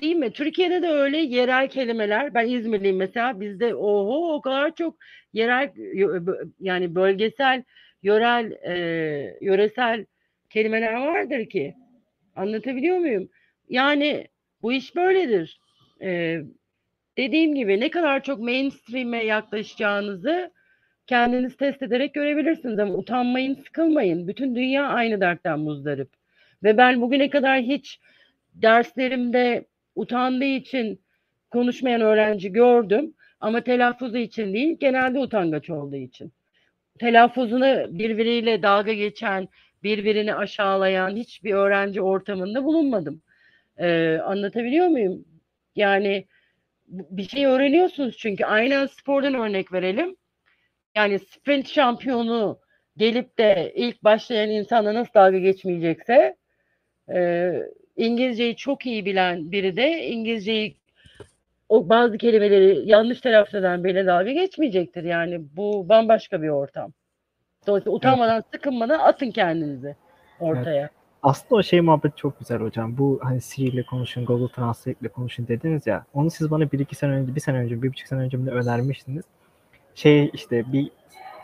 Değil 0.00 0.16
mi? 0.16 0.32
Türkiye'de 0.32 0.82
de 0.82 0.88
öyle 0.88 1.18
yerel 1.18 1.68
kelimeler. 1.68 2.34
Ben 2.34 2.48
İzmirliyim 2.48 2.96
mesela. 2.96 3.40
Bizde 3.40 3.74
oho 3.74 4.34
o 4.34 4.40
kadar 4.40 4.74
çok 4.74 4.96
yerel 5.32 5.70
yani 6.60 6.94
bölgesel, 6.94 7.62
yörel, 8.02 8.52
e, 8.52 8.74
yöresel 9.40 10.06
kelimeler 10.50 10.94
vardır 10.94 11.48
ki. 11.48 11.74
Anlatabiliyor 12.36 12.98
muyum? 12.98 13.28
Yani 13.68 14.26
bu 14.62 14.72
iş 14.72 14.96
böyledir. 14.96 15.60
E, 16.02 16.40
dediğim 17.18 17.54
gibi 17.54 17.80
ne 17.80 17.90
kadar 17.90 18.22
çok 18.22 18.40
mainstream'e 18.40 19.24
yaklaşacağınızı 19.24 20.52
kendiniz 21.06 21.56
test 21.56 21.82
ederek 21.82 22.14
görebilirsiniz 22.14 22.78
ama 22.78 22.94
utanmayın, 22.94 23.54
sıkılmayın. 23.54 24.28
Bütün 24.28 24.54
dünya 24.56 24.88
aynı 24.88 25.20
dertten 25.20 25.58
muzdarip. 25.58 26.08
Ve 26.62 26.76
ben 26.76 27.00
bugüne 27.00 27.30
kadar 27.30 27.60
hiç 27.60 28.00
derslerimde 28.54 29.69
utandığı 30.00 30.44
için 30.44 31.00
konuşmayan 31.50 32.00
öğrenci 32.00 32.52
gördüm 32.52 33.14
ama 33.40 33.60
telaffuzu 33.60 34.16
için 34.16 34.54
değil 34.54 34.76
genelde 34.80 35.18
utangaç 35.18 35.70
olduğu 35.70 35.96
için. 35.96 36.32
Telaffuzunu 36.98 37.98
birbiriyle 37.98 38.62
dalga 38.62 38.92
geçen, 38.92 39.48
birbirini 39.82 40.34
aşağılayan 40.34 41.16
hiçbir 41.16 41.52
öğrenci 41.52 42.02
ortamında 42.02 42.64
bulunmadım. 42.64 43.22
Ee, 43.78 44.18
anlatabiliyor 44.24 44.86
muyum? 44.86 45.24
Yani 45.76 46.26
bir 46.88 47.28
şey 47.28 47.46
öğreniyorsunuz 47.46 48.16
çünkü 48.18 48.44
aynen 48.44 48.86
spordan 48.86 49.34
örnek 49.34 49.72
verelim. 49.72 50.16
Yani 50.96 51.18
sprint 51.18 51.68
şampiyonu 51.68 52.60
gelip 52.96 53.38
de 53.38 53.72
ilk 53.76 54.04
başlayan 54.04 54.50
insana 54.50 54.94
nasıl 54.94 55.14
dalga 55.14 55.38
geçmeyecekse 55.38 56.36
e, 57.14 57.52
İngilizceyi 58.00 58.56
çok 58.56 58.86
iyi 58.86 59.04
bilen 59.04 59.52
biri 59.52 59.76
de 59.76 60.06
İngilizceyi 60.06 60.76
o 61.68 61.88
bazı 61.88 62.18
kelimeleri 62.18 62.82
yanlış 62.84 63.20
telaffuz 63.20 63.54
eden 63.54 63.84
birine 63.84 64.06
dalga 64.06 64.32
geçmeyecektir. 64.32 65.04
Yani 65.04 65.40
bu 65.56 65.88
bambaşka 65.88 66.42
bir 66.42 66.48
ortam. 66.48 66.92
Dolayısıyla 67.66 67.96
utanmadan, 67.96 68.34
evet. 68.34 68.44
sıkınmadan 68.54 68.98
atın 68.98 69.30
kendinizi 69.30 69.96
ortaya. 70.40 70.80
Evet. 70.80 70.90
Aslında 71.22 71.54
o 71.54 71.62
şey 71.62 71.80
muhabbet 71.80 72.16
çok 72.16 72.38
güzel 72.38 72.58
hocam. 72.58 72.98
Bu 72.98 73.20
hani 73.22 73.40
Siri 73.40 73.66
ile 73.66 73.82
konuşun, 73.82 74.24
Google 74.24 74.54
Translate 74.54 74.98
ile 75.00 75.08
konuşun 75.08 75.48
dediniz 75.48 75.86
ya. 75.86 76.04
Onu 76.14 76.30
siz 76.30 76.50
bana 76.50 76.72
bir 76.72 76.78
iki 76.78 76.94
sene 76.94 77.12
önce, 77.12 77.34
bir 77.34 77.40
sene 77.40 77.58
önce, 77.58 77.82
bir 77.82 77.88
buçuk 77.88 78.08
sene 78.08 78.20
önce 78.20 78.42
bile 78.42 78.50
önermiştiniz. 78.50 79.24
Şey 79.94 80.30
işte 80.34 80.72
bir 80.72 80.90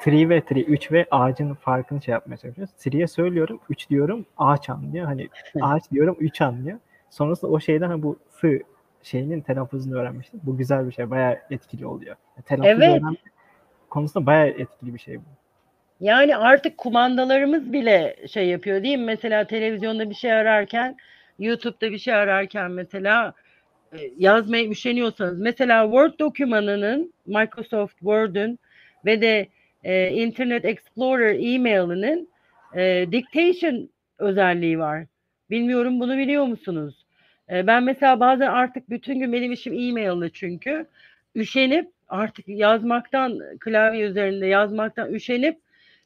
3 0.07 0.29
ve 0.29 0.39
3, 0.39 0.69
3 0.69 0.93
ve 0.93 1.07
ağacın 1.11 1.55
farkını 1.55 2.03
şey 2.03 2.13
yapmaya 2.13 2.37
çalışıyoruz. 2.37 2.75
3'ye 2.79 3.07
söylüyorum, 3.07 3.61
3 3.71 3.91
diyorum, 3.91 4.27
ağaç 4.39 4.71
anlıyor. 4.71 5.07
Hani 5.07 5.29
ağaç 5.61 5.91
diyorum, 5.91 6.17
3 6.21 6.41
anlıyor. 6.41 6.79
Sonrasında 7.11 7.51
o 7.51 7.61
şeyden 7.61 7.89
hani 7.89 8.03
bu 8.03 8.19
sı 8.41 8.61
şeyinin 9.03 9.41
telaffuzunu 9.41 9.99
öğrenmiştim. 9.99 10.41
Bu 10.43 10.57
güzel 10.57 10.87
bir 10.87 10.93
şey. 10.93 11.11
Bayağı 11.11 11.39
etkili 11.51 11.87
oluyor. 11.87 12.17
Telaffuz 12.45 12.83
evet. 12.83 13.03
konusunda 13.91 14.27
bayağı 14.27 14.49
etkili 14.49 14.95
bir 14.95 14.99
şey 14.99 15.19
bu. 15.19 15.25
Yani 16.01 16.37
artık 16.37 16.79
kumandalarımız 16.79 17.73
bile 17.73 18.17
şey 18.29 18.47
yapıyor 18.47 18.83
değil 18.83 18.99
mi? 18.99 19.05
Mesela 19.05 19.47
televizyonda 19.47 20.11
bir 20.11 20.15
şey 20.15 20.33
ararken, 20.33 20.97
YouTube'da 21.39 21.91
bir 21.91 21.99
şey 21.99 22.15
ararken 22.15 22.71
mesela 22.71 23.35
e, 23.93 23.99
yazmaya 24.19 24.69
üşeniyorsanız 24.69 25.41
mesela 25.41 25.85
Word 25.85 26.19
dokümanının 26.19 27.13
Microsoft 27.27 27.99
Word'ün 27.99 28.59
ve 29.05 29.23
de 29.23 29.49
e, 29.87 30.11
Internet 30.11 30.65
Explorer 30.65 31.35
e-mailinin 31.35 32.31
e, 32.75 33.07
dictation 33.13 33.89
özelliği 34.19 34.79
var. 34.79 35.07
Bilmiyorum 35.51 36.01
bunu 36.01 36.19
biliyor 36.19 36.45
musunuz? 36.45 37.07
E, 37.51 37.67
ben 37.67 37.83
mesela 37.83 38.21
bazen 38.21 38.47
artık 38.47 38.91
bütün 38.91 39.21
gün 39.21 39.33
benim 39.33 39.53
işim 39.53 39.73
e-mail'lı 39.73 40.31
çünkü 40.31 40.87
üşenip 41.35 41.91
artık 42.09 42.49
yazmaktan 42.49 43.41
klavye 43.61 44.07
üzerinde 44.07 44.47
yazmaktan 44.47 45.13
üşenip 45.15 45.59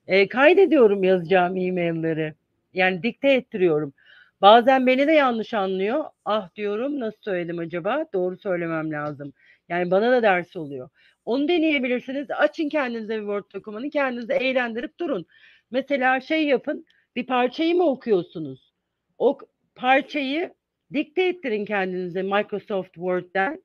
e, 0.06 0.28
kaydediyorum 0.28 1.04
yazacağım 1.04 1.56
e-mailleri. 1.56 2.34
Yani 2.74 3.02
dikte 3.02 3.32
ettiriyorum. 3.32 3.92
Bazen 4.40 4.86
beni 4.86 5.06
de 5.06 5.12
yanlış 5.12 5.54
anlıyor. 5.54 6.04
Ah 6.24 6.48
diyorum 6.56 7.00
nasıl 7.00 7.18
söyledim 7.20 7.58
acaba? 7.58 8.06
Doğru 8.14 8.36
söylemem 8.36 8.92
lazım. 8.92 9.32
Yani 9.68 9.90
bana 9.90 10.12
da 10.12 10.22
ders 10.22 10.56
oluyor. 10.56 10.88
Onu 11.30 11.48
deneyebilirsiniz. 11.48 12.30
Açın 12.30 12.68
kendinize 12.68 13.14
bir 13.14 13.20
Word 13.20 13.44
dokümanı. 13.54 13.90
Kendinizi 13.90 14.32
eğlendirip 14.32 14.98
durun. 14.98 15.26
Mesela 15.70 16.20
şey 16.20 16.46
yapın. 16.46 16.86
Bir 17.16 17.26
parçayı 17.26 17.74
mı 17.74 17.84
okuyorsunuz? 17.84 18.74
O 19.18 19.38
parçayı 19.74 20.54
dikte 20.92 21.22
ettirin 21.22 21.64
kendinize 21.64 22.22
Microsoft 22.22 22.94
Word'den. 22.94 23.62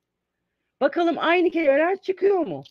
Bakalım 0.80 1.16
aynı 1.18 1.50
kelimeler 1.50 2.00
çıkıyor 2.00 2.46
mu? 2.46 2.62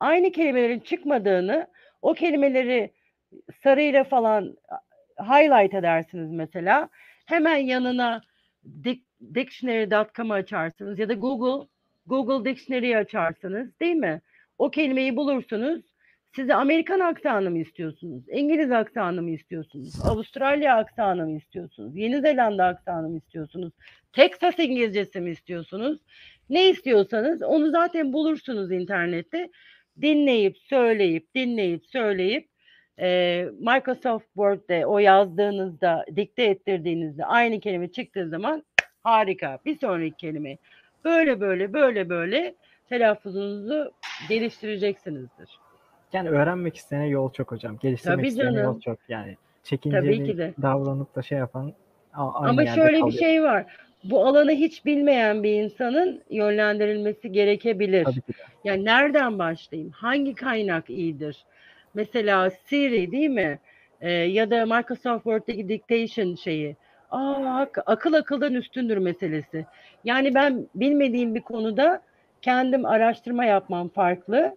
Aynı 0.00 0.32
kelimelerin 0.32 0.80
çıkmadığını, 0.80 1.66
o 2.02 2.14
kelimeleri 2.14 2.92
sarıyla 3.62 4.04
falan 4.04 4.56
highlight 5.18 5.74
edersiniz 5.74 6.30
mesela. 6.30 6.88
Hemen 7.26 7.56
yanına 7.56 8.22
dictionary.com'ı 9.34 10.34
açarsınız 10.34 10.98
ya 10.98 11.08
da 11.08 11.14
Google 11.14 11.71
Google 12.06 12.50
Dictionary'i 12.50 12.96
açarsınız 12.96 13.80
değil 13.80 13.96
mi? 13.96 14.20
O 14.58 14.70
kelimeyi 14.70 15.16
bulursunuz. 15.16 15.82
Size 16.36 16.54
Amerikan 16.54 17.00
aksanı 17.00 17.50
mı 17.50 17.58
istiyorsunuz? 17.58 18.22
İngiliz 18.28 18.70
aksanı 18.70 19.22
mı 19.22 19.30
istiyorsunuz? 19.30 19.94
Avustralya 20.04 20.76
aksanı 20.76 21.26
mı 21.26 21.36
istiyorsunuz? 21.36 21.96
Yeni 21.96 22.20
Zelanda 22.20 22.64
aksanı 22.64 23.08
mı 23.08 23.16
istiyorsunuz? 23.16 23.72
Texas 24.12 24.58
İngilizcesi 24.58 25.20
mi 25.20 25.30
istiyorsunuz? 25.30 26.00
Ne 26.50 26.70
istiyorsanız 26.70 27.42
onu 27.42 27.70
zaten 27.70 28.12
bulursunuz 28.12 28.72
internette. 28.72 29.50
Dinleyip, 30.00 30.58
söyleyip, 30.58 31.34
dinleyip, 31.34 31.86
söyleyip 31.86 32.48
e, 33.00 33.48
Microsoft 33.58 34.26
Word'de 34.26 34.86
o 34.86 34.98
yazdığınızda, 34.98 36.04
dikte 36.16 36.42
ettirdiğinizde 36.42 37.24
aynı 37.24 37.60
kelime 37.60 37.92
çıktığı 37.92 38.28
zaman 38.28 38.64
harika. 39.02 39.58
Bir 39.66 39.78
sonraki 39.78 40.16
kelime. 40.16 40.58
Böyle 41.04 41.40
böyle 41.40 41.72
böyle 41.72 42.08
böyle 42.08 42.54
telaffuzunuzu 42.88 43.92
geliştireceksinizdir. 44.28 45.58
Yani 46.12 46.28
öğrenmek 46.28 46.76
isteyene 46.76 47.08
yol 47.08 47.32
çok 47.32 47.50
hocam. 47.52 47.78
Geliştirmek 47.78 48.18
Tabii 48.18 48.28
isteyene 48.28 48.52
canım. 48.52 48.64
yol 48.64 48.80
çok 48.80 48.98
yani. 49.08 49.36
Çekinceli 49.62 50.38
de. 50.38 50.54
davranıp 50.62 51.14
da 51.14 51.22
şey 51.22 51.38
yapan 51.38 51.72
aynı 52.12 52.48
Ama 52.50 52.66
şöyle 52.66 52.96
bir 52.96 53.00
kalıyor. 53.00 53.18
şey 53.18 53.42
var. 53.42 53.76
Bu 54.04 54.26
alanı 54.26 54.52
hiç 54.52 54.84
bilmeyen 54.84 55.42
bir 55.42 55.62
insanın 55.62 56.22
yönlendirilmesi 56.30 57.32
gerekebilir. 57.32 58.04
Tabii 58.04 58.20
ki 58.20 58.32
de. 58.32 58.42
Yani 58.64 58.84
nereden 58.84 59.38
başlayayım? 59.38 59.90
Hangi 59.92 60.34
kaynak 60.34 60.90
iyidir? 60.90 61.44
Mesela 61.94 62.50
Siri 62.50 63.12
değil 63.12 63.30
mi? 63.30 63.58
Ee, 64.00 64.10
ya 64.10 64.50
da 64.50 64.66
Microsoft 64.66 65.24
Word'deki 65.24 65.68
dictation 65.68 66.34
şeyi. 66.34 66.76
Aa, 67.12 67.60
ak- 67.60 67.82
akıl 67.86 68.12
akıldan 68.14 68.54
üstündür 68.54 68.96
meselesi. 68.98 69.66
Yani 70.04 70.34
ben 70.34 70.66
bilmediğim 70.74 71.34
bir 71.34 71.40
konuda 71.42 72.02
kendim 72.42 72.84
araştırma 72.86 73.44
yapmam 73.44 73.88
farklı. 73.88 74.56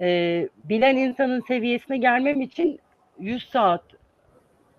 Ee, 0.00 0.48
bilen 0.64 0.96
insanın 0.96 1.40
seviyesine 1.40 1.98
gelmem 1.98 2.40
için 2.40 2.80
100 3.18 3.48
saat 3.50 3.82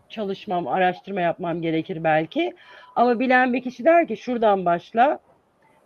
çalışmam, 0.09 0.67
araştırma 0.67 1.21
yapmam 1.21 1.61
gerekir 1.61 2.03
belki. 2.03 2.55
Ama 2.95 3.19
bilen 3.19 3.53
bir 3.53 3.63
kişi 3.63 3.85
der 3.85 4.07
ki 4.07 4.17
şuradan 4.17 4.65
başla, 4.65 5.19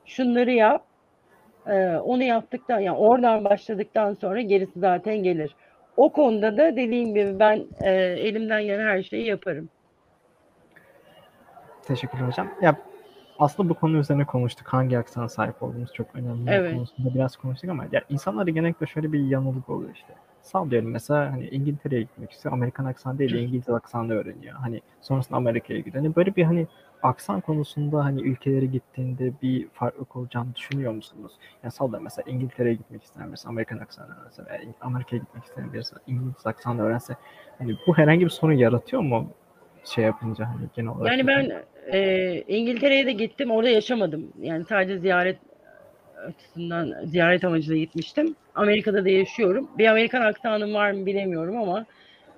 şunları 0.06 0.52
yap. 0.52 0.86
Ee, 1.68 1.98
onu 1.98 2.24
yaptıktan, 2.24 2.80
yani 2.80 2.98
oradan 2.98 3.46
başladıktan 3.46 4.14
sonra 4.14 4.42
gerisi 4.42 4.80
zaten 4.80 5.18
gelir. 5.24 5.56
O 5.98 6.14
konuda 6.14 6.58
da 6.58 6.78
dediğim 6.78 7.16
gibi 7.16 7.40
ben 7.40 7.66
e, 7.82 7.92
elimden 7.96 8.64
gelen 8.64 8.86
her 8.88 9.04
şeyi 9.04 9.26
yaparım. 9.28 9.70
Teşekkürler 11.88 12.28
hocam. 12.28 12.48
Ya 12.62 12.76
aslında 13.40 13.70
bu 13.70 13.74
konu 13.74 13.98
üzerine 13.98 14.26
konuştuk. 14.26 14.68
Hangi 14.68 14.98
aksana 14.98 15.30
sahip 15.30 15.64
olduğumuz 15.64 15.94
çok 15.94 16.16
önemli. 16.16 16.52
Evet. 16.52 16.74
konusunda 16.74 17.14
biraz 17.14 17.38
konuştuk 17.38 17.70
ama 17.70 17.86
ya 17.92 18.02
insanlarda 18.10 18.50
genellikle 18.50 18.86
şöyle 18.86 19.14
bir 19.14 19.20
yanılgı 19.20 19.74
oluyor 19.74 19.92
işte. 19.96 20.14
Sallıyorum 20.42 20.92
mesela 20.92 21.32
hani 21.32 21.48
İngiltere'ye 21.48 22.02
gitmek 22.02 22.32
istiyor. 22.32 22.54
Amerikan 22.54 22.86
aksanı 22.86 23.20
değil 23.20 23.34
de 23.34 23.40
İngiliz 23.40 23.70
aksanı 23.70 24.14
öğreniyor. 24.14 24.56
Hani 24.56 24.82
sonrasında 25.02 25.38
Amerika'ya 25.38 25.80
gidiyor. 25.80 26.04
Hani 26.04 26.16
böyle 26.16 26.36
bir 26.36 26.44
hani 26.44 26.68
aksan 27.04 27.42
konusunda 27.42 28.06
hani 28.06 28.22
ülkelere 28.22 28.66
gittiğinde 28.66 29.34
bir 29.42 29.70
farklılık 29.70 30.16
olacağını 30.16 30.56
düşünüyor 30.56 30.94
musunuz? 30.94 31.32
Yani 31.64 31.72
sallıyorum 31.72 32.04
mesela 32.04 32.32
İngiltere'ye 32.32 32.76
gitmek 32.76 33.04
isteyen 33.04 33.28
birisi 33.28 33.48
Amerikan 33.48 33.78
aksanı 33.78 34.20
öğrense 34.22 34.46
veya 34.46 34.60
Amerika'ya 34.82 35.22
gitmek 35.22 35.44
isteyen 35.44 35.74
birisi 35.74 35.96
İngiliz 36.08 36.48
aksanı 36.48 36.82
öğrense 36.82 37.16
hani 37.58 37.78
bu 37.88 37.98
herhangi 37.98 38.26
bir 38.26 38.30
sorun 38.30 38.54
yaratıyor 38.54 39.02
mu 39.02 39.28
şey 39.96 40.04
yapınca 40.04 40.46
hani 40.46 40.68
genel 40.76 40.90
olarak? 40.90 41.12
Yani 41.12 41.28
ben 41.28 41.52
e, 41.92 42.44
İngiltere'ye 42.48 43.06
de 43.06 43.12
gittim, 43.12 43.52
orada 43.52 43.70
yaşamadım. 43.70 44.34
Yani 44.42 44.66
sadece 44.66 45.00
ziyaret 45.00 45.38
açısından 46.28 47.06
ziyaret 47.06 47.44
amacıyla 47.46 47.80
gitmiştim. 47.80 48.36
Amerika'da 48.56 49.06
da 49.06 49.10
yaşıyorum. 49.10 49.68
Bir 49.78 49.88
Amerikan 49.88 50.22
aksanım 50.22 50.74
var 50.74 50.92
mı 50.92 51.06
bilemiyorum 51.06 51.58
ama 51.58 51.86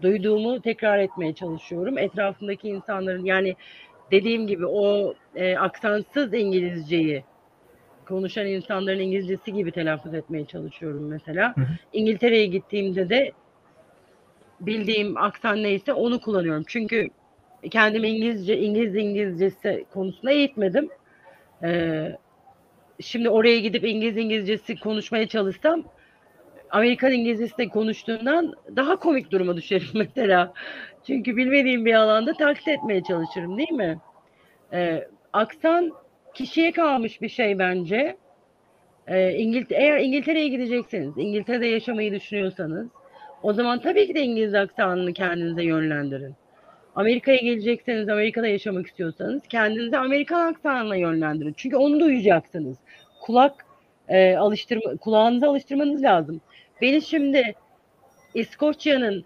duyduğumu 0.01 0.61
tekrar 0.61 0.99
etmeye 0.99 1.33
çalışıyorum. 1.33 1.97
Etrafımdaki 1.97 2.67
insanların 2.67 3.25
yani 3.25 3.55
dediğim 4.11 4.47
gibi 4.47 4.65
o 4.65 5.13
e, 5.35 5.57
aksansız 5.57 6.33
İngilizceyi 6.33 7.23
konuşan 8.05 8.47
insanların 8.47 8.99
İngilizcesi 8.99 9.53
gibi 9.53 9.71
telaffuz 9.71 10.13
etmeye 10.13 10.45
çalışıyorum 10.45 11.07
mesela. 11.07 11.55
Hı 11.55 11.61
hı. 11.61 11.67
İngiltere'ye 11.93 12.45
gittiğimde 12.45 13.09
de 13.09 13.31
bildiğim 14.59 15.17
aksan 15.17 15.63
neyse 15.63 15.93
onu 15.93 16.21
kullanıyorum. 16.21 16.63
Çünkü 16.67 17.09
kendimi 17.71 18.07
İngilizce, 18.07 18.57
İngiliz 18.57 18.95
İngilizcesi 18.95 19.85
konusunda 19.93 20.31
eğitmedim. 20.31 20.89
Ee, 21.63 22.17
şimdi 23.01 23.29
oraya 23.29 23.59
gidip 23.59 23.85
İngiliz 23.85 24.17
İngilizcesi 24.17 24.79
konuşmaya 24.79 25.27
çalışsam 25.27 25.83
Amerikan 26.69 27.11
İngilizcesi 27.11 27.57
de 27.57 27.67
konuştuğundan 27.69 28.53
daha 28.75 28.95
komik 28.95 29.31
duruma 29.31 29.57
düşerim 29.57 29.87
mesela. 29.93 30.53
Çünkü 31.07 31.37
bilmediğim 31.37 31.85
bir 31.85 31.93
alanda 31.93 32.33
taklit 32.33 32.67
etmeye 32.67 33.03
çalışırım 33.03 33.57
değil 33.57 33.71
mi? 33.71 33.99
Ee, 34.73 35.07
aksan 35.33 35.91
kişiye 36.33 36.71
kalmış 36.71 37.21
bir 37.21 37.29
şey 37.29 37.59
bence. 37.59 38.17
Ee, 39.07 39.33
İngilt 39.33 39.71
eğer 39.71 39.99
İngiltere'ye 39.99 40.47
gidecekseniz, 40.47 41.17
İngiltere'de 41.17 41.67
yaşamayı 41.67 42.13
düşünüyorsanız 42.13 42.87
o 43.43 43.53
zaman 43.53 43.79
tabii 43.81 44.07
ki 44.07 44.15
de 44.15 44.21
İngiliz 44.21 44.55
aksanını 44.55 45.13
kendinize 45.13 45.63
yönlendirin. 45.63 46.38
Amerika'ya 46.99 47.37
gelecekseniz, 47.37 48.09
Amerika'da 48.09 48.47
yaşamak 48.47 48.87
istiyorsanız 48.87 49.41
kendinizi 49.49 49.97
Amerikan 49.97 50.53
aksanına 50.53 50.95
yönlendirin. 50.95 51.53
Çünkü 51.57 51.75
onu 51.75 51.99
duyacaksınız. 51.99 52.77
Kulak 53.21 53.65
e, 54.09 54.35
alıştırma, 54.35 54.97
kulağınızı 54.97 55.47
alıştırmanız 55.47 56.03
lazım. 56.03 56.41
Beni 56.81 57.01
şimdi 57.01 57.55
İskoçya'nın 58.33 59.25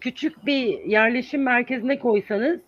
küçük 0.00 0.46
bir 0.46 0.84
yerleşim 0.84 1.42
merkezine 1.42 1.98
koysanız 1.98 2.60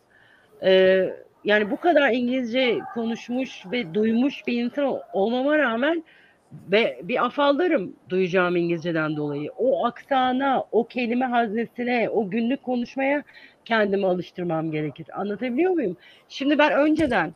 e, 0.62 1.04
yani 1.44 1.70
bu 1.70 1.76
kadar 1.76 2.10
İngilizce 2.10 2.78
konuşmuş 2.94 3.62
ve 3.72 3.94
duymuş 3.94 4.46
bir 4.46 4.62
insan 4.62 4.98
olmama 5.12 5.58
rağmen 5.58 6.04
ve 6.72 7.00
bir 7.02 7.24
afallarım 7.24 7.96
duyacağım 8.08 8.56
İngilizceden 8.56 9.16
dolayı. 9.16 9.50
O 9.58 9.86
aksana, 9.86 10.64
o 10.72 10.86
kelime 10.86 11.24
haznesine, 11.24 12.08
o 12.08 12.30
günlük 12.30 12.62
konuşmaya 12.62 13.22
kendimi 13.64 14.06
alıştırmam 14.06 14.70
gerekir. 14.70 15.06
Anlatabiliyor 15.20 15.72
muyum? 15.72 15.96
Şimdi 16.28 16.58
ben 16.58 16.72
önceden 16.72 17.34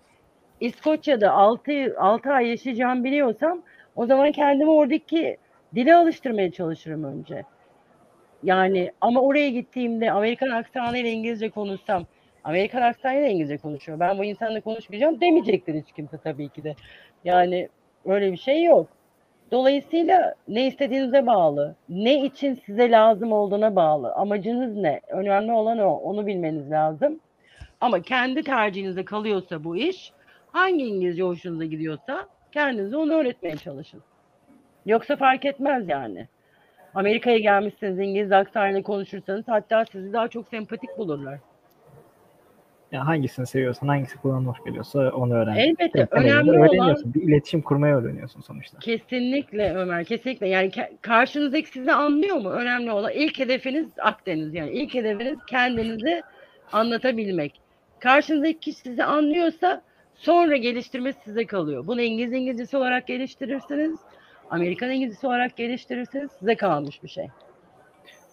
İskoçya'da 0.60 1.32
6, 1.32 1.94
6 1.98 2.30
ay 2.30 2.48
yaşayacağım 2.48 3.04
biliyorsam 3.04 3.62
o 3.96 4.06
zaman 4.06 4.32
kendimi 4.32 4.70
oradaki 4.70 5.36
dile 5.74 5.94
alıştırmaya 5.94 6.52
çalışırım 6.52 7.04
önce. 7.04 7.44
Yani 8.42 8.92
ama 9.00 9.20
oraya 9.20 9.50
gittiğimde 9.50 10.12
Amerikan 10.12 10.50
aksanıyla 10.50 11.10
İngilizce 11.10 11.50
konuşsam 11.50 12.06
Amerikan 12.44 12.82
aksanıyla 12.82 13.28
İngilizce 13.28 13.58
konuşuyor. 13.58 14.00
Ben 14.00 14.18
bu 14.18 14.24
insanla 14.24 14.60
konuşmayacağım 14.60 15.20
demeyecektir 15.20 15.74
hiç 15.74 15.92
kimse 15.92 16.18
tabii 16.18 16.48
ki 16.48 16.64
de. 16.64 16.74
Yani 17.24 17.68
öyle 18.04 18.32
bir 18.32 18.36
şey 18.36 18.62
yok. 18.64 18.97
Dolayısıyla 19.50 20.34
ne 20.48 20.66
istediğinize 20.66 21.26
bağlı. 21.26 21.76
Ne 21.88 22.24
için 22.24 22.60
size 22.66 22.90
lazım 22.90 23.32
olduğuna 23.32 23.76
bağlı. 23.76 24.12
Amacınız 24.12 24.76
ne? 24.76 25.00
Önemli 25.08 25.52
olan 25.52 25.78
o. 25.78 25.90
Onu 25.90 26.26
bilmeniz 26.26 26.70
lazım. 26.70 27.20
Ama 27.80 28.02
kendi 28.02 28.42
tercihinize 28.42 29.04
kalıyorsa 29.04 29.64
bu 29.64 29.76
iş, 29.76 30.12
hangi 30.52 30.84
İngilizce 30.84 31.22
hoşunuza 31.22 31.64
gidiyorsa 31.64 32.26
kendinize 32.52 32.96
onu 32.96 33.12
öğretmeye 33.12 33.56
çalışın. 33.56 34.02
Yoksa 34.86 35.16
fark 35.16 35.44
etmez 35.44 35.88
yani. 35.88 36.28
Amerika'ya 36.94 37.38
gelmişsiniz, 37.38 37.98
İngiliz 37.98 38.32
aksanıyla 38.32 38.82
konuşursanız 38.82 39.48
hatta 39.48 39.84
sizi 39.84 40.12
daha 40.12 40.28
çok 40.28 40.48
sempatik 40.48 40.98
bulurlar. 40.98 41.38
Ya 42.92 43.06
hangisini 43.06 43.46
seviyorsan, 43.46 43.88
hangisi 43.88 44.16
kulağına 44.16 44.48
hoş 44.48 44.64
geliyorsa 44.64 45.10
onu 45.10 45.34
öğren. 45.34 45.56
Elbette. 45.56 45.98
Tek 45.98 46.10
temelinde 46.10 46.34
Önemli 46.34 46.50
olan 46.50 46.68
öğreniyorsun. 46.68 47.14
Bir 47.14 47.22
iletişim 47.22 47.62
kurmayı 47.62 47.94
öğreniyorsun 47.94 48.40
sonuçta. 48.40 48.78
Kesinlikle 48.78 49.74
Ömer, 49.74 50.04
kesinlikle. 50.04 50.48
Yani 50.48 50.70
karşınızdaki 51.00 51.68
sizi 51.68 51.92
anlıyor 51.92 52.36
mu? 52.36 52.50
Önemli 52.50 52.92
olan 52.92 53.12
ilk 53.12 53.38
hedefiniz 53.38 53.86
Akdeniz. 53.98 54.54
Yani 54.54 54.70
ilk 54.70 54.94
hedefiniz 54.94 55.38
kendinizi 55.46 56.22
anlatabilmek. 56.72 57.60
Karşınızdaki 58.00 58.60
kişi 58.60 58.78
sizi 58.78 59.04
anlıyorsa 59.04 59.82
sonra 60.14 60.56
geliştirmesi 60.56 61.18
size 61.24 61.46
kalıyor. 61.46 61.86
Bunu 61.86 62.00
İngiliz 62.02 62.32
İngilizcesi 62.32 62.76
olarak 62.76 63.06
geliştirirsiniz. 63.06 64.00
Amerikan 64.50 64.90
İngilizcesi 64.90 65.26
olarak 65.26 65.56
geliştirirsiniz. 65.56 66.30
Size 66.38 66.56
kalmış 66.56 67.02
bir 67.02 67.08
şey. 67.08 67.28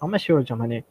Ama 0.02 0.18
şey 0.18 0.36
hocam 0.36 0.60
hani 0.60 0.84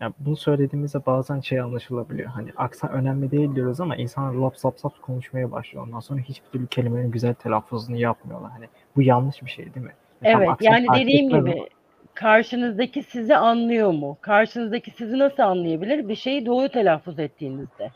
Ya 0.00 0.12
bunu 0.18 0.36
söylediğimizde 0.36 1.06
bazen 1.06 1.40
şey 1.40 1.60
anlaşılabiliyor. 1.60 2.30
Hani 2.30 2.50
aksan 2.56 2.90
önemli 2.90 3.30
değil 3.30 3.54
diyoruz 3.54 3.80
ama 3.80 3.96
insanlar 3.96 4.34
lap 4.34 4.56
sap 4.56 4.78
sap 4.78 5.02
konuşmaya 5.02 5.52
başlıyor. 5.52 5.86
Ondan 5.86 6.00
sonra 6.00 6.20
hiçbir 6.20 6.50
türlü 6.50 6.66
kelimenin 6.66 7.10
güzel 7.10 7.34
telaffuzunu 7.34 7.96
yapmıyorlar. 7.96 8.50
Hani 8.50 8.66
bu 8.96 9.02
yanlış 9.02 9.42
bir 9.42 9.50
şey 9.50 9.74
değil 9.74 9.86
mi? 9.86 9.92
Evet, 10.22 10.48
aksan 10.48 10.72
yani 10.72 10.86
dediğim 11.00 11.28
gibi 11.28 11.68
karşınızdaki 12.14 13.02
sizi 13.02 13.36
anlıyor 13.36 13.90
mu? 13.90 14.16
Karşınızdaki 14.20 14.90
sizi 14.90 15.18
nasıl 15.18 15.42
anlayabilir? 15.42 16.08
Bir 16.08 16.16
şeyi 16.16 16.46
doğru 16.46 16.68
telaffuz 16.68 17.18
ettiğinizde. 17.18 17.90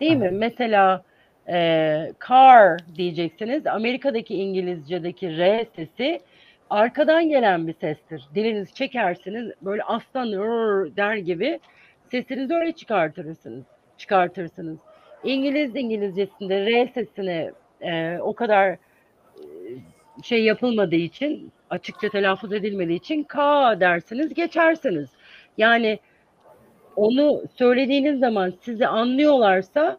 Değil 0.00 0.16
mi? 0.16 0.30
Mesela 0.32 1.02
e, 1.48 2.12
car 2.28 2.78
diyeceksiniz. 2.96 3.66
Amerika'daki 3.66 4.34
İngilizce'deki 4.34 5.38
R 5.38 5.66
sesi 5.76 6.20
arkadan 6.70 7.28
gelen 7.28 7.66
bir 7.66 7.74
sestir. 7.80 8.28
Dilinizi 8.34 8.74
çekersiniz 8.74 9.52
böyle 9.62 9.82
aslan 9.82 10.32
der 10.96 11.16
gibi 11.16 11.60
sesinizi 12.10 12.54
öyle 12.54 12.72
çıkartırsınız. 12.72 13.64
Çıkartırsınız. 13.98 14.78
İngiliz 15.24 15.76
İngilizcesinde 15.76 16.66
R 16.66 16.88
sesini 16.94 17.50
e, 17.80 18.18
o 18.20 18.32
kadar 18.32 18.68
e, 18.70 18.78
şey 20.22 20.44
yapılmadığı 20.44 20.96
için 20.96 21.52
açıkça 21.70 22.08
telaffuz 22.08 22.52
edilmediği 22.52 22.98
için 22.98 23.22
K 23.22 23.40
dersiniz 23.80 24.34
geçersiniz. 24.34 25.10
Yani 25.58 25.98
onu 26.96 27.42
söylediğiniz 27.54 28.20
zaman 28.20 28.52
sizi 28.60 28.86
anlıyorlarsa 28.86 29.98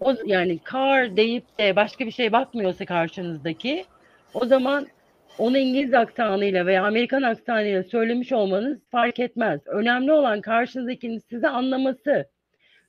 o 0.00 0.14
yani 0.24 0.58
car 0.72 1.16
deyip 1.16 1.58
de 1.58 1.76
başka 1.76 2.06
bir 2.06 2.10
şey 2.10 2.32
bakmıyorsa 2.32 2.84
karşınızdaki 2.84 3.84
o 4.34 4.46
zaman 4.46 4.86
onu 5.38 5.58
İngiliz 5.58 5.94
aksanıyla 5.94 6.66
veya 6.66 6.84
Amerikan 6.84 7.22
aksanıyla 7.22 7.82
söylemiş 7.82 8.32
olmanız 8.32 8.78
fark 8.90 9.20
etmez. 9.20 9.60
Önemli 9.66 10.12
olan 10.12 10.40
karşınızdakinin 10.40 11.18
sizi 11.18 11.48
anlaması. 11.48 12.28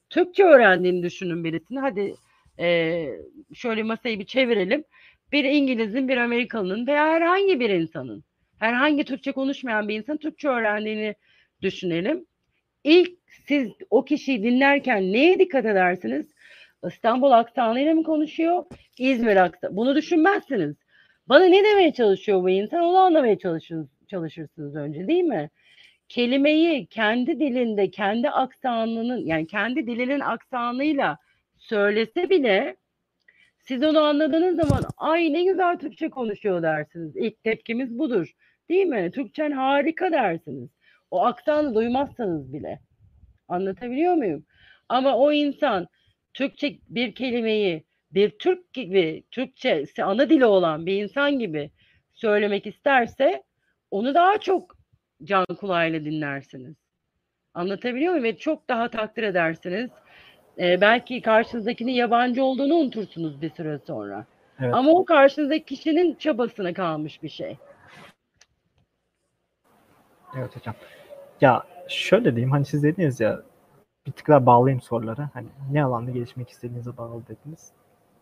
Türkçe 0.09 0.43
öğrendiğini 0.43 1.03
düşünün 1.03 1.43
birisini. 1.43 1.79
Hadi 1.79 2.13
e, 2.59 3.05
şöyle 3.53 3.83
masayı 3.83 4.19
bir 4.19 4.25
çevirelim. 4.25 4.83
Bir 5.31 5.43
İngiliz'in, 5.43 6.07
bir 6.07 6.17
Amerikalı'nın 6.17 6.87
veya 6.87 7.07
herhangi 7.07 7.59
bir 7.59 7.69
insanın, 7.69 8.23
herhangi 8.59 9.03
Türkçe 9.03 9.31
konuşmayan 9.31 9.87
bir 9.87 9.95
insan 9.95 10.17
Türkçe 10.17 10.47
öğrendiğini 10.47 11.15
düşünelim. 11.61 12.25
İlk 12.83 13.11
siz 13.47 13.71
o 13.89 14.05
kişiyi 14.05 14.43
dinlerken 14.43 15.13
neye 15.13 15.39
dikkat 15.39 15.65
edersiniz? 15.65 16.27
İstanbul 16.87 17.31
aksanıyla 17.31 17.93
mı 17.93 18.03
konuşuyor? 18.03 18.63
İzmir 18.99 19.35
aksanı. 19.35 19.75
Bunu 19.75 19.95
düşünmezsiniz. 19.95 20.75
Bana 21.29 21.45
ne 21.45 21.63
demeye 21.63 21.93
çalışıyor 21.93 22.43
bu 22.43 22.49
insan? 22.49 22.79
Onu 22.83 22.97
anlamaya 22.97 23.39
çalışırsınız, 23.39 23.87
çalışırsınız 24.07 24.75
önce 24.75 25.07
değil 25.07 25.23
mi? 25.23 25.49
Kelimeyi 26.09 26.85
kendi 26.85 27.39
dilinde, 27.39 27.91
kendi 27.91 28.29
aksanının 28.29 29.25
yani 29.25 29.47
kendi 29.47 29.87
dilinin 29.87 30.19
aksanıyla 30.19 31.17
söylese 31.57 32.29
bile 32.29 32.75
siz 33.59 33.83
onu 33.83 33.99
anladığınız 33.99 34.55
zaman 34.55 34.83
ay 34.97 35.33
ne 35.33 35.43
güzel 35.43 35.77
Türkçe 35.79 36.09
konuşuyor 36.09 36.61
dersiniz. 36.61 37.15
İlk 37.15 37.43
tepkimiz 37.43 37.99
budur. 37.99 38.33
Değil 38.69 38.85
mi? 38.85 39.11
Türkçen 39.11 39.51
harika 39.51 40.11
dersiniz. 40.11 40.69
O 41.11 41.25
aksanı 41.25 41.75
duymazsanız 41.75 42.53
bile. 42.53 42.79
Anlatabiliyor 43.47 44.13
muyum? 44.13 44.45
Ama 44.89 45.17
o 45.17 45.31
insan 45.31 45.87
Türkçe 46.33 46.77
bir 46.89 47.15
kelimeyi 47.15 47.83
bir 48.11 48.29
Türk 48.29 48.73
gibi 48.73 49.23
Türkçe 49.31 49.85
ana 50.03 50.29
dili 50.29 50.45
olan 50.45 50.85
bir 50.85 51.03
insan 51.03 51.39
gibi 51.39 51.71
söylemek 52.13 52.67
isterse 52.67 53.43
onu 53.91 54.13
daha 54.13 54.37
çok 54.37 54.75
can 55.23 55.45
kulağıyla 55.45 56.05
dinlersiniz. 56.05 56.75
Anlatabiliyor 57.53 58.11
muyum? 58.11 58.23
Ve 58.23 58.37
çok 58.37 58.69
daha 58.69 58.89
takdir 58.89 59.23
edersiniz. 59.23 59.89
Ee, 60.59 60.81
belki 60.81 61.21
karşınızdakinin 61.21 61.91
yabancı 61.91 62.43
olduğunu 62.43 62.75
unutursunuz 62.75 63.41
bir 63.41 63.49
süre 63.49 63.79
sonra. 63.87 64.25
Evet. 64.59 64.73
Ama 64.73 64.91
o 64.91 65.05
karşınızdaki 65.05 65.65
kişinin 65.65 66.15
çabasına 66.15 66.73
kalmış 66.73 67.23
bir 67.23 67.29
şey. 67.29 67.57
Evet 70.37 70.55
hocam. 70.55 70.75
Ya 71.41 71.63
şöyle 71.87 72.35
diyeyim 72.35 72.51
hani 72.51 72.65
siz 72.65 72.83
dediniz 72.83 73.19
ya 73.19 73.41
bir 74.07 74.11
tık 74.11 74.27
daha 74.27 74.45
bağlayayım 74.45 74.81
sorulara. 74.81 75.29
Hani 75.33 75.47
ne 75.71 75.83
alanda 75.83 76.11
gelişmek 76.11 76.49
istediğinize 76.49 76.97
bağlı 76.97 77.27
dediniz 77.27 77.71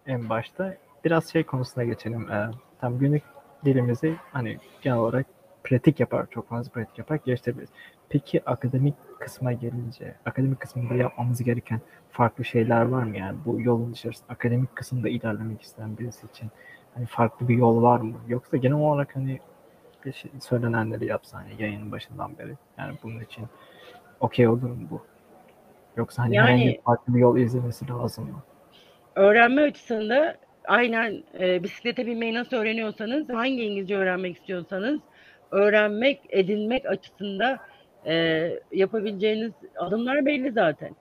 en 0.07 0.29
başta. 0.29 0.77
Biraz 1.05 1.27
şey 1.31 1.43
konusuna 1.43 1.83
geçelim. 1.83 2.31
Ee, 2.31 2.47
tam 2.81 2.99
günlük 2.99 3.23
dilimizi 3.65 4.15
hani 4.31 4.57
genel 4.81 4.97
olarak 4.97 5.25
pratik 5.63 5.99
yapar, 5.99 6.25
çok 6.31 6.49
fazla 6.49 6.71
pratik 6.71 6.97
yapar 6.97 7.19
geliştirebiliriz. 7.25 7.69
Peki 8.09 8.49
akademik 8.49 8.93
kısma 9.19 9.51
gelince, 9.53 10.15
akademik 10.25 10.59
kısmında 10.59 10.93
yapmamız 10.93 11.43
gereken 11.43 11.81
farklı 12.11 12.45
şeyler 12.45 12.81
var 12.81 13.03
mı 13.03 13.17
yani 13.17 13.37
bu 13.45 13.61
yolun 13.61 13.91
içerisinde 13.91 14.33
akademik 14.33 14.75
kısımda 14.75 15.09
ilerlemek 15.09 15.61
isteyen 15.61 15.97
birisi 15.97 16.27
için 16.27 16.49
hani 16.93 17.05
farklı 17.05 17.47
bir 17.47 17.55
yol 17.57 17.81
var 17.81 17.99
mı? 17.99 18.15
Yoksa 18.27 18.57
genel 18.57 18.77
olarak 18.77 19.15
hani 19.15 19.39
şey, 20.13 20.31
söylenenleri 20.39 21.05
yapsa 21.05 21.37
hani 21.37 21.61
yayının 21.61 21.91
başından 21.91 22.37
beri 22.37 22.55
yani 22.77 22.97
bunun 23.03 23.19
için 23.19 23.45
okey 24.19 24.47
olur 24.47 24.69
mu 24.69 24.87
bu? 24.91 25.01
Yoksa 25.97 26.23
hani 26.23 26.35
Yani- 26.35 26.47
herhangi 26.47 26.81
farklı 26.85 27.13
bir 27.15 27.19
yol 27.19 27.37
izlemesi 27.37 27.87
lazım 27.89 28.25
mı? 28.25 28.43
Öğrenme 29.15 29.61
açısında 29.61 30.35
aynen 30.65 31.23
e, 31.39 31.63
bisiklete 31.63 32.05
binmeyi 32.07 32.33
nasıl 32.33 32.57
öğreniyorsanız, 32.57 33.29
hangi 33.29 33.63
İngilizce 33.63 33.97
öğrenmek 33.97 34.37
istiyorsanız 34.37 34.99
öğrenmek, 35.51 36.21
edinmek 36.29 36.85
açısında 36.85 37.59
e, 38.05 38.49
yapabileceğiniz 38.71 39.51
adımlar 39.77 40.25
belli 40.25 40.51
zaten. 40.51 40.95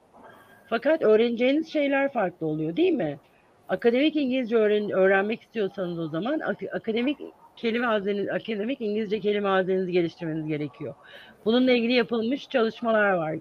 Fakat 0.66 1.02
öğreneceğiniz 1.02 1.72
şeyler 1.72 2.12
farklı 2.12 2.46
oluyor 2.46 2.76
değil 2.76 2.92
mi? 2.92 3.18
Akademik 3.68 4.16
İngilizce 4.16 4.56
öğren 4.56 4.90
öğrenmek 4.90 5.42
istiyorsanız 5.42 5.98
o 5.98 6.08
zaman 6.08 6.40
ak- 6.40 6.74
akademik 6.74 7.18
kelime 7.56 7.86
hazineniz, 7.86 8.28
akademik 8.28 8.80
İngilizce 8.80 9.20
kelime 9.20 9.48
hazinenizi 9.48 9.92
geliştirmeniz 9.92 10.46
gerekiyor. 10.46 10.94
Bununla 11.44 11.72
ilgili 11.72 11.92
yapılmış 11.92 12.48
çalışmalar 12.48 13.12
var. 13.12 13.36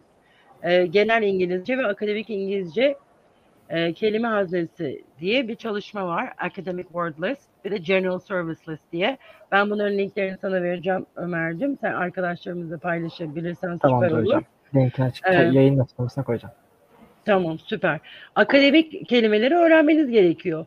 E, 0.64 0.86
genel 0.86 1.24
İngilizce 1.24 1.78
ve 1.78 1.86
akademik 1.88 2.30
İngilizce 2.30 2.96
e, 3.70 3.94
kelime 3.94 4.28
haznesi 4.28 5.04
diye 5.20 5.48
bir 5.48 5.56
çalışma 5.56 6.08
var. 6.08 6.34
Academic 6.38 6.84
Word 6.84 7.14
List 7.24 7.50
bir 7.66 7.72
de 7.72 7.78
General 7.78 8.20
Service 8.20 8.72
List 8.72 8.84
diye. 8.92 9.18
Ben 9.52 9.70
bunların 9.70 9.98
linklerini 9.98 10.38
sana 10.42 10.64
vereceğim 10.64 11.06
Ömer'cim. 11.16 11.78
Sen 11.82 11.94
arkadaşlarımızla 11.94 12.78
paylaşabilirsen 12.78 13.78
Tamamdır 13.78 14.08
süper 14.08 14.20
olur. 14.22 14.26
hocam. 14.28 14.44
Linkini 14.76 15.06
açık 15.06 15.26
Evet. 15.28 15.54
yayın 15.54 15.80
açıklamasına 15.80 16.24
koyacağım. 16.24 16.54
Tamam 17.26 17.60
süper. 17.60 18.00
Akademik 18.36 19.10
kelimeleri 19.10 19.56
öğrenmeniz 19.56 20.10
gerekiyor. 20.10 20.66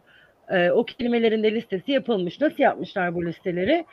Ee, 0.48 0.70
o 0.70 0.84
kelimelerin 0.84 1.42
de 1.42 1.54
listesi 1.54 1.92
yapılmış. 1.92 2.40
Nasıl 2.40 2.62
yapmışlar 2.62 3.14
bu 3.14 3.26
listeleri? 3.26 3.84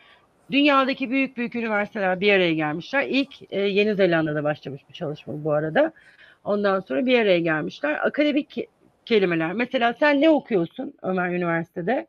Dünyadaki 0.52 1.10
büyük 1.10 1.38
büyük 1.38 1.56
üniversiteler 1.56 2.20
bir 2.20 2.34
araya 2.34 2.54
gelmişler. 2.54 3.06
İlk 3.10 3.54
e, 3.54 3.60
Yeni 3.60 3.96
Zelanda'da 3.96 4.44
başlamış 4.44 4.82
bir 4.90 4.94
çalışma 4.94 5.44
bu 5.44 5.52
arada. 5.54 5.92
Ondan 6.44 6.80
sonra 6.80 7.06
bir 7.06 7.20
araya 7.20 7.40
gelmişler. 7.40 8.08
Akademik 8.08 8.58
kelimeler. 9.06 9.54
Mesela 9.54 9.94
sen 9.94 10.22
ne 10.22 10.30
okuyorsun 10.30 10.94
Ömer 11.02 11.30
Üniversitede? 11.30 12.08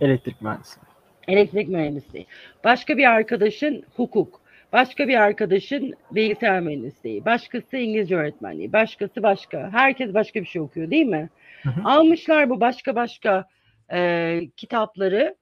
Elektrik 0.00 0.42
mühendisi. 0.42 0.80
Elektrik 1.28 1.68
mühendisliği. 1.68 2.26
Başka 2.64 2.96
bir 2.96 3.10
arkadaşın 3.10 3.84
hukuk. 3.96 4.40
Başka 4.72 5.08
bir 5.08 5.22
arkadaşın 5.22 5.94
bilgisayar 6.10 6.60
mühendisliği. 6.60 7.24
Başkası 7.24 7.76
İngilizce 7.76 8.16
öğretmenliği. 8.16 8.72
Başkası 8.72 9.22
başka. 9.22 9.70
Herkes 9.72 10.14
başka 10.14 10.40
bir 10.40 10.46
şey 10.46 10.62
okuyor 10.62 10.90
değil 10.90 11.06
mi? 11.06 11.28
Hı 11.62 11.70
hı. 11.70 11.80
Almışlar 11.84 12.50
bu 12.50 12.60
başka 12.60 12.94
başka 12.94 13.48
e, 13.92 14.40
kitapları, 14.56 15.36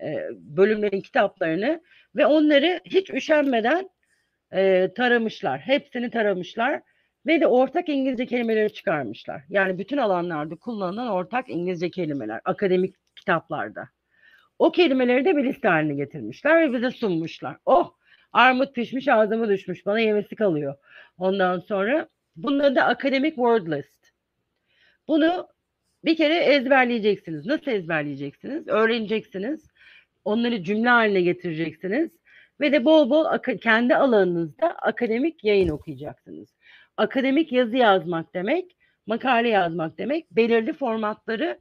e, 0.00 0.28
bölümlerin 0.32 1.00
kitaplarını 1.00 1.80
ve 2.16 2.26
onları 2.26 2.80
hiç 2.84 3.10
üşenmeden 3.10 3.90
e, 4.52 4.90
taramışlar. 4.96 5.60
Hepsini 5.60 6.10
taramışlar 6.10 6.80
ve 7.26 7.40
de 7.40 7.46
ortak 7.46 7.88
İngilizce 7.88 8.26
kelimeleri 8.26 8.72
çıkarmışlar. 8.72 9.42
Yani 9.48 9.78
bütün 9.78 9.96
alanlarda 9.96 10.56
kullanılan 10.56 11.08
ortak 11.08 11.50
İngilizce 11.50 11.90
kelimeler, 11.90 12.40
akademik 12.44 12.94
kitaplarda. 13.16 13.88
O 14.58 14.72
kelimeleri 14.72 15.24
de 15.24 15.36
bir 15.36 15.44
liste 15.44 15.68
haline 15.68 15.94
getirmişler 15.94 16.62
ve 16.62 16.76
bize 16.76 16.90
sunmuşlar. 16.90 17.56
Oh 17.66 17.94
armut 18.32 18.74
pişmiş 18.74 19.08
ağzıma 19.08 19.48
düşmüş 19.48 19.86
bana 19.86 20.00
yemesi 20.00 20.36
kalıyor. 20.36 20.74
Ondan 21.18 21.58
sonra 21.58 22.08
bunun 22.36 22.76
da 22.76 22.84
Academic 22.84 23.34
Word 23.34 23.66
List. 23.66 24.12
Bunu 25.08 25.48
bir 26.04 26.16
kere 26.16 26.36
ezberleyeceksiniz. 26.36 27.46
Nasıl 27.46 27.70
ezberleyeceksiniz? 27.70 28.68
Öğreneceksiniz. 28.68 29.66
Onları 30.24 30.64
cümle 30.64 30.88
haline 30.88 31.20
getireceksiniz. 31.20 32.18
Ve 32.60 32.72
de 32.72 32.84
bol 32.84 33.10
bol 33.10 33.38
kendi 33.60 33.96
alanınızda 33.96 34.66
akademik 34.66 35.44
yayın 35.44 35.68
okuyacaksınız. 35.68 36.48
Akademik 36.96 37.52
yazı 37.52 37.76
yazmak 37.76 38.34
demek, 38.34 38.76
makale 39.06 39.48
yazmak 39.48 39.98
demek, 39.98 40.30
belirli 40.30 40.72
formatları 40.72 41.60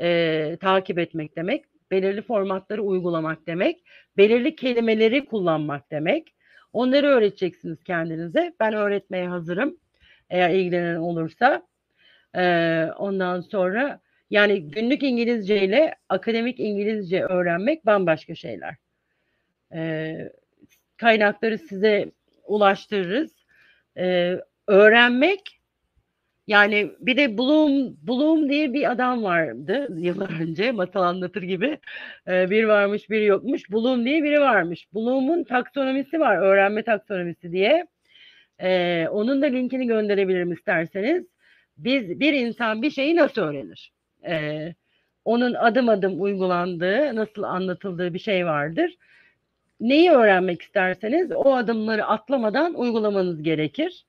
e, 0.00 0.56
takip 0.60 0.98
etmek 0.98 1.36
demek, 1.36 1.64
belirli 1.90 2.22
formatları 2.22 2.82
uygulamak 2.82 3.46
demek, 3.46 3.84
belirli 4.16 4.56
kelimeleri 4.56 5.26
kullanmak 5.26 5.90
demek. 5.90 6.34
Onları 6.72 7.06
öğreteceksiniz 7.06 7.84
kendinize. 7.84 8.54
Ben 8.60 8.74
öğretmeye 8.74 9.28
hazırım. 9.28 9.76
Eğer 10.30 10.50
ilgilenen 10.50 10.96
olursa. 10.96 11.68
Ee, 12.36 12.84
ondan 12.98 13.40
sonra 13.40 14.00
yani 14.30 14.70
günlük 14.70 15.02
İngilizce 15.02 15.62
ile 15.64 15.94
akademik 16.08 16.60
İngilizce 16.60 17.22
öğrenmek 17.24 17.86
bambaşka 17.86 18.34
şeyler. 18.34 18.74
Ee, 19.74 20.32
kaynakları 20.96 21.58
size 21.58 22.12
ulaştırırız. 22.46 23.32
Ee, 23.98 24.38
öğrenmek 24.68 25.60
yani 26.46 26.92
bir 27.00 27.16
de 27.16 27.38
Bloom, 27.38 27.96
Bloom 28.02 28.50
diye 28.50 28.72
bir 28.72 28.90
adam 28.90 29.22
vardı 29.22 29.88
yıllar 29.98 30.40
önce 30.42 30.72
masal 30.72 31.02
anlatır 31.02 31.42
gibi. 31.42 31.78
Ee, 32.28 32.50
bir 32.50 32.64
varmış 32.64 33.10
bir 33.10 33.20
yokmuş. 33.20 33.70
Bloom 33.72 34.04
diye 34.04 34.22
biri 34.22 34.40
varmış. 34.40 34.86
Bloom'un 34.94 35.44
taksonomisi 35.44 36.20
var. 36.20 36.36
Öğrenme 36.36 36.82
taksonomisi 36.82 37.52
diye. 37.52 37.86
Ee, 38.60 39.08
onun 39.10 39.42
da 39.42 39.46
linkini 39.46 39.86
gönderebilirim 39.86 40.52
isterseniz. 40.52 41.24
Biz 41.78 42.20
bir 42.20 42.32
insan 42.32 42.82
bir 42.82 42.90
şeyi 42.90 43.16
nasıl 43.16 43.42
öğrenir? 43.42 43.92
Ee, 44.26 44.74
onun 45.24 45.54
adım 45.54 45.88
adım 45.88 46.22
uygulandığı, 46.22 47.16
nasıl 47.16 47.42
anlatıldığı 47.42 48.14
bir 48.14 48.18
şey 48.18 48.46
vardır. 48.46 48.96
Neyi 49.80 50.10
öğrenmek 50.10 50.62
isterseniz 50.62 51.32
o 51.32 51.54
adımları 51.54 52.06
atlamadan 52.06 52.74
uygulamanız 52.74 53.42
gerekir. 53.42 54.04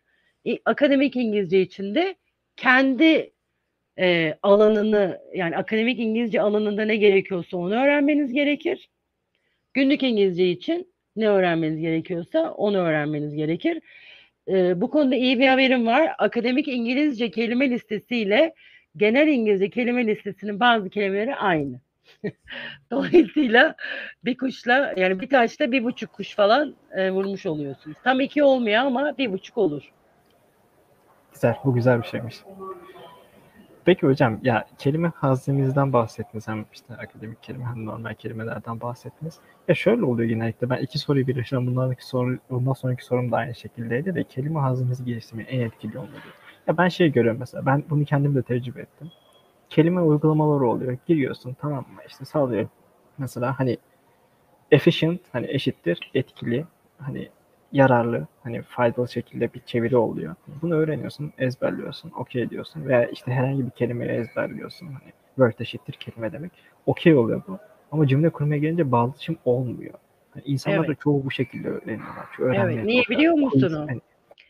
Akademik 0.65 1.15
İngilizce 1.15 1.61
için 1.61 1.95
de 1.95 2.15
kendi 2.55 3.31
e, 3.99 4.37
alanını 4.43 5.21
yani 5.33 5.57
akademik 5.57 5.99
İngilizce 5.99 6.41
alanında 6.41 6.85
ne 6.85 6.95
gerekiyorsa 6.95 7.57
onu 7.57 7.73
öğrenmeniz 7.73 8.33
gerekir. 8.33 8.89
Günlük 9.73 10.03
İngilizce 10.03 10.49
için 10.49 10.93
ne 11.15 11.29
öğrenmeniz 11.29 11.79
gerekiyorsa 11.79 12.51
onu 12.51 12.77
öğrenmeniz 12.77 13.35
gerekir. 13.35 13.81
E, 14.47 14.81
bu 14.81 14.89
konuda 14.89 15.15
iyi 15.15 15.39
bir 15.39 15.47
haberim 15.47 15.87
var. 15.87 16.15
Akademik 16.17 16.67
İngilizce 16.67 17.31
kelime 17.31 17.69
listesiyle 17.69 18.53
genel 18.97 19.27
İngilizce 19.27 19.69
kelime 19.69 20.07
listesinin 20.07 20.59
bazı 20.59 20.89
kelimeleri 20.89 21.35
aynı. 21.35 21.79
Dolayısıyla 22.91 23.75
bir 24.25 24.37
kuşla 24.37 24.93
yani 24.97 25.21
bir 25.21 25.29
taşla 25.29 25.71
bir 25.71 25.83
buçuk 25.83 26.13
kuş 26.13 26.35
falan 26.35 26.75
e, 26.91 27.11
vurmuş 27.11 27.45
oluyorsunuz. 27.45 27.97
Tam 28.03 28.19
iki 28.19 28.43
olmuyor 28.43 28.77
ama 28.77 29.17
bir 29.17 29.31
buçuk 29.31 29.57
olur. 29.57 29.91
Güzel, 31.39 31.57
bu 31.65 31.73
güzel 31.73 32.01
bir 32.01 32.07
şeymiş. 32.07 32.43
Peki 33.85 34.07
hocam, 34.07 34.39
ya 34.43 34.67
kelime 34.77 35.11
haznemizden 35.15 35.93
bahsettiniz 35.93 36.47
hem 36.47 36.65
işte 36.73 36.93
akademik 36.93 37.43
kelime 37.43 37.65
hem 37.65 37.85
normal 37.85 38.13
kelimelerden 38.13 38.81
bahsettiniz. 38.81 39.39
Ya 39.67 39.75
şöyle 39.75 40.05
oluyor 40.05 40.29
genellikle 40.29 40.69
ben 40.69 40.77
iki 40.77 40.99
soruyu 40.99 41.27
birleştiriyorum. 41.27 41.67
Bunlardaki 41.67 42.07
soru, 42.07 42.37
bundan 42.49 42.73
sonraki 42.73 43.05
sorum 43.05 43.31
da 43.31 43.37
aynı 43.37 43.55
şekildeydi 43.55 44.15
de 44.15 44.23
kelime 44.23 44.59
haznemizi 44.59 45.05
geliştirmeyi 45.05 45.47
en 45.47 45.59
etkili 45.59 45.95
yolu 45.95 46.07
Ya 46.67 46.77
ben 46.77 46.87
şey 46.87 47.11
görüyorum 47.11 47.39
mesela, 47.39 47.65
ben 47.65 47.83
bunu 47.89 48.05
kendim 48.05 48.35
de 48.35 48.41
tecrübe 48.41 48.81
ettim. 48.81 49.11
Kelime 49.69 50.01
uygulamaları 50.01 50.67
oluyor. 50.67 50.97
Giriyorsun 51.07 51.55
tamam 51.61 51.79
mı? 51.79 52.01
İşte 52.07 52.25
sağlıyor. 52.25 52.67
Mesela 53.17 53.59
hani 53.59 53.77
efficient 54.71 55.21
hani 55.31 55.47
eşittir 55.49 56.11
etkili 56.13 56.65
hani 56.97 57.29
yararlı, 57.71 58.27
hani 58.43 58.61
faydalı 58.61 59.09
şekilde 59.09 59.53
bir 59.53 59.59
çeviri 59.59 59.97
oluyor. 59.97 60.35
Bunu 60.61 60.75
öğreniyorsun, 60.75 61.33
ezberliyorsun, 61.37 62.11
okey 62.17 62.49
diyorsun 62.49 62.85
veya 62.85 63.05
işte 63.05 63.31
herhangi 63.31 63.65
bir 63.65 63.71
kelimeyi 63.71 64.11
ezberliyorsun. 64.11 64.87
Hani 64.87 65.11
word 65.35 65.59
eşittir 65.59 65.93
kelime 65.93 66.31
demek. 66.31 66.51
Okey 66.85 67.15
oluyor 67.15 67.41
bu. 67.47 67.59
Ama 67.91 68.07
cümle 68.07 68.29
kurmaya 68.29 68.57
gelince 68.57 68.91
bağlışım 68.91 69.37
olmuyor. 69.45 69.93
Yani 70.35 70.43
insanlar 70.45 70.77
evet. 70.77 70.89
da 70.89 70.95
çoğu 70.95 71.25
bu 71.25 71.31
şekilde 71.31 71.69
öğreniyorlar. 71.69 72.25
Çünkü 72.35 72.55
evet. 72.55 72.85
Niye 72.85 73.03
biliyor 73.09 73.33
musun 73.33 73.73
o? 73.73 73.87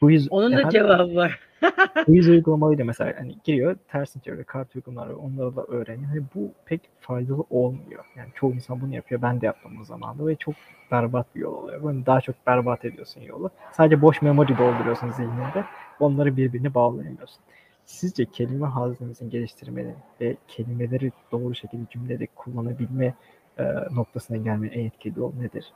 Hani, 0.01 0.11
quiz, 0.11 0.27
Onun 0.31 0.57
da 0.57 0.69
cevabı 0.69 1.15
var. 1.15 1.39
quiz 2.05 2.29
uygulamalıyla 2.29 2.85
mesela 2.85 3.13
hani 3.19 3.35
giriyor 3.43 3.77
tersini 3.87 4.23
çeviriyor 4.23 4.45
kart 4.45 4.75
uygulamaları 4.75 5.17
onları 5.17 5.55
da 5.55 5.63
öğreniyor. 5.63 6.09
Hani 6.09 6.23
bu 6.35 6.51
pek 6.65 6.81
faydalı 6.99 7.43
olmuyor. 7.49 8.05
Yani 8.15 8.29
çoğu 8.35 8.53
insan 8.53 8.81
bunu 8.81 8.95
yapıyor. 8.95 9.21
Ben 9.21 9.41
de 9.41 9.45
yaptım 9.45 9.81
o 9.81 9.83
zamanda 9.83 10.27
ve 10.27 10.35
çok 10.35 10.55
berbat 10.91 11.35
bir 11.35 11.39
yol 11.39 11.53
oluyor. 11.53 11.83
Böyle 11.83 12.05
daha 12.05 12.21
çok 12.21 12.35
berbat 12.47 12.85
ediyorsun 12.85 13.21
yolu. 13.21 13.49
Sadece 13.71 14.01
boş 14.01 14.21
memory 14.21 14.57
dolduruyorsun 14.57 15.11
zihninde. 15.11 15.65
Onları 15.99 16.37
birbirine 16.37 16.73
bağlayamıyorsun. 16.73 17.39
Sizce 17.85 18.25
kelime 18.25 18.67
hazinemizin 18.67 19.29
geliştirmeli 19.29 19.95
ve 20.21 20.35
kelimeleri 20.47 21.11
doğru 21.31 21.55
şekilde 21.55 21.83
cümlede 21.89 22.27
kullanabilme 22.35 23.13
e, 23.59 23.63
noktasına 23.91 24.37
gelme 24.37 24.67
en 24.67 24.85
etkili 24.85 25.19
yol 25.19 25.33
nedir? 25.35 25.73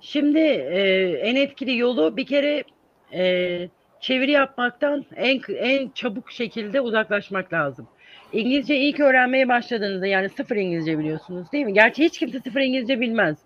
Şimdi 0.00 0.38
e, 0.38 0.80
en 1.22 1.36
etkili 1.36 1.76
yolu 1.76 2.16
bir 2.16 2.26
kere 2.26 2.64
e, 3.12 3.68
çeviri 4.00 4.30
yapmaktan 4.30 5.04
en 5.16 5.40
en 5.58 5.88
çabuk 5.88 6.30
şekilde 6.30 6.80
uzaklaşmak 6.80 7.52
lazım. 7.52 7.88
İngilizce 8.32 8.76
ilk 8.76 9.00
öğrenmeye 9.00 9.48
başladığınızda 9.48 10.06
yani 10.06 10.28
sıfır 10.28 10.56
İngilizce 10.56 10.98
biliyorsunuz 10.98 11.52
değil 11.52 11.64
mi? 11.64 11.72
Gerçi 11.72 12.04
hiç 12.04 12.18
kimse 12.18 12.40
sıfır 12.40 12.60
İngilizce 12.60 13.00
bilmez. 13.00 13.38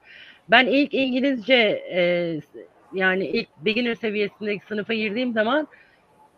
Ben 0.49 0.67
ilk 0.67 0.95
İngilizce 0.95 1.55
e, 1.95 2.01
yani 2.95 3.27
ilk 3.27 3.49
beginner 3.65 3.95
seviyesindeki 3.95 4.67
sınıfa 4.67 4.95
girdiğim 4.95 5.33
zaman 5.33 5.69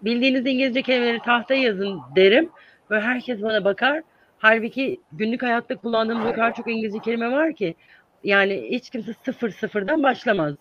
bildiğiniz 0.03 0.47
İngilizce 0.47 0.83
kelimeleri 0.83 1.19
tahtaya 1.19 1.63
yazın 1.63 2.01
derim 2.17 2.51
ve 2.91 3.01
herkes 3.01 3.43
bana 3.43 3.65
bakar. 3.65 4.03
Halbuki 4.39 5.01
günlük 5.13 5.43
hayatta 5.43 5.77
kullandığımız 5.77 6.27
o 6.27 6.33
kadar 6.33 6.55
çok 6.55 6.71
İngilizce 6.71 6.99
kelime 6.99 7.33
var 7.33 7.55
ki 7.55 7.75
yani 8.25 8.69
hiç 8.71 8.91
kimse 8.91 9.13
sıfır 9.13 9.51
sıfırdan 9.51 10.03
başlamaz. 10.03 10.55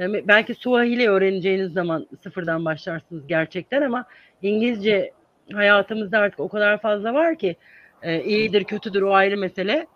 Yani 0.00 0.28
belki 0.28 0.54
Suahili 0.54 1.08
öğreneceğiniz 1.08 1.72
zaman 1.72 2.06
sıfırdan 2.22 2.64
başlarsınız 2.64 3.26
gerçekten 3.26 3.82
ama 3.82 4.04
İngilizce 4.42 5.12
hayatımızda 5.52 6.18
artık 6.18 6.40
o 6.40 6.48
kadar 6.48 6.80
fazla 6.80 7.14
var 7.14 7.38
ki 7.38 7.56
e, 8.02 8.22
iyidir 8.22 8.64
kötüdür 8.64 9.02
o 9.02 9.14
ayrı 9.14 9.36
mesele. 9.38 9.86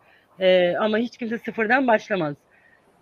E, 0.40 0.76
ama 0.76 0.98
hiç 0.98 1.16
kimse 1.16 1.38
sıfırdan 1.38 1.86
başlamaz. 1.86 2.34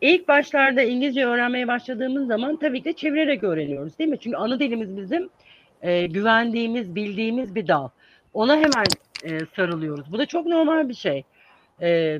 İlk 0.00 0.28
başlarda 0.28 0.82
İngilizce 0.82 1.26
öğrenmeye 1.26 1.68
başladığımız 1.68 2.26
zaman 2.26 2.56
tabii 2.56 2.82
ki 2.82 2.94
çevirerek 2.94 3.44
öğreniyoruz 3.44 3.98
değil 3.98 4.10
mi? 4.10 4.18
Çünkü 4.18 4.36
ana 4.36 4.60
dilimiz 4.60 4.96
bizim 4.96 5.30
e, 5.82 6.06
güvendiğimiz, 6.06 6.94
bildiğimiz 6.94 7.54
bir 7.54 7.68
dal. 7.68 7.88
Ona 8.34 8.56
hemen 8.56 8.86
e, 9.24 9.38
sarılıyoruz. 9.56 10.12
Bu 10.12 10.18
da 10.18 10.26
çok 10.26 10.46
normal 10.46 10.88
bir 10.88 10.94
şey. 10.94 11.24
E, 11.82 12.18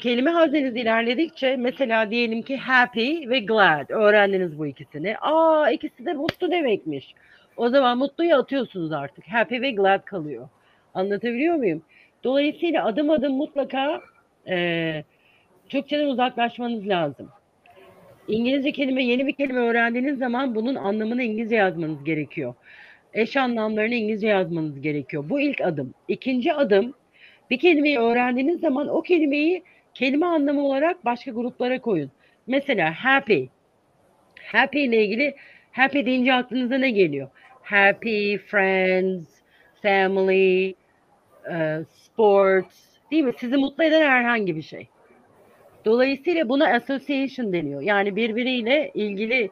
kelime 0.00 0.30
hazneniz 0.30 0.76
ilerledikçe 0.76 1.56
mesela 1.56 2.10
diyelim 2.10 2.42
ki 2.42 2.56
happy 2.56 3.28
ve 3.28 3.38
glad 3.38 3.90
öğrendiniz 3.90 4.58
bu 4.58 4.66
ikisini. 4.66 5.18
Aa 5.18 5.70
ikisi 5.70 6.06
de 6.06 6.12
mutlu 6.12 6.50
demekmiş. 6.50 7.14
O 7.56 7.68
zaman 7.68 7.98
mutluyu 7.98 8.34
atıyorsunuz 8.34 8.92
artık. 8.92 9.28
Happy 9.28 9.60
ve 9.60 9.70
glad 9.70 10.04
kalıyor. 10.04 10.48
Anlatabiliyor 10.94 11.54
muyum? 11.54 11.82
Dolayısıyla 12.24 12.84
adım 12.84 13.10
adım 13.10 13.32
mutlaka 13.32 14.00
e, 14.48 15.04
Türkçeden 15.68 16.06
uzaklaşmanız 16.06 16.88
lazım. 16.88 17.28
İngilizce 18.28 18.72
kelime, 18.72 19.04
yeni 19.04 19.26
bir 19.26 19.32
kelime 19.32 19.60
öğrendiğiniz 19.60 20.18
zaman 20.18 20.54
bunun 20.54 20.74
anlamını 20.74 21.22
İngilizce 21.22 21.56
yazmanız 21.56 22.04
gerekiyor. 22.04 22.54
Eş 23.14 23.36
anlamlarını 23.36 23.94
İngilizce 23.94 24.28
yazmanız 24.28 24.80
gerekiyor. 24.80 25.24
Bu 25.28 25.40
ilk 25.40 25.60
adım. 25.60 25.94
İkinci 26.08 26.52
adım, 26.54 26.94
bir 27.50 27.58
kelimeyi 27.58 27.98
öğrendiğiniz 27.98 28.60
zaman 28.60 28.88
o 28.88 29.02
kelimeyi 29.02 29.62
kelime 29.94 30.26
anlamı 30.26 30.62
olarak 30.66 31.04
başka 31.04 31.30
gruplara 31.30 31.80
koyun. 31.80 32.10
Mesela 32.46 32.94
happy. 33.04 33.44
Happy 34.52 34.84
ile 34.84 35.04
ilgili 35.04 35.34
happy 35.72 36.04
deyince 36.04 36.34
aklınıza 36.34 36.78
ne 36.78 36.90
geliyor? 36.90 37.28
Happy, 37.62 38.36
friends, 38.36 39.24
family, 39.82 40.74
uh, 41.50 41.84
sports, 41.86 42.90
değil 43.10 43.24
mi? 43.24 43.32
Sizi 43.38 43.56
mutlu 43.56 43.84
eden 43.84 44.00
herhangi 44.00 44.56
bir 44.56 44.62
şey. 44.62 44.88
Dolayısıyla 45.84 46.48
buna 46.48 46.74
association 46.74 47.52
deniyor. 47.52 47.80
Yani 47.80 48.16
birbiriyle 48.16 48.90
ilgili 48.94 49.50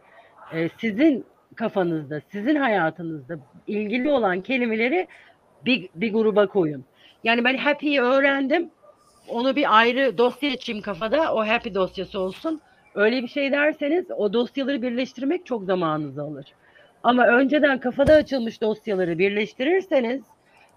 e, 0.53 0.69
sizin 0.81 1.25
kafanızda, 1.55 2.21
sizin 2.33 2.55
hayatınızda 2.55 3.39
ilgili 3.67 4.11
olan 4.11 4.41
kelimeleri 4.41 5.07
bir, 5.67 5.89
bir 5.95 6.13
gruba 6.13 6.47
koyun. 6.47 6.85
Yani 7.25 7.45
ben 7.45 7.57
happy'yi 7.57 8.01
öğrendim. 8.01 8.71
Onu 9.29 9.57
bir 9.57 9.79
ayrı 9.79 10.19
dosya 10.19 10.53
açayım 10.53 10.83
kafada. 10.83 11.35
O 11.35 11.47
happy 11.47 11.75
dosyası 11.75 12.21
olsun. 12.21 12.61
Öyle 12.95 13.23
bir 13.23 13.29
şey 13.29 13.53
derseniz 13.53 14.11
o 14.11 14.33
dosyaları 14.33 14.83
birleştirmek 14.83 15.47
çok 15.47 15.65
zamanınızı 15.65 16.23
alır. 16.23 16.47
Ama 17.03 17.27
önceden 17.27 17.79
kafada 17.79 18.15
açılmış 18.15 18.61
dosyaları 18.61 19.19
birleştirirseniz 19.19 20.23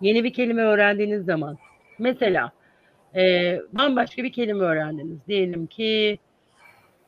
yeni 0.02 0.24
bir 0.24 0.34
kelime 0.34 0.62
öğrendiğiniz 0.62 1.26
zaman 1.26 1.58
mesela 2.00 2.52
e, 3.16 3.56
bambaşka 3.74 4.24
bir 4.24 4.32
kelime 4.32 4.64
öğrendiniz. 4.64 5.18
Diyelim 5.28 5.68
ki 5.68 6.20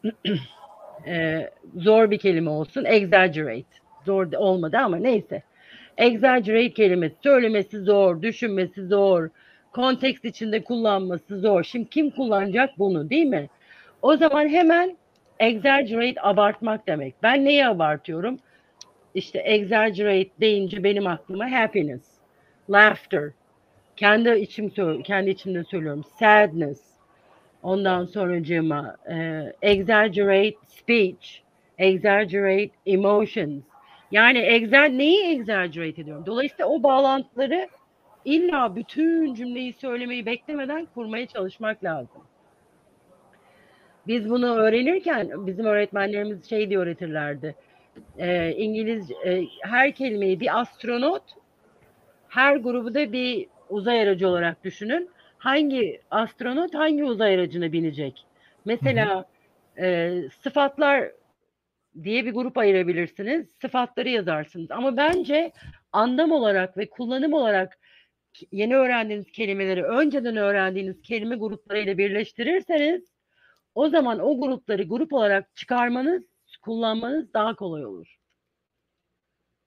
e, 1.08 1.50
zor 1.76 2.12
bir 2.12 2.18
kelime 2.18 2.50
olsun. 2.50 2.86
Exaggerate. 2.86 3.64
Zor 4.06 4.34
olmadı 4.34 4.78
ama 4.78 4.98
neyse. 4.98 5.44
Exaggerate 5.98 6.74
kelimesi 6.74 7.16
söylemesi 7.24 7.80
zor, 7.80 8.22
düşünmesi 8.22 8.88
zor, 8.88 9.30
kontekst 9.74 10.26
içinde 10.26 10.64
kullanması 10.64 11.40
zor. 11.40 11.64
Şimdi 11.64 11.90
kim 11.90 12.10
kullanacak 12.10 12.80
bunu 12.80 13.10
değil 13.10 13.26
mi? 13.26 13.50
O 14.02 14.18
zaman 14.18 14.48
hemen 14.48 14.98
exaggerate 15.40 16.22
abartmak 16.22 16.88
demek. 16.88 17.16
Ben 17.24 17.46
neyi 17.46 17.68
abartıyorum? 17.68 18.40
İşte 19.16 19.40
exaggerate 19.40 20.30
deyince 20.40 20.84
benim 20.84 21.08
aklıma 21.08 21.52
happiness, 21.52 22.02
laughter, 22.70 23.32
kendi 23.96 24.40
içim 24.40 24.70
kendi 25.04 25.30
içimde 25.30 25.64
söylüyorum. 25.64 26.04
Sadness. 26.20 26.94
Ondan 27.64 28.06
sonracığıma 28.06 28.96
e, 29.10 29.44
exaggerate 29.62 30.56
speech, 30.68 31.28
exaggerate 31.78 32.70
emotions. 32.86 33.64
Yani 34.12 34.40
exa 34.40 34.84
neyi 34.84 35.40
exaggerate 35.40 36.02
ediyorum? 36.02 36.26
Dolayısıyla 36.26 36.66
o 36.66 36.84
bağlantıları 36.84 37.68
illa 38.26 38.76
bütün 38.76 39.34
cümleyi 39.34 39.74
söylemeyi 39.74 40.26
beklemeden 40.26 40.86
kurmaya 40.86 41.28
çalışmak 41.28 41.84
lazım. 41.84 42.22
Biz 44.08 44.30
bunu 44.30 44.56
öğrenirken 44.56 45.48
bizim 45.48 45.66
öğretmenlerimiz 45.66 46.50
şey 46.50 46.70
diye 46.70 46.80
öğretirlerdi. 46.80 47.56
E, 48.18 48.52
İngiliz 48.52 49.12
e, 49.12 49.44
her 49.62 49.92
kelimeyi 49.92 50.40
bir 50.40 50.60
astronot 50.60 51.24
her 52.30 52.56
grubu 52.56 52.94
da 52.94 53.12
bir 53.12 53.48
uzay 53.70 54.02
aracı 54.02 54.28
olarak 54.28 54.64
düşünün. 54.64 55.10
Hangi 55.38 56.02
astronot 56.12 56.76
hangi 56.76 57.04
uzay 57.04 57.34
aracına 57.36 57.72
binecek? 57.72 58.26
Mesela 58.66 59.26
e, 59.78 60.14
sıfatlar 60.42 61.12
diye 62.04 62.26
bir 62.26 62.34
grup 62.34 62.58
ayırabilirsiniz. 62.58 63.48
Sıfatları 63.62 64.10
yazarsınız. 64.10 64.72
Ama 64.72 64.98
bence 64.98 65.52
anlam 65.92 66.32
olarak 66.32 66.78
ve 66.78 66.90
kullanım 66.90 67.34
olarak 67.34 67.78
yeni 68.52 68.76
öğrendiğiniz 68.76 69.32
kelimeleri 69.32 69.84
önceden 69.84 70.38
öğrendiğiniz 70.38 71.02
kelime 71.02 71.36
gruplarıyla 71.36 71.98
birleştirirseniz 71.98 73.14
o 73.76 73.90
zaman 73.90 74.20
o 74.20 74.40
grupları 74.40 74.84
grup 74.84 75.14
olarak 75.14 75.56
çıkarmanız, 75.56 76.24
kullanmanız 76.62 77.34
daha 77.34 77.56
kolay 77.56 77.86
olur. 77.86 78.16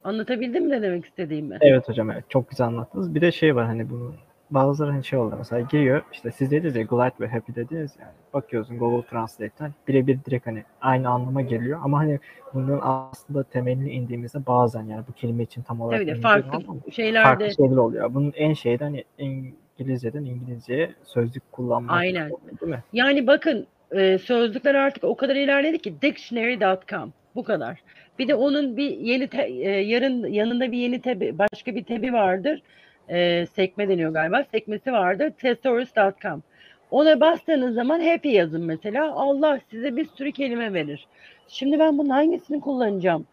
Anlatabildim 0.02 0.64
mi 0.64 0.70
ne 0.70 0.82
demek 0.82 1.04
istediğimi? 1.04 1.58
Evet 1.60 1.88
hocam 1.88 2.10
evet 2.10 2.24
çok 2.28 2.50
güzel 2.50 2.66
anlattınız. 2.66 3.14
Bir 3.14 3.20
de 3.20 3.32
şey 3.32 3.56
var 3.56 3.66
hani 3.66 3.90
bunu 3.90 4.14
bazıları 4.50 4.90
hani 4.90 5.04
şey 5.04 5.18
oldu 5.18 5.34
mesela 5.38 5.60
giriyor 5.60 6.02
işte 6.12 6.30
siz 6.30 6.50
dediniz 6.50 6.76
ya 6.76 6.82
glad 6.82 7.20
ve 7.20 7.28
happy 7.28 7.54
dediniz 7.54 7.96
yani 8.00 8.12
bakıyorsun 8.34 8.78
Google 8.78 9.08
Translate'ten 9.08 9.72
birebir 9.88 10.18
direkt 10.24 10.46
hani 10.46 10.64
aynı 10.80 11.08
anlama 11.08 11.42
geliyor 11.42 11.80
ama 11.82 11.98
hani 11.98 12.18
bunun 12.54 12.80
aslında 12.82 13.42
temelini 13.42 13.90
indiğimizde 13.90 14.46
bazen 14.46 14.82
yani 14.82 15.04
bu 15.08 15.12
kelime 15.12 15.42
için 15.42 15.62
tam 15.62 15.80
olarak 15.80 16.00
Tabii 16.00 16.10
de 16.10 16.14
farklı 16.14 16.92
şeylerde 16.92 17.26
farklı 17.26 17.54
şeyler 17.54 17.76
oluyor. 17.76 18.14
Bunun 18.14 18.32
en 18.36 18.52
şeyden 18.52 18.84
hani 18.84 19.04
İngilizceden 19.18 20.24
İngilizceye 20.24 20.94
sözlük 21.04 21.52
kullanmak 21.52 21.96
Aynen. 21.96 22.30
Oluyor, 22.30 22.60
değil 22.60 22.72
mi? 22.72 22.82
Yani 22.92 23.26
bakın 23.26 23.66
e, 23.90 24.18
sözlükler 24.18 24.74
artık 24.74 25.04
o 25.04 25.16
kadar 25.16 25.36
ilerledi 25.36 25.78
ki 25.78 25.94
dictionary.com 26.02 27.12
bu 27.34 27.44
kadar. 27.44 27.82
Bir 28.18 28.28
de 28.28 28.34
onun 28.34 28.76
bir 28.76 28.90
yeni 28.90 29.28
te, 29.28 29.42
e, 29.42 29.70
yarın 29.70 30.26
yanında 30.26 30.72
bir 30.72 30.78
yeni 30.78 31.00
tebi 31.00 31.38
başka 31.38 31.74
bir 31.74 31.84
tebi 31.84 32.12
vardır. 32.12 32.62
E, 33.08 33.46
sekme 33.46 33.88
deniyor 33.88 34.12
galiba. 34.12 34.44
Sekmesi 34.52 34.92
vardır. 34.92 35.30
Thesaurus.com. 35.30 36.42
Ona 36.90 37.20
bastığınız 37.20 37.74
zaman 37.74 38.00
happy 38.00 38.28
yazın 38.28 38.62
mesela. 38.62 39.12
Allah 39.12 39.60
size 39.70 39.96
bir 39.96 40.06
sürü 40.06 40.32
kelime 40.32 40.72
verir. 40.72 41.06
Şimdi 41.48 41.78
ben 41.78 41.98
bunun 41.98 42.10
hangisini 42.10 42.60
kullanacağım? 42.60 43.26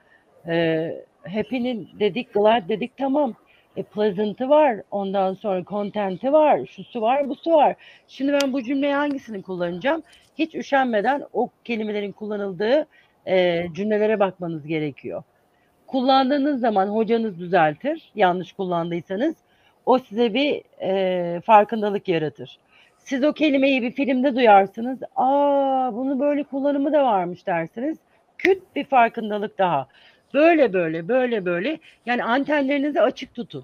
E, 0.48 0.90
happy'nin 1.34 1.90
dedik, 2.00 2.34
glad 2.34 2.70
dedik 2.70 2.98
tamam. 2.98 3.34
E, 3.78 3.84
pleasant'ı 3.84 4.50
var. 4.50 4.82
Ondan 4.92 5.34
sonra 5.34 5.64
content'i 5.64 6.32
var. 6.32 6.66
Şusu 6.66 7.02
var, 7.02 7.30
busu 7.30 7.52
var. 7.52 7.76
Şimdi 8.08 8.34
ben 8.42 8.54
bu 8.54 8.64
cümleyi 8.64 8.94
hangisini 8.94 9.42
kullanacağım? 9.42 10.04
Hiç 10.38 10.56
üşenmeden 10.56 11.24
o 11.34 11.50
kelimelerin 11.64 12.12
kullanıldığı 12.12 12.88
e, 13.28 13.66
cümlelere 13.74 14.20
bakmanız 14.20 14.68
gerekiyor. 14.68 15.24
Kullandığınız 15.88 16.62
zaman 16.62 16.88
hocanız 16.88 17.40
düzeltir. 17.40 18.12
Yanlış 18.16 18.54
kullandıysanız 18.54 19.36
o 19.86 20.00
size 20.00 20.34
bir 20.34 20.64
e, 20.82 21.42
farkındalık 21.42 22.08
yaratır. 22.08 22.60
Siz 22.98 23.24
o 23.24 23.34
kelimeyi 23.34 23.82
bir 23.82 23.92
filmde 23.92 24.36
duyarsınız. 24.36 25.00
Aa 25.16 25.94
bunu 25.94 26.20
böyle 26.20 26.44
kullanımı 26.44 26.94
da 26.94 27.06
varmış 27.06 27.48
dersiniz. 27.48 27.98
Küt 28.38 28.64
bir 28.76 28.86
farkındalık 28.86 29.58
daha. 29.58 29.88
Böyle 30.34 30.74
böyle 30.74 31.08
böyle 31.08 31.46
böyle. 31.46 31.80
Yani 32.06 32.24
antenlerinizi 32.24 33.02
açık 33.02 33.36
tutun. 33.36 33.64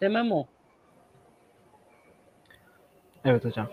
Demem 0.00 0.32
o. 0.32 0.46
Evet 3.24 3.44
hocam. 3.44 3.66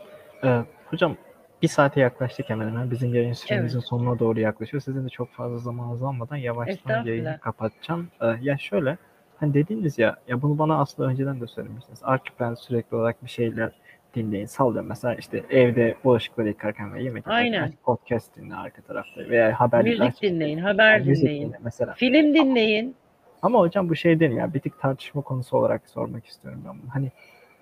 Ee, 0.43 0.59
hocam 0.85 1.17
bir 1.61 1.67
saate 1.67 1.99
yaklaştık 1.99 2.49
hemen 2.49 2.67
hemen. 2.67 2.91
Bizim 2.91 3.15
yayın 3.15 3.33
süremizin 3.33 3.77
evet. 3.77 3.87
sonuna 3.87 4.19
doğru 4.19 4.39
yaklaşıyor. 4.39 4.81
Sizin 4.81 5.05
de 5.05 5.09
çok 5.09 5.31
fazla 5.31 5.57
zamanınız 5.57 6.03
almadan 6.03 6.35
yavaştan 6.35 7.05
yayını 7.05 7.39
kapatacağım. 7.41 8.07
Ee, 8.21 8.27
ya 8.41 8.57
şöyle 8.57 8.97
hani 9.39 9.53
dediğiniz 9.53 9.99
ya 9.99 10.15
ya 10.27 10.41
bunu 10.41 10.59
bana 10.59 10.79
aslında 10.79 11.09
önceden 11.09 11.41
de 11.41 11.47
söylemiştiniz. 11.47 11.99
Arkipen 12.03 12.53
sürekli 12.53 12.97
olarak 12.97 13.23
bir 13.23 13.29
şeyler 13.29 13.71
dinleyin. 14.15 14.45
Sallıyorum 14.45 14.89
mesela 14.89 15.15
işte 15.15 15.43
evde 15.49 15.95
bulaşıkları 16.03 16.47
yıkarken 16.47 16.93
ve 16.93 17.03
yemek 17.03 17.27
yaparken 17.27 17.73
podcast 17.83 18.35
dinle 18.35 18.55
arka 18.55 18.81
tarafta 18.81 19.21
veya 19.29 19.59
haber 19.59 19.83
Müzik 19.83 20.21
dinleyin, 20.21 20.57
haber 20.57 20.99
yani 20.99 21.15
dinleyin. 21.15 21.47
Dinle 21.47 21.59
mesela. 21.63 21.93
Film 21.93 22.33
dinleyin. 22.33 22.95
Ama 23.41 23.59
hocam 23.59 23.89
bu 23.89 23.95
şey 23.95 24.19
değil 24.19 24.31
ya 24.31 24.53
bir 24.53 24.59
tık 24.59 24.79
tartışma 24.79 25.21
konusu 25.21 25.57
olarak 25.57 25.89
sormak 25.89 26.25
istiyorum 26.25 26.61
ben 26.65 26.73
bunu. 26.81 26.89
Hani 26.93 27.11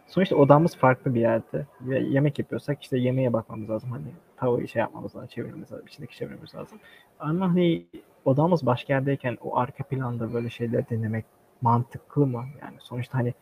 sonuçta 0.08 0.36
odamız 0.36 0.78
farklı 0.78 1.16
bir 1.16 1.20
yerde. 1.20 1.66
Ve 1.82 2.00
yemek 2.00 2.40
yapıyorsak 2.40 2.82
işte 2.82 2.98
yemeğe 2.98 3.34
bakmamız 3.34 3.70
lazım. 3.70 3.92
Hani 3.92 4.06
tavayı 4.38 4.68
şey 4.68 4.80
yapmamız 4.80 5.16
lazım, 5.16 5.28
çevirmemiz 5.28 5.72
lazım, 5.72 5.88
içindeki 5.88 6.18
çevirmemiz 6.18 6.56
lazım. 6.56 6.80
Ama 7.20 7.50
hani 7.50 7.86
odamız 8.26 8.66
başka 8.66 8.94
yerdeyken 8.94 9.38
o 9.42 9.58
arka 9.58 9.84
planda 9.84 10.34
böyle 10.34 10.50
şeyler 10.50 10.90
dinlemek 10.90 11.26
mantıklı 11.62 12.28
mı? 12.28 12.46
Yani 12.62 12.76
sonuçta 12.80 13.18
hani 13.18 13.34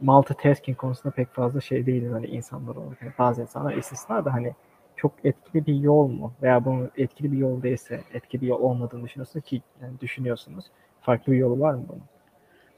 multitasking 0.00 0.78
konusunda 0.78 1.14
pek 1.14 1.28
fazla 1.28 1.60
şey 1.60 1.86
değiliz 1.86 2.12
hani 2.12 2.26
insanlar 2.26 2.76
olarak. 2.76 3.02
Yani 3.02 3.12
bazı 3.18 3.42
insanlar 3.42 3.74
istisna 3.74 4.24
da 4.24 4.32
hani 4.32 4.54
çok 4.96 5.12
etkili 5.24 5.66
bir 5.66 5.74
yol 5.74 6.08
mu? 6.08 6.32
Veya 6.42 6.64
bunun 6.64 6.90
etkili 6.96 7.32
bir 7.32 7.38
yol 7.38 7.62
değilse, 7.62 8.00
etkili 8.14 8.42
bir 8.42 8.46
yol 8.46 8.60
olmadığını 8.60 9.04
düşünüyorsunuz 9.04 9.44
ki 9.44 9.62
yani 9.82 10.00
düşünüyorsunuz. 10.00 10.64
Farklı 11.00 11.32
bir 11.32 11.38
yolu 11.38 11.60
var 11.60 11.74
mı 11.74 11.84
bunun? 11.88 12.02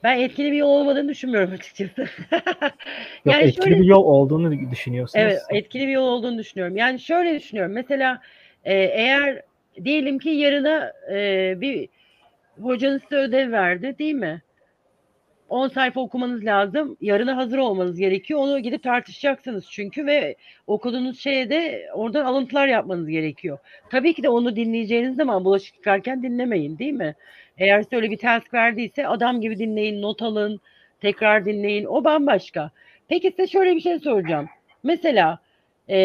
Ben 0.03 0.19
etkili 0.19 0.53
bir 0.53 0.57
yol 0.57 0.69
olmadığını 0.69 1.09
düşünmüyorum 1.09 1.53
açıkçası. 1.53 2.01
Yok, 2.01 2.11
yani 3.25 3.45
etkili 3.45 3.65
şöyle, 3.65 3.81
bir 3.81 3.85
yol 3.85 4.05
olduğunu 4.05 4.71
düşünüyorsunuz. 4.71 5.25
Evet, 5.25 5.43
etkili 5.51 5.87
bir 5.87 5.93
yol 5.93 6.07
olduğunu 6.07 6.39
düşünüyorum. 6.39 6.77
Yani 6.77 7.01
şöyle 7.01 7.35
düşünüyorum. 7.35 7.73
Mesela 7.73 8.21
e, 8.65 8.75
eğer 8.75 9.43
diyelim 9.85 10.19
ki 10.19 10.31
yarına 10.31 10.93
e, 11.11 11.55
bir 11.61 11.89
hocanız 12.63 13.03
size 13.03 13.17
ödev 13.17 13.53
verdi 13.53 13.99
değil 13.99 14.15
mi? 14.15 14.43
10 15.49 15.69
sayfa 15.69 16.01
okumanız 16.01 16.45
lazım. 16.45 16.97
Yarına 17.01 17.37
hazır 17.37 17.59
olmanız 17.59 17.99
gerekiyor. 17.99 18.41
Onu 18.41 18.59
gidip 18.59 18.83
tartışacaksınız 18.83 19.67
çünkü 19.71 20.07
ve 20.07 20.37
okuduğunuz 20.67 21.21
şeye 21.21 21.51
de 21.51 21.89
oradan 21.95 22.25
alıntılar 22.25 22.67
yapmanız 22.69 23.09
gerekiyor. 23.09 23.59
Tabii 23.91 24.15
ki 24.15 24.23
de 24.23 24.29
onu 24.29 24.57
dinleyeceğiniz 24.57 25.17
zaman 25.17 25.45
bulaşık 25.45 25.77
yıkarken 25.77 26.23
dinlemeyin 26.23 26.79
değil 26.79 26.93
mi? 26.93 27.15
Eğer 27.59 27.83
size 27.83 27.97
öyle 27.97 28.11
bir 28.11 28.19
task 28.19 28.55
verdiyse 28.55 29.07
adam 29.07 29.41
gibi 29.41 29.59
dinleyin, 29.59 30.03
not 30.03 30.23
alın, 30.23 30.61
tekrar 31.01 31.45
dinleyin. 31.45 31.85
O 31.85 32.05
bambaşka. 32.05 32.71
Peki 33.09 33.31
size 33.31 33.47
şöyle 33.47 33.75
bir 33.75 33.81
şey 33.81 33.99
soracağım. 33.99 34.49
Mesela 34.83 35.39
e, 35.91 35.97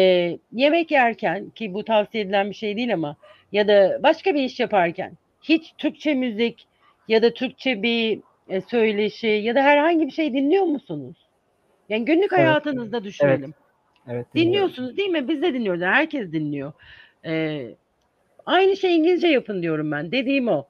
yemek 0.52 0.90
yerken 0.90 1.50
ki 1.50 1.74
bu 1.74 1.84
tavsiye 1.84 2.24
edilen 2.24 2.50
bir 2.50 2.54
şey 2.54 2.76
değil 2.76 2.94
ama 2.94 3.16
ya 3.52 3.68
da 3.68 3.98
başka 4.02 4.34
bir 4.34 4.42
iş 4.42 4.60
yaparken 4.60 5.12
hiç 5.42 5.74
Türkçe 5.78 6.14
müzik 6.14 6.66
ya 7.08 7.22
da 7.22 7.34
Türkçe 7.34 7.82
bir 7.82 8.20
e, 8.48 8.60
söyleşi 8.60 9.26
ya 9.26 9.54
da 9.54 9.62
herhangi 9.62 10.06
bir 10.06 10.12
şey 10.12 10.32
dinliyor 10.32 10.64
musunuz? 10.64 11.16
Yani 11.88 12.04
günlük 12.04 12.32
evet. 12.32 12.40
hayatınızda 12.40 13.04
düşünelim. 13.04 13.54
Evet. 14.06 14.16
evet 14.16 14.26
Dinliyorsunuz 14.34 14.96
değil 14.96 15.08
mi? 15.08 15.28
Biz 15.28 15.42
de 15.42 15.54
dinliyoruz. 15.54 15.82
Herkes 15.82 16.32
dinliyor. 16.32 16.72
Ee, 17.26 17.66
aynı 18.46 18.76
şey 18.76 18.96
İngilizce 18.96 19.28
yapın 19.28 19.62
diyorum 19.62 19.90
ben. 19.92 20.12
Dediğim 20.12 20.48
o. 20.48 20.66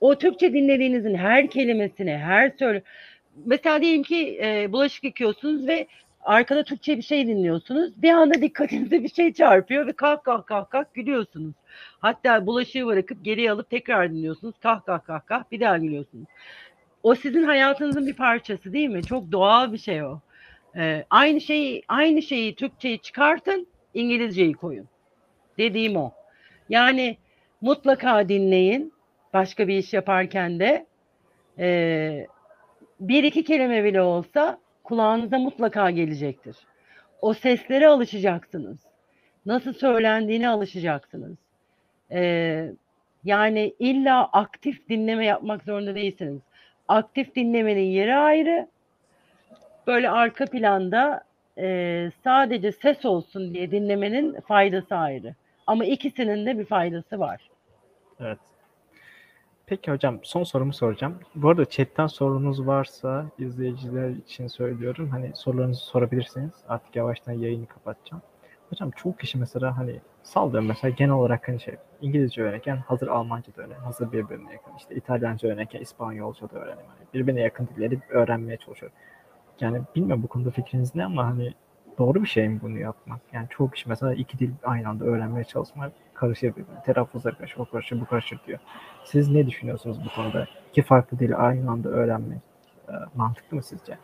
O 0.00 0.14
Türkçe 0.18 0.52
dinlediğinizin 0.52 1.14
her 1.14 1.50
kelimesini, 1.50 2.16
her 2.18 2.52
söyle 2.58 2.82
mesela 3.46 3.82
diyelim 3.82 4.02
ki 4.02 4.40
e, 4.42 4.72
bulaşık 4.72 5.04
yıkıyorsunuz 5.04 5.66
ve 5.66 5.86
arkada 6.20 6.62
Türkçe 6.64 6.96
bir 6.96 7.02
şey 7.02 7.26
dinliyorsunuz. 7.26 8.02
Bir 8.02 8.10
anda 8.10 8.34
dikkatinize 8.42 9.02
bir 9.02 9.08
şey 9.08 9.32
çarpıyor 9.32 9.86
ve 9.86 9.92
kah 9.92 10.22
kah 10.22 10.46
kah 10.46 10.70
kah 10.70 10.84
gülüyorsunuz. 10.94 11.54
Hatta 12.00 12.46
bulaşığı 12.46 12.86
bırakıp 12.86 13.24
geriye 13.24 13.52
alıp 13.52 13.70
tekrar 13.70 14.10
dinliyorsunuz. 14.10 14.54
Kah 14.62 14.84
kah 14.86 15.04
kah 15.04 15.26
kah 15.26 15.44
bir 15.52 15.60
daha 15.60 15.78
gülüyorsunuz. 15.78 16.26
O 17.08 17.14
sizin 17.14 17.42
hayatınızın 17.42 18.06
bir 18.06 18.14
parçası 18.14 18.72
değil 18.72 18.88
mi? 18.88 19.02
Çok 19.02 19.32
doğal 19.32 19.72
bir 19.72 19.78
şey 19.78 20.02
o. 20.02 20.20
Ee, 20.76 21.04
aynı 21.10 21.40
şeyi 21.40 21.82
aynı 21.88 22.22
şeyi 22.22 22.54
Türkçeyi 22.54 22.98
çıkartın, 22.98 23.66
İngilizceyi 23.94 24.52
koyun. 24.52 24.88
Dediğim 25.58 25.96
o. 25.96 26.12
Yani 26.68 27.16
mutlaka 27.60 28.28
dinleyin. 28.28 28.92
Başka 29.34 29.68
bir 29.68 29.76
iş 29.76 29.92
yaparken 29.92 30.60
de 30.60 30.86
e, 31.58 32.26
bir 33.00 33.24
iki 33.24 33.44
kelime 33.44 33.84
bile 33.84 34.02
olsa 34.02 34.58
kulağınıza 34.84 35.38
mutlaka 35.38 35.90
gelecektir. 35.90 36.56
O 37.20 37.34
seslere 37.34 37.88
alışacaksınız. 37.88 38.78
Nasıl 39.46 39.72
söylendiğine 39.72 40.48
alışacaksınız. 40.48 41.36
Ee, 42.12 42.72
yani 43.24 43.74
illa 43.78 44.24
aktif 44.24 44.88
dinleme 44.88 45.26
yapmak 45.26 45.64
zorunda 45.64 45.94
değilsiniz. 45.94 46.40
Aktif 46.88 47.34
dinlemenin 47.36 47.90
yeri 47.90 48.14
ayrı. 48.14 48.68
Böyle 49.86 50.10
arka 50.10 50.44
planda 50.44 51.24
e, 51.58 52.10
sadece 52.24 52.72
ses 52.72 53.04
olsun 53.04 53.54
diye 53.54 53.70
dinlemenin 53.70 54.40
faydası 54.40 54.96
ayrı. 54.96 55.34
Ama 55.66 55.84
ikisinin 55.84 56.46
de 56.46 56.58
bir 56.58 56.64
faydası 56.64 57.18
var. 57.18 57.50
Evet. 58.20 58.38
Peki 59.66 59.90
hocam 59.90 60.18
son 60.22 60.42
sorumu 60.42 60.72
soracağım. 60.72 61.18
Bu 61.34 61.48
arada 61.48 61.64
chatten 61.64 62.06
sorunuz 62.06 62.66
varsa 62.66 63.26
izleyiciler 63.38 64.10
için 64.10 64.46
söylüyorum. 64.46 65.08
Hani 65.08 65.30
sorularınızı 65.34 65.80
sorabilirsiniz. 65.80 66.52
Artık 66.68 66.96
yavaştan 66.96 67.32
yayını 67.32 67.66
kapatacağım. 67.66 68.22
Hocam 68.70 68.90
çok 68.90 69.18
kişi 69.18 69.38
mesela 69.38 69.78
hani 69.78 70.00
sallıyorum 70.22 70.68
mesela 70.68 70.90
genel 70.90 71.12
olarak 71.12 71.48
hani 71.48 71.60
şey 71.60 71.76
İngilizce 72.00 72.42
öğrenirken 72.42 72.76
hazır 72.76 73.08
Almanca 73.08 73.56
da 73.56 73.62
öğren, 73.62 73.80
hazır 73.80 74.12
birbirine 74.12 74.52
yakın. 74.52 74.72
İşte 74.78 74.94
İtalyanca 74.94 75.48
öğrenirken 75.48 75.80
İspanyolca 75.80 76.50
da 76.50 76.58
öğrenim. 76.58 76.78
Yani 76.78 77.08
birbirine 77.14 77.40
yakın 77.40 77.68
dilleri 77.76 77.98
öğrenmeye 78.08 78.56
çalışıyor. 78.56 78.92
Yani 79.60 79.80
bilmiyorum 79.96 80.22
bu 80.22 80.28
konuda 80.28 80.50
fikriniz 80.50 80.94
ne 80.94 81.04
ama 81.04 81.26
hani 81.26 81.54
doğru 81.98 82.22
bir 82.22 82.28
şey 82.28 82.48
mi 82.48 82.60
bunu 82.62 82.78
yapmak? 82.78 83.20
Yani 83.32 83.46
çoğu 83.50 83.70
kişi 83.70 83.88
mesela 83.88 84.14
iki 84.14 84.38
dil 84.38 84.50
aynı 84.62 84.88
anda 84.88 85.04
öğrenmeye 85.04 85.44
çalışmak 85.44 85.92
karışır 86.14 86.48
birbirine. 86.48 86.82
Telaffuzlar 86.86 87.38
karışır, 87.38 87.60
o 87.60 87.64
karışır, 87.64 88.00
bu 88.00 88.06
karışır 88.06 88.40
diyor. 88.46 88.58
Siz 89.04 89.30
ne 89.30 89.46
düşünüyorsunuz 89.46 89.98
bu 90.04 90.14
konuda? 90.14 90.46
İki 90.70 90.82
farklı 90.82 91.18
dili 91.18 91.36
aynı 91.36 91.70
anda 91.70 91.88
öğrenmek 91.88 92.38
mantıklı 93.14 93.56
mı 93.56 93.62
sizce? 93.62 93.98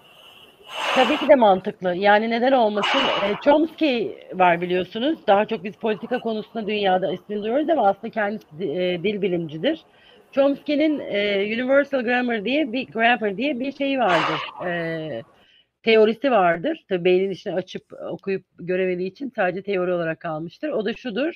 Tabii 0.95 1.17
ki 1.17 1.29
de 1.29 1.35
mantıklı. 1.35 1.95
Yani 1.95 2.31
neden 2.31 2.53
olmasın? 2.53 2.99
E, 2.99 3.35
Chomsky 3.45 4.19
var 4.35 4.61
biliyorsunuz. 4.61 5.19
Daha 5.27 5.45
çok 5.45 5.65
biz 5.65 5.77
politika 5.77 6.19
konusunda 6.19 6.67
dünyada 6.67 7.13
ismini 7.13 7.43
duyuyoruz 7.43 7.71
ama 7.71 7.89
aslında 7.89 8.11
kendisi 8.11 8.47
e, 8.61 9.03
dil 9.03 9.23
bilimcidir. 9.23 9.81
Chomsky'nin 10.33 10.99
e, 10.99 11.37
Universal 11.55 12.03
Grammar 12.03 12.45
diye 12.45 12.73
bir 12.73 12.87
grammar 12.87 13.37
diye 13.37 13.61
bir 13.61 13.73
şeyi 13.73 13.99
vardır. 13.99 14.67
E, 14.67 15.23
teorisi 15.83 16.31
vardır. 16.31 16.85
Tabii 16.89 17.05
beynin 17.05 17.31
içine 17.31 17.55
açıp 17.55 17.83
okuyup 18.11 18.45
göremediği 18.59 19.11
için 19.11 19.33
sadece 19.37 19.63
teori 19.63 19.93
olarak 19.93 20.21
kalmıştır. 20.21 20.69
O 20.69 20.85
da 20.85 20.93
şudur. 20.93 21.35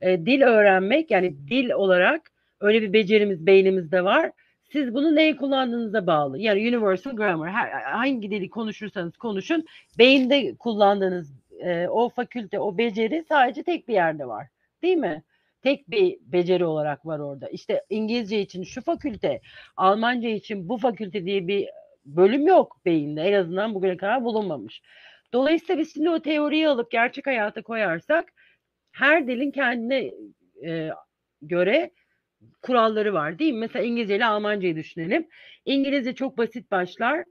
E, 0.00 0.26
dil 0.26 0.42
öğrenmek 0.42 1.10
yani 1.10 1.48
dil 1.48 1.70
olarak 1.70 2.22
öyle 2.60 2.82
bir 2.82 2.92
becerimiz 2.92 3.46
beynimizde 3.46 4.04
var. 4.04 4.30
Siz 4.72 4.94
bunu 4.94 5.16
neyi 5.16 5.36
kullandığınıza 5.36 6.06
bağlı. 6.06 6.38
Yani 6.38 6.60
universal 6.60 7.16
grammar 7.16 7.50
her, 7.50 7.82
hangi 7.82 8.30
dili 8.30 8.50
konuşursanız 8.50 9.16
konuşun 9.16 9.66
beyinde 9.98 10.54
kullandığınız 10.56 11.34
e, 11.60 11.88
o 11.88 12.08
fakülte 12.08 12.60
o 12.60 12.78
beceri 12.78 13.24
sadece 13.28 13.62
tek 13.62 13.88
bir 13.88 13.94
yerde 13.94 14.26
var. 14.26 14.46
Değil 14.82 14.96
mi? 14.96 15.22
Tek 15.62 15.90
bir 15.90 16.18
beceri 16.20 16.64
olarak 16.64 17.06
var 17.06 17.18
orada. 17.18 17.48
İşte 17.48 17.84
İngilizce 17.90 18.40
için 18.40 18.62
şu 18.62 18.82
fakülte, 18.82 19.40
Almanca 19.76 20.28
için 20.28 20.68
bu 20.68 20.76
fakülte 20.76 21.24
diye 21.24 21.46
bir 21.48 21.68
bölüm 22.04 22.46
yok 22.46 22.80
beyinde. 22.84 23.22
En 23.22 23.32
azından 23.32 23.74
bugüne 23.74 23.96
kadar 23.96 24.24
bulunmamış. 24.24 24.82
Dolayısıyla 25.32 25.82
biz 25.82 25.94
şimdi 25.94 26.10
o 26.10 26.20
teoriyi 26.20 26.68
alıp 26.68 26.90
gerçek 26.90 27.26
hayata 27.26 27.62
koyarsak 27.62 28.32
her 28.92 29.26
dilin 29.26 29.50
kendine 29.50 30.10
e, 30.64 30.90
göre 31.42 31.90
kuralları 32.62 33.14
var 33.14 33.38
değil 33.38 33.52
mi? 33.52 33.58
Mesela 33.58 33.84
İngilizce 33.84 34.16
ile 34.16 34.26
Almancayı 34.26 34.76
düşünelim. 34.76 35.28
İngilizce 35.64 36.14
çok 36.14 36.38
basit 36.38 36.70
başlar 36.70 37.24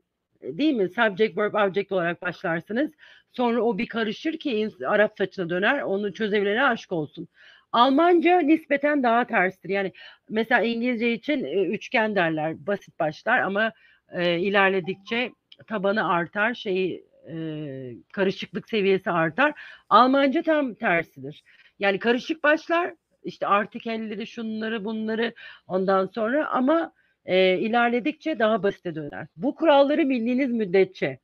değil 0.44 0.74
mi? 0.74 0.90
Subject, 0.90 1.38
verb, 1.38 1.54
object 1.54 1.92
olarak 1.92 2.22
başlarsınız. 2.22 2.92
Sonra 3.32 3.62
o 3.62 3.78
bir 3.78 3.88
karışır 3.88 4.40
ki 4.40 4.70
Arap 4.86 5.18
saçına 5.18 5.50
döner. 5.50 5.82
Onu 5.82 6.14
çözebilene 6.14 6.64
aşk 6.64 6.92
olsun. 6.92 7.28
Almanca 7.72 8.40
nispeten 8.40 9.04
daha 9.04 9.28
terstir. 9.28 9.70
Yani 9.70 9.92
mesela 10.30 10.62
İngilizce 10.62 11.14
için 11.14 11.44
e, 11.44 11.66
üçgen 11.66 12.16
derler. 12.16 12.68
Basit 12.68 13.00
başlar 13.00 13.40
ama 13.40 13.72
e, 14.12 14.40
ilerledikçe 14.40 15.32
tabanı 15.68 16.08
artar, 16.08 16.54
şeyi 16.54 17.06
e, 17.30 17.36
karışıklık 18.14 18.70
seviyesi 18.70 19.12
artar. 19.12 19.54
Almanca 19.90 20.42
tam 20.42 20.74
tersidir. 20.74 21.44
Yani 21.80 22.00
karışık 22.00 22.44
başlar, 22.44 22.94
işte 23.24 23.48
artikelleri, 23.48 24.28
şunları, 24.28 24.86
bunları 24.86 25.34
ondan 25.68 26.06
sonra 26.06 26.48
ama 26.50 26.94
e, 27.26 27.58
ilerledikçe 27.58 28.40
daha 28.40 28.64
basite 28.64 28.96
döner. 28.96 29.28
Bu 29.36 29.56
kuralları 29.56 30.10
bildiğiniz 30.10 30.52
müddetçe 30.52 31.20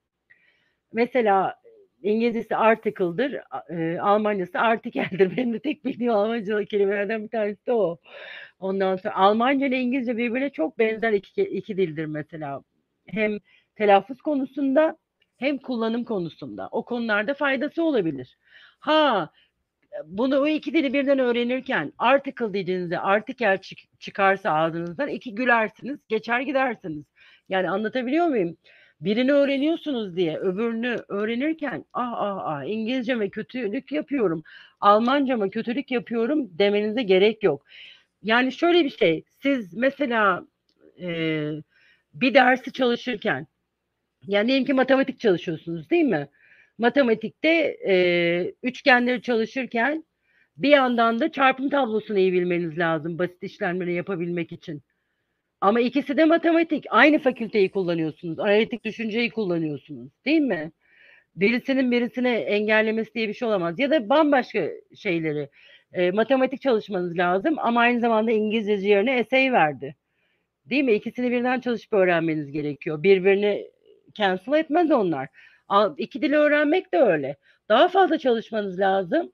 mesela 0.94 1.56
İngilizcesi 2.04 2.56
article'dır, 2.56 3.42
e, 3.70 4.00
Almancası 4.00 4.60
artikeldir. 4.60 5.32
Benim 5.38 5.54
de 5.54 5.60
tek 5.60 5.86
bildiğim 5.86 6.14
Almanca 6.14 6.66
kelimelerden 6.66 7.24
bir 7.24 7.30
tanesi 7.30 7.66
de 7.66 7.74
o. 7.74 7.98
Ondan 8.60 8.96
sonra 8.96 9.16
Almanca 9.16 9.66
ile 9.66 9.80
İngilizce 9.80 10.18
birbirine 10.18 10.50
çok 10.50 10.80
benzer 10.80 11.14
iki, 11.14 11.42
iki 11.42 11.78
dildir 11.78 12.06
mesela. 12.06 12.64
Hem 13.08 13.38
telaffuz 13.76 14.22
konusunda 14.22 14.98
hem 15.38 15.58
kullanım 15.58 16.04
konusunda. 16.04 16.70
O 16.72 16.86
konularda 16.86 17.34
faydası 17.34 17.84
olabilir. 17.84 18.38
Ha 18.80 19.30
bunu 20.06 20.40
o 20.40 20.48
iki 20.48 20.74
dili 20.74 20.94
birden 20.94 21.20
öğrenirken 21.20 21.94
article 21.98 22.54
dediğinizde 22.54 23.00
artikel 23.00 23.58
çık- 23.58 24.00
çıkarsa 24.00 24.52
ağzınızdan 24.52 25.08
iki 25.08 25.36
gülersiniz, 25.36 26.00
geçer 26.08 26.42
gidersiniz. 26.42 27.06
Yani 27.50 27.70
anlatabiliyor 27.70 28.28
muyum? 28.28 28.58
Birini 29.02 29.34
öğreniyorsunuz 29.34 30.16
diye 30.16 30.38
öbürünü 30.38 30.98
öğrenirken 31.08 31.86
ah 31.94 32.14
ah 32.14 32.38
ah 32.46 32.64
İngilizce 32.64 33.16
mi 33.16 33.30
kötülük 33.30 33.92
yapıyorum, 33.92 34.44
Almanca 34.82 35.38
mı 35.38 35.50
kötülük 35.50 35.92
yapıyorum 35.92 36.50
demenize 36.60 37.04
gerek 37.04 37.44
yok. 37.44 37.66
Yani 38.24 38.52
şöyle 38.52 38.84
bir 38.84 38.90
şey, 38.90 39.24
siz 39.44 39.74
mesela 39.74 40.44
e, 41.02 41.10
bir 42.14 42.34
dersi 42.34 42.72
çalışırken, 42.72 43.48
yani 44.28 44.48
diyelim 44.48 44.66
ki 44.66 44.74
matematik 44.74 45.20
çalışıyorsunuz 45.20 45.90
değil 45.90 46.06
mi? 46.06 46.28
Matematikte 46.78 47.78
e, 47.88 48.54
üçgenleri 48.64 49.22
çalışırken 49.22 50.04
bir 50.58 50.70
yandan 50.70 51.20
da 51.20 51.32
çarpım 51.32 51.70
tablosunu 51.70 52.20
iyi 52.20 52.34
bilmeniz 52.34 52.78
lazım 52.78 53.20
basit 53.20 53.44
işlemleri 53.44 53.94
yapabilmek 53.94 54.52
için. 54.52 54.82
Ama 55.62 55.80
ikisi 55.80 56.18
de 56.18 56.26
matematik. 56.26 56.86
Aynı 56.90 57.20
fakülteyi 57.20 57.72
kullanıyorsunuz. 57.72 58.40
Analitik 58.40 58.86
düşünceyi 58.86 59.30
kullanıyorsunuz. 59.32 60.12
Değil 60.26 60.42
mi? 60.42 60.72
Birisinin 61.36 61.92
birisine 61.92 62.36
engellemesi 62.36 63.14
diye 63.14 63.28
bir 63.28 63.34
şey 63.34 63.48
olamaz. 63.48 63.80
Ya 63.80 63.92
da 63.92 64.10
bambaşka 64.10 64.70
şeyleri. 64.96 65.50
E, 65.94 66.12
matematik 66.12 66.62
çalışmanız 66.62 67.18
lazım 67.18 67.56
ama 67.60 67.80
aynı 67.82 68.00
zamanda 68.00 68.32
İngilizce 68.32 68.90
yerine 68.90 69.20
essay 69.20 69.54
verdi. 69.54 69.96
Değil 70.66 70.84
mi? 70.84 70.94
İkisini 70.94 71.32
birden 71.32 71.60
çalışıp 71.60 71.94
öğrenmeniz 71.94 72.52
gerekiyor. 72.52 73.04
Birbirini 73.04 73.72
cancel 74.14 74.54
etmez 74.54 74.92
onlar. 74.92 75.28
İki 75.98 76.22
dili 76.22 76.36
öğrenmek 76.38 76.94
de 76.94 76.98
öyle. 77.00 77.38
Daha 77.70 77.88
fazla 77.88 78.18
çalışmanız 78.18 78.80
lazım. 78.80 79.32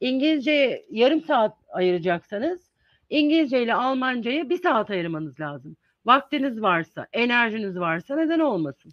İngilizce 0.00 0.84
yarım 0.90 1.20
saat 1.20 1.56
ayıracaksanız 1.68 2.70
İngilizce 3.10 3.62
ile 3.62 3.74
Almanca'ya 3.74 4.48
bir 4.50 4.62
saat 4.62 4.90
ayırmanız 4.90 5.40
lazım. 5.40 5.76
Vaktiniz 6.06 6.62
varsa, 6.62 7.06
enerjiniz 7.12 7.78
varsa 7.78 8.16
neden 8.16 8.40
olmasın? 8.40 8.92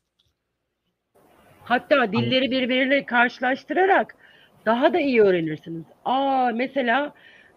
Hatta 1.63 2.11
dilleri 2.11 2.51
birbiriyle 2.51 3.05
karşılaştırarak 3.05 4.15
daha 4.65 4.93
da 4.93 4.99
iyi 4.99 5.21
öğrenirsiniz. 5.21 5.85
Aa 6.05 6.51
mesela 6.53 7.13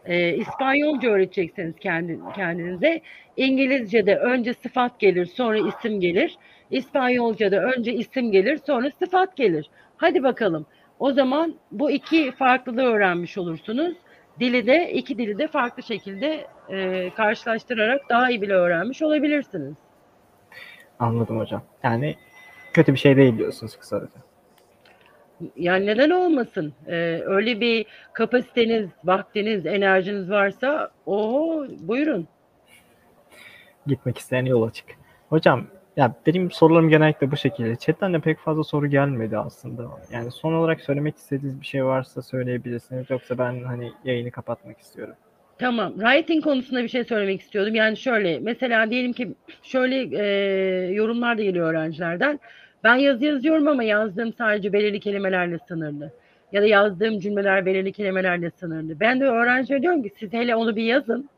e, 0.06 0.34
İspanyolca 0.34 1.10
öğretecekseniz 1.10 1.74
kendi, 1.80 2.18
kendinize 2.36 3.00
İngilizce'de 3.36 4.16
önce 4.16 4.54
sıfat 4.54 5.00
gelir 5.00 5.26
sonra 5.26 5.58
isim 5.58 6.00
gelir. 6.00 6.38
İspanyolca'da 6.70 7.62
önce 7.62 7.92
isim 7.92 8.32
gelir 8.32 8.60
sonra 8.66 8.90
sıfat 8.90 9.36
gelir. 9.36 9.70
Hadi 9.96 10.22
bakalım. 10.22 10.66
O 10.98 11.12
zaman 11.12 11.54
bu 11.70 11.90
iki 11.90 12.32
farklılığı 12.32 12.82
öğrenmiş 12.82 13.38
olursunuz. 13.38 13.96
Dili 14.40 14.66
de 14.66 14.92
iki 14.92 15.18
dili 15.18 15.38
de 15.38 15.48
farklı 15.48 15.82
şekilde 15.82 16.46
e, 16.70 17.10
karşılaştırarak 17.10 18.08
daha 18.08 18.30
iyi 18.30 18.42
bile 18.42 18.52
öğrenmiş 18.52 19.02
olabilirsiniz. 19.02 19.74
Anladım 20.98 21.38
hocam. 21.38 21.62
Yani 21.82 22.16
kötü 22.72 22.92
bir 22.92 22.98
şey 22.98 23.16
değil 23.16 23.38
diyorsunuz 23.38 23.76
kısaca. 23.76 24.25
Yani 25.56 25.86
neden 25.86 26.10
olmasın? 26.10 26.72
Ee, 26.86 27.22
öyle 27.26 27.60
bir 27.60 27.86
kapasiteniz, 28.12 28.88
vaktiniz, 29.04 29.66
enerjiniz 29.66 30.30
varsa 30.30 30.90
o 31.06 31.66
buyurun. 31.78 32.28
Gitmek 33.86 34.18
isteyen 34.18 34.44
yol 34.44 34.62
açık. 34.62 34.86
Hocam 35.28 35.66
ya 35.96 36.14
benim 36.26 36.50
sorularım 36.50 36.88
genellikle 36.88 37.30
bu 37.30 37.36
şekilde. 37.36 37.76
Chatten 37.76 38.14
de 38.14 38.20
pek 38.20 38.38
fazla 38.38 38.64
soru 38.64 38.86
gelmedi 38.86 39.38
aslında. 39.38 39.82
Yani 40.12 40.30
son 40.30 40.52
olarak 40.52 40.80
söylemek 40.80 41.16
istediğiniz 41.16 41.60
bir 41.60 41.66
şey 41.66 41.84
varsa 41.84 42.22
söyleyebilirsiniz. 42.22 43.10
Yoksa 43.10 43.38
ben 43.38 43.64
hani 43.64 43.92
yayını 44.04 44.30
kapatmak 44.30 44.80
istiyorum. 44.80 45.14
Tamam. 45.58 45.92
Writing 45.92 46.44
konusunda 46.44 46.82
bir 46.82 46.88
şey 46.88 47.04
söylemek 47.04 47.40
istiyordum. 47.40 47.74
Yani 47.74 47.96
şöyle 47.96 48.38
mesela 48.38 48.90
diyelim 48.90 49.12
ki 49.12 49.34
şöyle 49.62 50.16
e, 50.16 50.92
yorumlar 50.92 51.38
da 51.38 51.42
geliyor 51.42 51.70
öğrencilerden. 51.70 52.40
Ben 52.86 52.96
yazı 52.96 53.24
yazıyorum 53.24 53.68
ama 53.68 53.84
yazdığım 53.84 54.32
sadece 54.32 54.72
belirli 54.72 55.00
kelimelerle 55.00 55.58
sınırlı. 55.68 56.12
Ya 56.52 56.62
da 56.62 56.66
yazdığım 56.66 57.20
cümleler 57.20 57.66
belirli 57.66 57.92
kelimelerle 57.92 58.50
sınırlı. 58.50 59.00
Ben 59.00 59.20
de 59.20 59.24
öğrencilere 59.24 59.82
diyorum 59.82 60.02
ki 60.02 60.12
siz 60.18 60.32
hele 60.32 60.56
onu 60.56 60.76
bir 60.76 60.82
yazın. 60.82 61.30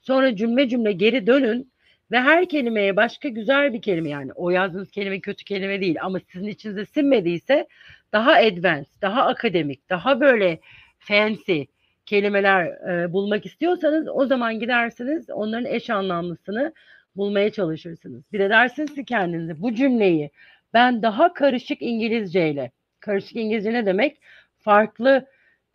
Sonra 0.00 0.36
cümle 0.36 0.68
cümle 0.68 0.92
geri 0.92 1.26
dönün 1.26 1.72
ve 2.10 2.20
her 2.20 2.48
kelimeye 2.48 2.96
başka 2.96 3.28
güzel 3.28 3.72
bir 3.72 3.82
kelime 3.82 4.08
yani 4.08 4.32
o 4.32 4.50
yazdığınız 4.50 4.90
kelime 4.90 5.20
kötü 5.20 5.44
kelime 5.44 5.80
değil 5.80 5.96
ama 6.02 6.18
sizin 6.32 6.46
içinize 6.46 6.84
sinmediyse 6.84 7.66
daha 8.12 8.32
advanced, 8.32 9.02
daha 9.02 9.26
akademik, 9.26 9.90
daha 9.90 10.20
böyle 10.20 10.58
fancy 10.98 11.62
kelimeler 12.06 12.66
e, 12.66 13.12
bulmak 13.12 13.46
istiyorsanız 13.46 14.08
o 14.08 14.26
zaman 14.26 14.60
gidersiniz 14.60 15.30
onların 15.30 15.66
eş 15.66 15.90
anlamlısını 15.90 16.72
bulmaya 17.16 17.52
çalışırsınız. 17.52 18.22
Bir 18.32 18.38
de 18.38 18.50
dersiniz 18.50 18.94
ki 18.94 19.04
kendinize 19.04 19.62
bu 19.62 19.74
cümleyi 19.74 20.30
ben 20.74 21.02
daha 21.02 21.34
karışık 21.34 21.82
İngilizceyle, 21.82 22.70
karışık 23.00 23.36
İngilizce 23.36 23.72
ne 23.72 23.86
demek? 23.86 24.16
Farklı 24.58 25.26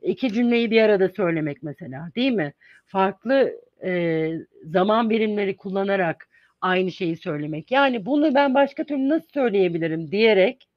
iki 0.02 0.34
cümleyi 0.34 0.72
bir 0.72 0.82
arada 0.82 1.10
söylemek 1.10 1.64
mesela 1.64 2.10
değil 2.16 2.32
mi? 2.32 2.54
Farklı 2.86 3.62
e, 3.84 4.32
zaman 4.64 5.10
birimleri 5.10 5.58
kullanarak 5.58 6.28
aynı 6.62 6.92
şeyi 6.92 7.18
söylemek. 7.18 7.72
Yani 7.72 8.06
bunu 8.06 8.36
ben 8.36 8.54
başka 8.54 8.84
türlü 8.84 9.10
nasıl 9.10 9.28
söyleyebilirim 9.28 10.12
diyerek 10.12 10.68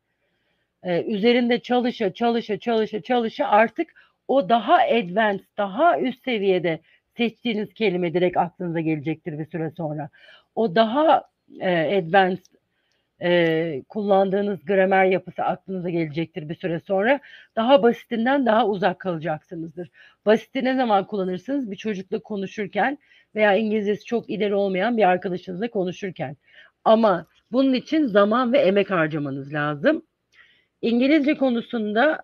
e, 0.82 1.02
üzerinde 1.02 1.60
çalışa 1.60 2.12
çalışa 2.12 2.58
çalışa 2.58 3.02
çalışa 3.02 3.46
artık 3.46 3.92
o 4.28 4.48
daha 4.48 4.74
advanced, 4.74 5.44
daha 5.58 6.00
üst 6.00 6.24
seviyede 6.24 6.80
seçtiğiniz 7.16 7.74
kelime 7.74 8.14
direkt 8.14 8.36
aklınıza 8.36 8.80
gelecektir 8.80 9.38
bir 9.38 9.46
süre 9.46 9.70
sonra. 9.76 10.08
O 10.54 10.74
daha 10.74 11.24
e, 11.60 11.98
advanced 11.98 12.53
e, 13.22 13.82
kullandığınız 13.88 14.64
gramer 14.64 15.04
yapısı 15.04 15.42
aklınıza 15.42 15.90
gelecektir 15.90 16.48
bir 16.48 16.54
süre 16.54 16.80
sonra. 16.80 17.20
Daha 17.56 17.82
basitinden 17.82 18.46
daha 18.46 18.68
uzak 18.68 18.98
kalacaksınızdır. 18.98 19.90
Basiti 20.26 20.64
ne 20.64 20.76
zaman 20.76 21.06
kullanırsınız? 21.06 21.70
Bir 21.70 21.76
çocukla 21.76 22.18
konuşurken 22.18 22.98
veya 23.34 23.54
İngilizcesi 23.56 24.04
çok 24.04 24.30
ileri 24.30 24.54
olmayan 24.54 24.96
bir 24.96 25.08
arkadaşınızla 25.08 25.70
konuşurken. 25.70 26.36
Ama 26.84 27.26
bunun 27.52 27.74
için 27.74 28.06
zaman 28.06 28.52
ve 28.52 28.58
emek 28.58 28.90
harcamanız 28.90 29.54
lazım. 29.54 30.02
İngilizce 30.82 31.34
konusunda 31.34 32.22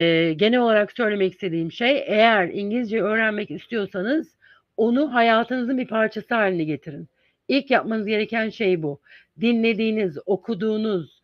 e, 0.00 0.32
genel 0.32 0.60
olarak 0.60 0.92
söylemek 0.92 1.32
istediğim 1.32 1.72
şey 1.72 2.04
eğer 2.06 2.48
İngilizce 2.48 3.02
öğrenmek 3.02 3.50
istiyorsanız 3.50 4.36
onu 4.76 5.14
hayatınızın 5.14 5.78
bir 5.78 5.86
parçası 5.86 6.34
haline 6.34 6.64
getirin. 6.64 7.08
İlk 7.50 7.70
yapmanız 7.70 8.06
gereken 8.06 8.50
şey 8.50 8.82
bu. 8.82 9.00
Dinlediğiniz, 9.40 10.18
okuduğunuz, 10.26 11.22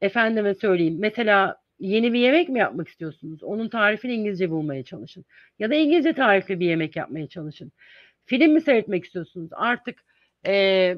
efendime 0.00 0.54
söyleyeyim 0.54 0.96
mesela 0.98 1.56
yeni 1.78 2.12
bir 2.12 2.18
yemek 2.20 2.48
mi 2.48 2.58
yapmak 2.58 2.88
istiyorsunuz? 2.88 3.42
Onun 3.42 3.68
tarifini 3.68 4.14
İngilizce 4.14 4.50
bulmaya 4.50 4.84
çalışın. 4.84 5.24
Ya 5.58 5.70
da 5.70 5.74
İngilizce 5.74 6.12
tarifli 6.12 6.60
bir 6.60 6.66
yemek 6.66 6.96
yapmaya 6.96 7.28
çalışın. 7.28 7.72
Film 8.26 8.52
mi 8.52 8.60
seyretmek 8.60 9.04
istiyorsunuz? 9.04 9.50
Artık 9.52 9.98
e, 10.46 10.96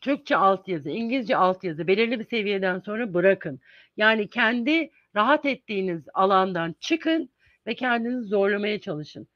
Türkçe 0.00 0.36
altyazı, 0.36 0.90
İngilizce 0.90 1.36
altyazı 1.36 1.86
belirli 1.86 2.18
bir 2.18 2.24
seviyeden 2.24 2.78
sonra 2.78 3.14
bırakın. 3.14 3.60
Yani 3.96 4.28
kendi 4.28 4.90
rahat 5.16 5.44
ettiğiniz 5.44 6.02
alandan 6.14 6.74
çıkın 6.80 7.30
ve 7.66 7.74
kendinizi 7.74 8.28
zorlamaya 8.28 8.80
çalışın. 8.80 9.28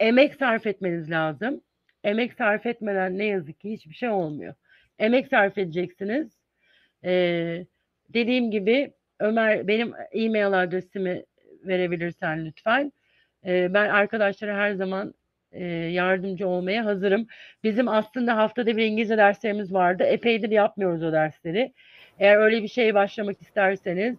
Emek 0.00 0.34
sarf 0.34 0.66
etmeniz 0.66 1.10
lazım. 1.10 1.60
Emek 2.04 2.32
sarf 2.32 2.66
etmeden 2.66 3.18
ne 3.18 3.24
yazık 3.24 3.60
ki 3.60 3.72
hiçbir 3.72 3.94
şey 3.94 4.08
olmuyor. 4.08 4.54
Emek 4.98 5.28
sarf 5.28 5.58
edeceksiniz. 5.58 6.32
Ee, 7.04 7.66
dediğim 8.08 8.50
gibi 8.50 8.92
Ömer 9.20 9.68
benim 9.68 9.92
e-mail 10.12 10.62
adresimi 10.62 11.24
verebilirsen 11.64 12.46
lütfen. 12.46 12.92
Ee, 13.46 13.74
ben 13.74 13.88
arkadaşlara 13.88 14.56
her 14.56 14.72
zaman 14.72 15.14
e, 15.52 15.64
yardımcı 15.66 16.48
olmaya 16.48 16.84
hazırım. 16.84 17.26
Bizim 17.64 17.88
aslında 17.88 18.36
haftada 18.36 18.76
bir 18.76 18.84
İngilizce 18.84 19.16
derslerimiz 19.16 19.72
vardı. 19.74 20.02
Epeydir 20.02 20.50
yapmıyoruz 20.50 21.02
o 21.02 21.12
dersleri. 21.12 21.72
Eğer 22.18 22.36
öyle 22.36 22.62
bir 22.62 22.68
şey 22.68 22.94
başlamak 22.94 23.42
isterseniz 23.42 24.16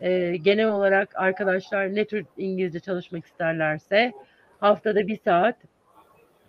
e, 0.00 0.36
genel 0.36 0.68
olarak 0.68 1.16
arkadaşlar 1.16 1.94
ne 1.94 2.04
tür 2.04 2.26
İngilizce 2.36 2.80
çalışmak 2.80 3.26
isterlerse 3.26 4.12
haftada 4.60 5.06
bir 5.06 5.16
saat 5.16 5.56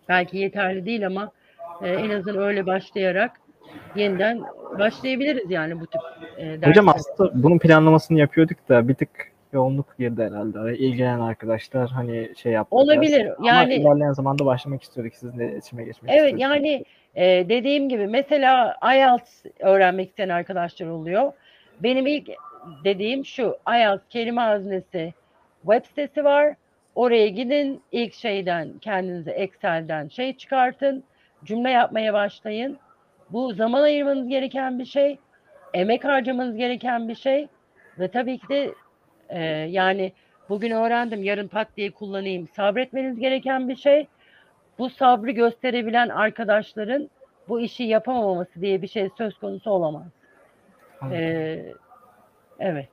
belki 0.10 0.38
yeterli 0.38 0.86
değil 0.86 1.08
ama 1.08 1.32
e, 1.82 1.90
en 1.90 2.10
azından 2.10 2.38
öyle 2.38 2.66
başlayarak 2.66 3.32
yeniden 3.96 4.42
başlayabiliriz 4.80 5.52
yani 5.52 5.80
bu 5.80 5.88
tip 5.88 6.02
e, 6.38 6.46
dersler. 6.46 6.68
Hocam 6.68 6.90
aslında 6.90 7.32
bunun 7.44 7.60
planlamasını 7.60 8.20
yapıyorduk 8.20 8.70
da 8.70 8.88
bir 8.88 8.94
tık 8.94 9.10
yoğunluk 9.54 9.98
girdi 9.98 10.24
herhalde. 10.24 10.78
İlgilenen 10.78 11.20
arkadaşlar 11.20 11.90
hani 11.90 12.30
şey 12.38 12.52
yaptı. 12.52 12.76
Olabilir. 12.76 13.26
Biraz. 13.26 13.38
Yani 13.44 13.74
Ama 13.76 13.92
ilerleyen 13.92 14.12
zamanda 14.12 14.46
başlamak 14.46 14.84
istiyorduk. 14.84 15.16
Sizinle 15.16 15.52
iletişime 15.52 15.84
geçmek 15.84 16.12
Evet 16.12 16.34
istiyorduk. 16.34 16.42
yani 16.42 16.86
e, 17.16 17.50
dediğim 17.50 17.90
gibi 17.90 18.08
mesela 18.08 18.78
IELTS 18.96 19.46
öğrenmek 19.60 20.10
isteyen 20.10 20.30
arkadaşlar 20.30 20.88
oluyor. 20.88 21.32
Benim 21.84 22.08
ilk 22.08 22.30
dediğim 22.84 23.26
şu 23.26 23.58
IELTS 23.76 24.04
kelime 24.10 24.42
hazinesi 24.42 25.14
web 25.62 25.86
sitesi 25.86 26.24
var. 26.24 26.56
Oraya 26.96 27.28
gidin 27.28 27.82
ilk 27.92 28.14
şeyden 28.14 28.74
kendinize 28.82 29.32
Excel'den 29.32 30.08
şey 30.08 30.38
çıkartın. 30.38 31.04
Cümle 31.44 31.70
yapmaya 31.72 32.14
başlayın. 32.14 32.78
Bu 33.30 33.54
zaman 33.54 33.82
ayırmanız 33.82 34.28
gereken 34.28 34.80
bir 34.80 34.86
şey. 34.86 35.20
Emek 35.74 36.06
harcamanız 36.06 36.56
gereken 36.58 37.08
bir 37.08 37.16
şey. 37.16 37.48
Ve 38.00 38.08
tabii 38.08 38.38
ki 38.38 38.50
de 38.50 38.74
e, 39.30 39.40
yani 39.50 40.12
bugün 40.50 40.72
öğrendim 40.72 41.24
yarın 41.24 41.48
pat 41.48 41.68
diye 41.78 41.92
kullanayım. 41.92 42.48
Sabretmeniz 42.48 43.20
gereken 43.20 43.70
bir 43.70 43.76
şey. 43.76 44.08
Bu 44.80 44.90
sabrı 44.90 45.32
gösterebilen 45.32 46.10
arkadaşların 46.10 47.10
bu 47.48 47.60
işi 47.60 47.84
yapamaması 47.84 48.62
diye 48.62 48.82
bir 48.82 48.88
şey 48.88 49.10
söz 49.18 49.38
konusu 49.38 49.72
olamaz. 49.72 50.08
Ee, 51.12 51.74
evet. 52.60 52.90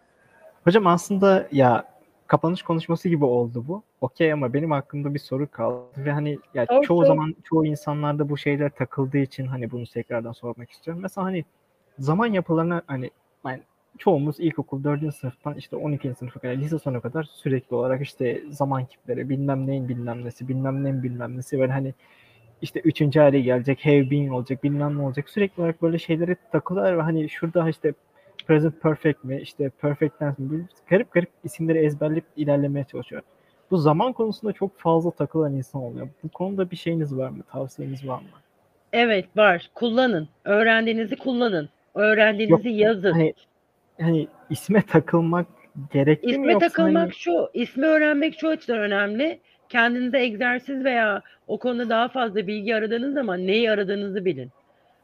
Hocam 0.64 0.86
aslında 0.86 1.46
ya 1.52 1.84
kapanış 2.26 2.62
konuşması 2.62 3.08
gibi 3.08 3.24
oldu 3.24 3.64
bu. 3.68 3.82
Okey 4.00 4.32
ama 4.32 4.52
benim 4.52 4.72
aklımda 4.72 5.14
bir 5.14 5.18
soru 5.18 5.50
kaldı 5.50 5.84
ve 5.96 6.12
hani 6.12 6.38
ya 6.54 6.66
Sor, 6.66 6.82
çoğu 6.82 7.06
zaman 7.06 7.34
çoğu 7.44 7.66
insanlarda 7.66 8.28
bu 8.28 8.38
şeyler 8.38 8.70
takıldığı 8.70 9.18
için 9.18 9.46
hani 9.46 9.70
bunu 9.70 9.86
tekrardan 9.86 10.32
sormak 10.32 10.70
istiyorum. 10.70 11.02
Mesela 11.02 11.24
hani 11.24 11.44
zaman 11.98 12.26
yapılarına 12.26 12.82
hani 12.86 13.10
yani 13.46 13.62
çoğumuz 13.98 14.40
ilkokul 14.40 14.84
4. 14.84 15.14
sınıftan 15.14 15.54
işte 15.54 15.76
12. 15.76 16.14
sınıfa 16.14 16.40
kadar 16.40 16.54
lise 16.56 16.78
sonu 16.78 17.00
kadar 17.00 17.24
sürekli 17.24 17.76
olarak 17.76 18.02
işte 18.02 18.42
zaman 18.50 18.84
kipleri 18.84 19.28
bilmem 19.28 19.66
neyin 19.66 19.88
bilmem 19.88 20.24
nesi 20.24 20.48
bilmem 20.48 20.84
neyin 20.84 21.02
bilmem 21.02 21.36
nesi 21.36 21.58
böyle 21.58 21.72
hani 21.72 21.94
işte 22.62 22.80
üçüncü 22.80 23.20
hale 23.20 23.40
gelecek 23.40 23.86
have 23.86 24.10
been 24.10 24.28
olacak 24.28 24.64
bilmem 24.64 24.98
ne 24.98 25.02
olacak 25.02 25.30
sürekli 25.30 25.60
olarak 25.60 25.82
böyle 25.82 25.98
şeylere 25.98 26.36
takılıyorlar 26.52 26.98
ve 26.98 27.02
hani 27.02 27.28
şurada 27.28 27.68
işte 27.68 27.94
present 28.46 28.82
perfect 28.82 29.24
mi 29.24 29.40
işte 29.40 29.70
perfect 29.80 30.18
tense 30.18 30.42
mi 30.42 30.66
garip 30.90 31.12
garip 31.12 31.30
isimleri 31.44 31.78
ezberleyip 31.78 32.24
ilerlemeye 32.36 32.84
çalışıyor. 32.84 33.22
Bu 33.70 33.78
zaman 33.78 34.12
konusunda 34.12 34.52
çok 34.52 34.78
fazla 34.78 35.10
takılan 35.10 35.52
insan 35.52 35.82
oluyor. 35.82 36.08
Bu 36.22 36.28
konuda 36.28 36.70
bir 36.70 36.76
şeyiniz 36.76 37.16
var 37.16 37.28
mı? 37.28 37.42
Tavsiyeniz 37.52 38.08
var 38.08 38.18
mı? 38.18 38.28
Evet 38.92 39.36
var. 39.36 39.70
Kullanın. 39.74 40.28
Öğrendiğinizi 40.44 41.16
kullanın. 41.16 41.68
Öğrendiğinizi 41.94 42.68
yazın. 42.68 43.12
Hani 43.12 43.34
hani 44.00 44.28
isme 44.50 44.82
takılmak 44.82 45.46
gerekli 45.92 46.26
mi 46.26 46.32
İsme 46.32 46.58
takılmak 46.58 47.02
hani- 47.02 47.14
şu, 47.14 47.50
ismi 47.54 47.86
öğrenmek 47.86 48.40
şu 48.40 48.48
açıdan 48.48 48.78
önemli. 48.78 49.40
Kendinize 49.68 50.18
egzersiz 50.18 50.84
veya 50.84 51.22
o 51.48 51.58
konuda 51.58 51.88
daha 51.88 52.08
fazla 52.08 52.46
bilgi 52.46 52.76
aradığınız 52.76 53.14
zaman 53.14 53.46
neyi 53.46 53.70
aradığınızı 53.70 54.24
bilin. 54.24 54.50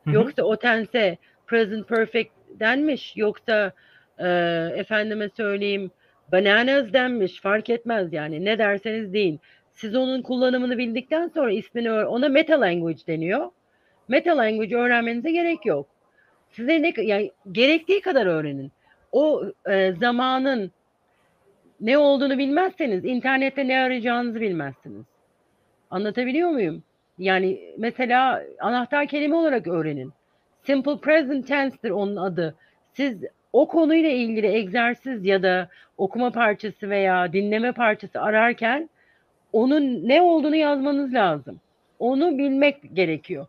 Hı 0.04 0.10
hı. 0.10 0.14
Yoksa 0.14 0.42
o 0.42 0.56
tense 0.56 1.18
present 1.52 1.88
perfect 1.88 2.30
denmiş, 2.60 3.16
yoksa 3.16 3.72
e, 4.18 4.28
efendime 4.76 5.28
söyleyeyim 5.28 5.90
bananas 6.32 6.92
denmiş 6.92 7.40
fark 7.40 7.70
etmez 7.70 8.12
yani 8.12 8.44
ne 8.44 8.58
derseniz 8.58 9.12
deyin. 9.12 9.40
Siz 9.72 9.96
onun 9.96 10.22
kullanımını 10.22 10.78
bildikten 10.78 11.28
sonra 11.28 11.52
ismini 11.52 11.92
ona 11.92 12.28
meta 12.28 12.60
language 12.60 13.00
deniyor. 13.06 13.50
Meta 14.08 14.36
language 14.36 14.76
öğrenmenize 14.76 15.30
gerek 15.32 15.66
yok. 15.66 15.86
Size 16.50 16.82
ne 16.82 16.92
yani 16.96 17.30
gerektiği 17.52 18.00
kadar 18.00 18.26
öğrenin. 18.26 18.72
O 19.12 19.42
e, 19.70 19.92
zamanın 19.92 20.70
ne 21.80 21.98
olduğunu 21.98 22.38
bilmezseniz 22.38 23.04
internette 23.04 23.68
ne 23.68 23.80
arayacağınızı 23.80 24.40
bilmezsiniz. 24.40 25.04
Anlatabiliyor 25.90 26.50
muyum? 26.50 26.82
Yani 27.18 27.60
mesela 27.78 28.42
anahtar 28.60 29.06
kelime 29.06 29.36
olarak 29.36 29.66
öğrenin. 29.66 30.12
Simple 30.62 30.98
present 30.98 31.46
tense'tir 31.46 31.90
onun 31.90 32.16
adı. 32.16 32.54
Siz 32.94 33.24
o 33.52 33.68
konuyla 33.68 34.10
ilgili 34.10 34.46
egzersiz 34.46 35.26
ya 35.26 35.42
da 35.42 35.68
okuma 35.98 36.30
parçası 36.30 36.90
veya 36.90 37.32
dinleme 37.32 37.72
parçası 37.72 38.20
ararken 38.20 38.88
onun 39.52 40.08
ne 40.08 40.22
olduğunu 40.22 40.56
yazmanız 40.56 41.14
lazım. 41.14 41.60
Onu 41.98 42.38
bilmek 42.38 42.96
gerekiyor. 42.96 43.46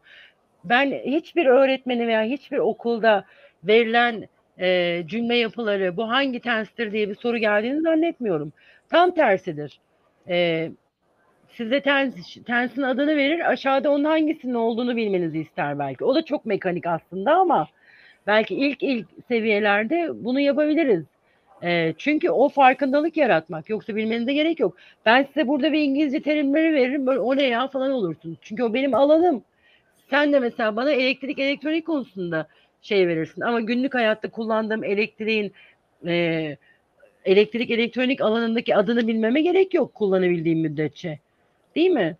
Ben 0.63 0.91
hiçbir 0.91 1.45
öğretmeni 1.45 2.07
veya 2.07 2.23
hiçbir 2.23 2.57
okulda 2.57 3.25
verilen 3.63 4.27
e, 4.59 5.03
cümle 5.07 5.35
yapıları 5.35 5.97
bu 5.97 6.09
hangi 6.09 6.39
tenstir 6.39 6.91
diye 6.91 7.09
bir 7.09 7.15
soru 7.15 7.37
geldiğini 7.37 7.81
zannetmiyorum. 7.81 8.53
Tam 8.89 9.11
tersidir. 9.11 9.79
E, 10.29 10.71
size 11.57 11.81
tens, 11.81 12.15
tensin 12.45 12.81
adını 12.81 13.17
verir 13.17 13.51
aşağıda 13.51 13.91
onun 13.91 14.03
hangisinin 14.03 14.53
olduğunu 14.53 14.95
bilmenizi 14.95 15.39
ister 15.39 15.79
belki. 15.79 16.05
O 16.05 16.15
da 16.15 16.25
çok 16.25 16.45
mekanik 16.45 16.85
aslında 16.87 17.35
ama 17.35 17.67
belki 18.27 18.55
ilk 18.55 18.83
ilk 18.83 19.07
seviyelerde 19.27 20.09
bunu 20.13 20.39
yapabiliriz. 20.39 21.03
E, 21.63 21.93
çünkü 21.97 22.29
o 22.29 22.49
farkındalık 22.49 23.17
yaratmak. 23.17 23.69
Yoksa 23.69 23.95
bilmenize 23.95 24.33
gerek 24.33 24.59
yok. 24.59 24.77
Ben 25.05 25.23
size 25.23 25.47
burada 25.47 25.71
bir 25.73 25.81
İngilizce 25.81 26.21
terimleri 26.21 26.73
veririm. 26.73 27.07
Böyle 27.07 27.19
o 27.19 27.37
ne 27.37 27.43
ya 27.43 27.67
falan 27.67 27.91
olursun. 27.91 28.37
Çünkü 28.41 28.63
o 28.63 28.73
benim 28.73 28.93
alanım. 28.93 29.43
Sen 30.09 30.33
de 30.33 30.39
mesela 30.39 30.75
bana 30.75 30.91
elektrik 30.91 31.39
elektronik 31.39 31.85
konusunda 31.85 32.47
şey 32.81 33.07
verirsin. 33.07 33.41
Ama 33.41 33.61
günlük 33.61 33.95
hayatta 33.95 34.29
kullandığım 34.29 34.83
elektriğin 34.83 35.53
e, 36.07 36.57
elektrik 37.25 37.71
elektronik 37.71 38.21
alanındaki 38.21 38.75
adını 38.75 39.07
bilmeme 39.07 39.41
gerek 39.41 39.73
yok 39.73 39.93
kullanabildiğim 39.93 40.59
müddetçe. 40.59 41.19
Değil 41.75 41.89
mi? 41.89 42.17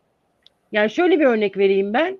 Yani 0.71 0.89
şöyle 0.89 1.19
bir 1.19 1.25
örnek 1.25 1.57
vereyim 1.57 1.93
ben. 1.93 2.17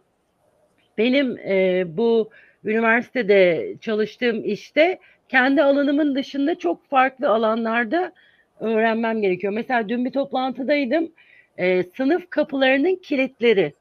Benim 0.97 1.38
e, 1.38 1.84
bu 1.97 2.30
üniversitede 2.65 3.73
çalıştığım 3.81 4.43
işte 4.45 4.99
kendi 5.30 5.64
alanımın 5.64 6.15
dışında 6.15 6.55
çok 6.55 6.85
farklı 6.89 7.30
alanlarda 7.30 8.11
öğrenmem 8.60 9.22
gerekiyor. 9.22 9.53
Mesela 9.53 9.89
dün 9.89 10.05
bir 10.05 10.11
toplantıdaydım. 10.11 11.11
E, 11.57 11.84
sınıf 11.84 12.30
kapılarının 12.30 12.95
kilitleri. 12.95 13.73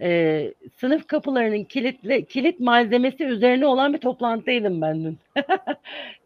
E, 0.00 0.52
sınıf 0.76 1.06
kapılarının 1.06 1.64
kilitle, 1.64 2.24
kilit 2.24 2.60
malzemesi 2.60 3.24
üzerine 3.24 3.66
olan 3.66 3.94
bir 3.94 3.98
toplantıdaydım 3.98 4.80
ben 4.80 5.04
dün. 5.04 5.18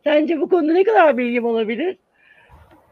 Sence 0.04 0.40
bu 0.40 0.48
konuda 0.48 0.72
ne 0.72 0.84
kadar 0.84 1.18
bilgim 1.18 1.44
olabilir? 1.44 1.96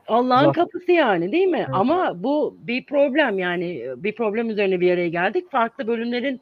Allah'ın 0.09 0.53
kapısı 0.53 0.93
yani 0.93 1.33
değil 1.33 1.47
mi? 1.47 1.59
Evet. 1.59 1.69
Ama 1.73 2.23
bu 2.23 2.57
bir 2.61 2.87
problem 2.87 3.39
yani 3.39 3.87
bir 3.97 4.15
problem 4.15 4.51
üzerine 4.51 4.81
bir 4.81 4.93
araya 4.93 5.09
geldik. 5.09 5.51
Farklı 5.51 5.87
bölümlerin 5.87 6.41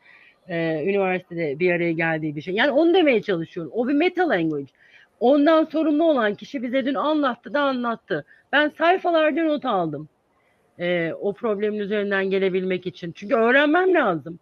e, 0.49 0.85
üniversitede 0.85 1.59
bir 1.59 1.73
araya 1.73 1.93
geldiği 1.93 2.37
bir 2.37 2.41
şey. 2.41 2.55
Yani 2.55 2.71
onu 2.71 2.95
demeye 2.95 3.23
çalışıyorum. 3.23 3.73
O 3.75 3.89
bir 3.89 3.95
meta 3.95 4.29
language. 4.29 4.73
Ondan 5.21 5.65
sorumlu 5.65 6.05
olan 6.05 6.35
kişi 6.35 6.63
bize 6.63 6.87
dün 6.87 6.95
anlattı 6.95 7.55
da 7.55 7.61
anlattı. 7.61 8.25
Ben 8.53 8.69
sayfalarca 8.69 9.45
not 9.45 9.65
aldım. 9.65 10.09
E, 10.79 11.13
o 11.21 11.33
problemin 11.33 11.79
üzerinden 11.79 12.31
gelebilmek 12.31 12.87
için. 12.87 13.13
Çünkü 13.13 13.35
öğrenmem 13.35 13.95
lazım. 13.95 14.39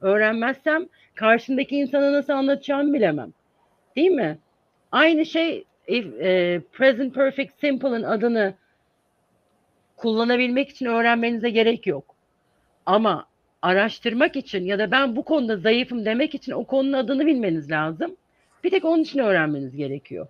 Öğrenmezsem 0.00 0.86
karşımdaki 1.14 1.76
insana 1.76 2.12
nasıl 2.12 2.32
anlatacağımı 2.32 2.94
bilemem. 2.94 3.32
Değil 3.96 4.10
mi? 4.10 4.38
Aynı 4.92 5.26
şey 5.26 5.64
if, 5.86 6.06
e, 6.20 6.60
present 6.72 7.14
perfect 7.14 7.60
simple'ın 7.60 8.02
adını 8.02 8.54
kullanabilmek 9.98 10.68
için 10.68 10.86
öğrenmenize 10.86 11.50
gerek 11.50 11.86
yok. 11.86 12.14
Ama 12.86 13.26
araştırmak 13.62 14.36
için 14.36 14.64
ya 14.64 14.78
da 14.78 14.90
ben 14.90 15.16
bu 15.16 15.24
konuda 15.24 15.56
zayıfım 15.56 16.04
demek 16.04 16.34
için 16.34 16.52
o 16.52 16.64
konunun 16.64 16.92
adını 16.92 17.26
bilmeniz 17.26 17.70
lazım. 17.70 18.16
Bir 18.64 18.70
tek 18.70 18.84
onun 18.84 19.02
için 19.02 19.18
öğrenmeniz 19.18 19.76
gerekiyor. 19.76 20.26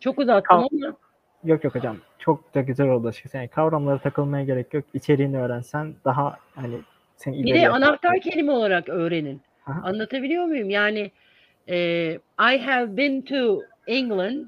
Çok 0.00 0.18
uzattım 0.18 0.58
Kav- 0.58 0.86
ama. 0.86 0.96
Yok 1.44 1.64
yok 1.64 1.74
hocam. 1.74 1.96
Çok 2.18 2.54
da 2.54 2.60
güzel 2.60 2.88
oldu 2.88 3.08
açıkçası. 3.08 3.36
Yani 3.36 3.48
kavramlara 3.48 3.98
takılmaya 3.98 4.44
gerek 4.44 4.74
yok. 4.74 4.84
İçeriğini 4.94 5.38
öğrensen 5.38 5.94
daha 6.04 6.38
hani 6.54 6.78
seni 7.16 7.44
Bir 7.44 7.54
de 7.54 7.68
anahtar 7.68 8.20
kelime 8.20 8.52
olarak 8.52 8.88
öğrenin. 8.88 9.40
Aha. 9.66 9.80
Anlatabiliyor 9.82 10.44
muyum? 10.44 10.70
Yani 10.70 11.10
e, 11.68 11.76
I 12.40 12.58
have 12.58 12.96
been 12.96 13.22
to 13.22 13.62
England 13.86 14.46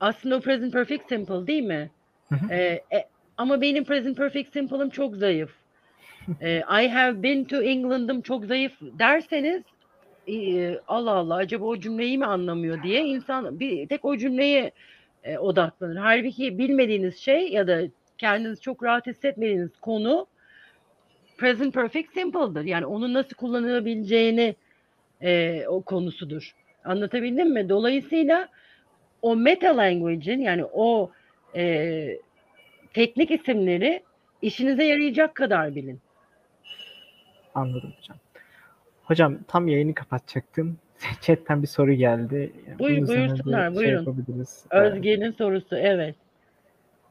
aslında 0.00 0.36
o 0.36 0.40
present 0.40 0.72
perfect 0.72 1.08
simple 1.08 1.46
değil 1.46 1.62
mi? 1.62 1.90
Hı 2.30 2.54
e, 2.54 2.56
e, 2.92 3.04
ama 3.36 3.60
benim 3.60 3.84
present 3.84 4.16
perfect 4.16 4.52
simple'ım 4.52 4.90
çok 4.90 5.16
zayıf 5.16 5.50
e, 6.40 6.56
I 6.58 6.88
have 6.88 7.22
been 7.22 7.44
to 7.44 7.62
England'ım 7.62 8.20
çok 8.22 8.44
zayıf 8.44 8.72
derseniz 8.80 9.62
e, 10.28 10.78
Allah 10.88 11.10
Allah 11.10 11.34
acaba 11.34 11.64
o 11.64 11.76
cümleyi 11.76 12.18
mi 12.18 12.26
anlamıyor 12.26 12.82
diye 12.82 13.04
insan 13.04 13.60
bir 13.60 13.88
tek 13.88 14.04
o 14.04 14.16
cümleye 14.16 14.72
e, 15.24 15.38
odaklanır. 15.38 15.96
Halbuki 15.96 16.58
bilmediğiniz 16.58 17.18
şey 17.18 17.52
ya 17.52 17.66
da 17.66 17.82
kendiniz 18.18 18.60
çok 18.60 18.82
rahat 18.82 19.06
hissetmediğiniz 19.06 19.76
konu 19.80 20.26
present 21.38 21.74
perfect 21.74 22.12
simple'dır. 22.14 22.64
Yani 22.64 22.86
onun 22.86 23.14
nasıl 23.14 23.34
kullanılabileceğini 23.36 24.54
e, 25.22 25.64
o 25.68 25.82
konusudur. 25.82 26.54
Anlatabildim 26.84 27.52
mi? 27.52 27.68
Dolayısıyla 27.68 28.48
o 29.22 29.36
meta 29.36 29.76
language'in 29.76 30.40
yani 30.40 30.64
o 30.64 31.10
e, 31.56 32.18
teknik 32.94 33.30
isimleri 33.30 34.02
işinize 34.42 34.84
yarayacak 34.84 35.34
kadar 35.34 35.74
bilin. 35.74 36.00
Anladım 37.54 37.92
hocam. 37.98 38.16
Hocam 39.04 39.38
tam 39.48 39.68
yayını 39.68 39.94
kapatacaktım. 39.94 40.78
Chat'ten 41.20 41.62
bir 41.62 41.66
soru 41.66 41.92
geldi. 41.92 42.52
Buyur, 42.78 43.08
buyursunlar, 43.08 43.68
şey 43.68 43.76
buyurun. 43.76 43.98
Yapabiliriz. 43.98 44.66
Özge'nin 44.70 45.20
evet. 45.20 45.36
sorusu, 45.36 45.76
evet. 45.76 46.14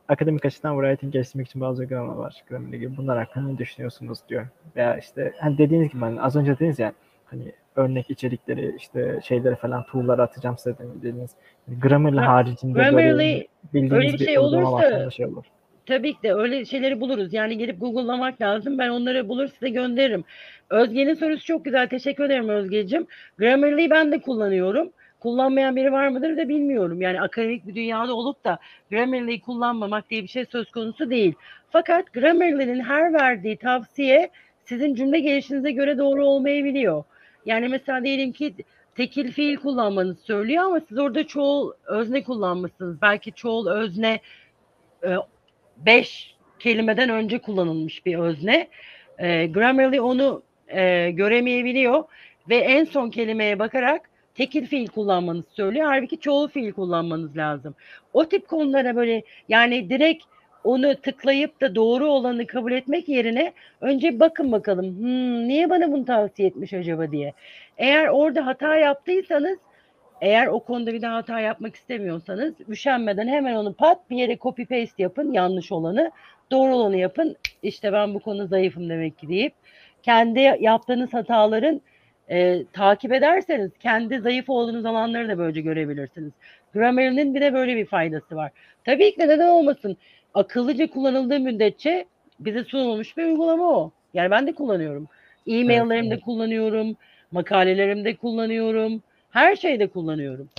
Akademik 0.08 0.46
açıdan 0.46 0.82
writing 0.82 1.14
geliştirmek 1.14 1.48
için 1.48 1.62
bazı 1.62 1.82
uygulamalar 1.82 2.18
var. 2.18 2.44
Grammar 2.50 2.74
gibi. 2.74 2.98
Bunlar 2.98 3.18
hakkında 3.18 3.52
ne 3.52 3.58
düşünüyorsunuz 3.58 4.20
diyor. 4.30 4.48
Veya 4.76 4.98
işte 4.98 5.34
hani 5.40 5.58
dediğiniz 5.58 5.90
gibi 5.90 6.00
hani 6.00 6.22
az 6.22 6.36
önce 6.36 6.56
dediniz 6.56 6.80
ya 6.80 6.94
hani 7.30 7.52
örnek 7.76 8.10
içerikleri 8.10 8.76
işte 8.78 9.20
şeyleri 9.24 9.56
falan 9.56 9.84
tool'lara 9.84 10.24
atacağım 10.24 10.58
size 10.58 10.76
dediğiniz. 10.78 11.32
Grammarly 11.68 12.20
haricinde 12.20 12.74
Grammarly, 12.74 13.08
böyle 13.10 13.48
bildiğiniz 13.74 13.92
öyle 13.92 14.14
bir 14.14 14.26
şey 14.26 14.40
olursa 14.40 15.12
şey 15.12 15.26
olur. 15.26 15.46
Tabii 15.86 16.14
ki 16.14 16.24
de 16.24 16.34
öyle 16.34 16.66
şeyleri 16.66 17.02
buluruz. 17.02 17.34
Yani 17.34 17.58
gelip 17.58 17.80
Google'lamak 17.80 18.42
lazım. 18.42 18.78
Ben 18.78 18.90
onları 18.90 19.30
bulur 19.30 19.48
size 19.48 19.70
gönderirim. 19.70 20.24
Özge'nin 20.70 21.14
sorusu 21.14 21.46
çok 21.46 21.66
güzel. 21.66 21.88
Teşekkür 21.88 22.24
ederim 22.24 22.50
Özge'cim. 22.50 23.08
Grammarly'yi 23.38 23.90
ben 23.90 24.12
de 24.12 24.22
kullanıyorum. 24.22 24.92
Kullanmayan 25.20 25.76
biri 25.76 25.92
var 25.92 26.08
mıdır 26.08 26.38
da 26.38 26.50
bilmiyorum. 26.50 27.02
Yani 27.02 27.22
akademik 27.22 27.68
bir 27.68 27.76
dünyada 27.76 28.14
olup 28.14 28.44
da 28.44 28.60
Grammarly'yi 28.92 29.42
kullanmamak 29.42 30.10
diye 30.10 30.24
bir 30.24 30.28
şey 30.28 30.46
söz 30.46 30.72
konusu 30.72 31.10
değil. 31.10 31.34
Fakat 31.70 32.14
Grammarly'nin 32.14 32.80
her 32.80 33.14
verdiği 33.14 33.58
tavsiye 33.58 34.30
sizin 34.64 34.96
cümle 34.96 35.20
gelişinize 35.20 35.72
göre 35.72 35.98
doğru 35.98 36.26
olmayabiliyor. 36.26 37.04
Yani 37.46 37.68
mesela 37.68 38.04
diyelim 38.04 38.32
ki 38.32 38.54
tekil 38.96 39.32
fiil 39.32 39.56
kullanmanızı 39.58 40.22
söylüyor 40.22 40.64
ama 40.64 40.80
siz 40.90 40.98
orada 40.98 41.28
çoğul 41.28 41.72
özne 41.86 42.24
kullanmışsınız. 42.24 43.02
Belki 43.02 43.32
çoğul 43.32 43.68
özne 43.68 44.20
e, 45.04 45.10
beş 45.78 46.36
kelimeden 46.60 47.10
önce 47.10 47.40
kullanılmış 47.40 48.06
bir 48.06 48.18
özne. 48.18 48.68
E, 49.18 49.48
Grammarly 49.48 50.02
onu 50.02 50.44
e, 50.68 51.12
göremeyebiliyor 51.12 52.04
ve 52.50 52.56
en 52.58 52.86
son 52.86 53.10
kelimeye 53.10 53.60
bakarak 53.60 54.10
tekil 54.36 54.66
fiil 54.66 54.88
kullanmanızı 54.88 55.50
söylüyor. 55.52 55.88
Halbuki 55.88 56.20
çoğul 56.20 56.48
fiil 56.48 56.72
kullanmanız 56.72 57.38
lazım. 57.38 57.76
O 58.14 58.26
tip 58.30 58.48
konulara 58.48 58.96
böyle 58.96 59.24
yani 59.50 59.90
direkt 59.90 60.24
onu 60.64 60.96
tıklayıp 60.96 61.62
da 61.62 61.76
doğru 61.76 62.08
olanı 62.08 62.48
kabul 62.48 62.72
etmek 62.72 63.10
yerine 63.10 63.54
önce 63.82 64.20
bakın 64.20 64.52
bakalım 64.52 64.86
hmm, 64.86 65.48
niye 65.48 65.70
bana 65.70 65.92
bunu 65.92 66.06
tavsiye 66.06 66.48
etmiş 66.48 66.74
acaba 66.74 67.12
diye. 67.12 67.34
Eğer 67.78 68.08
orada 68.08 68.46
hata 68.46 68.76
yaptıysanız 68.76 69.58
eğer 70.22 70.48
o 70.48 70.60
konuda 70.60 70.94
bir 70.94 71.02
daha 71.02 71.16
hata 71.16 71.40
yapmak 71.40 71.76
istemiyorsanız 71.76 72.54
üşenmeden 72.70 73.28
hemen 73.28 73.56
onu 73.56 73.74
pat 73.74 74.10
bir 74.10 74.18
yere 74.18 74.38
copy 74.38 74.64
paste 74.64 75.04
yapın 75.04 75.32
yanlış 75.32 75.72
olanı 75.72 76.12
doğru 76.52 76.76
olanı 76.76 76.98
yapın. 76.98 77.36
İşte 77.64 77.94
ben 77.94 78.14
bu 78.14 78.20
konu 78.20 78.48
zayıfım 78.48 78.90
demek 78.90 79.18
ki 79.18 79.30
deyip 79.30 79.54
kendi 80.04 80.40
yaptığınız 80.60 81.14
hataların 81.14 81.82
e, 82.30 82.66
takip 82.74 83.14
ederseniz 83.14 83.72
kendi 83.80 84.20
zayıf 84.20 84.50
olduğunuz 84.50 84.86
alanları 84.86 85.30
da 85.30 85.38
böylece 85.38 85.62
görebilirsiniz. 85.62 86.32
Grammarly'nin 86.74 87.36
bir 87.36 87.42
de 87.42 87.54
böyle 87.54 87.76
bir 87.76 87.86
faydası 87.86 88.36
var. 88.36 88.52
Tabii 88.86 89.14
ki 89.14 89.20
de 89.20 89.28
neden 89.28 89.48
olmasın 89.48 89.98
akıllıca 90.34 90.90
kullanıldığı 90.90 91.40
müddetçe 91.40 92.06
bize 92.40 92.64
sunulmuş 92.64 93.18
bir 93.18 93.24
uygulama 93.24 93.70
o. 93.70 93.92
Yani 94.14 94.32
ben 94.32 94.48
de 94.48 94.56
kullanıyorum. 94.56 95.08
E-maillerimde 95.48 96.14
evet, 96.14 96.24
kullanıyorum, 96.24 96.96
makalelerimde 97.32 98.16
kullanıyorum, 98.16 99.02
her 99.32 99.56
şeyde 99.56 99.88
kullanıyorum. 99.88 100.50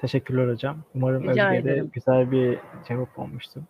Teşekkürler 0.00 0.48
hocam. 0.48 0.78
Umarım 0.94 1.28
Özge'de 1.28 1.84
güzel 1.92 2.30
bir 2.30 2.58
cevap 2.88 3.18
olmuştur. 3.18 3.60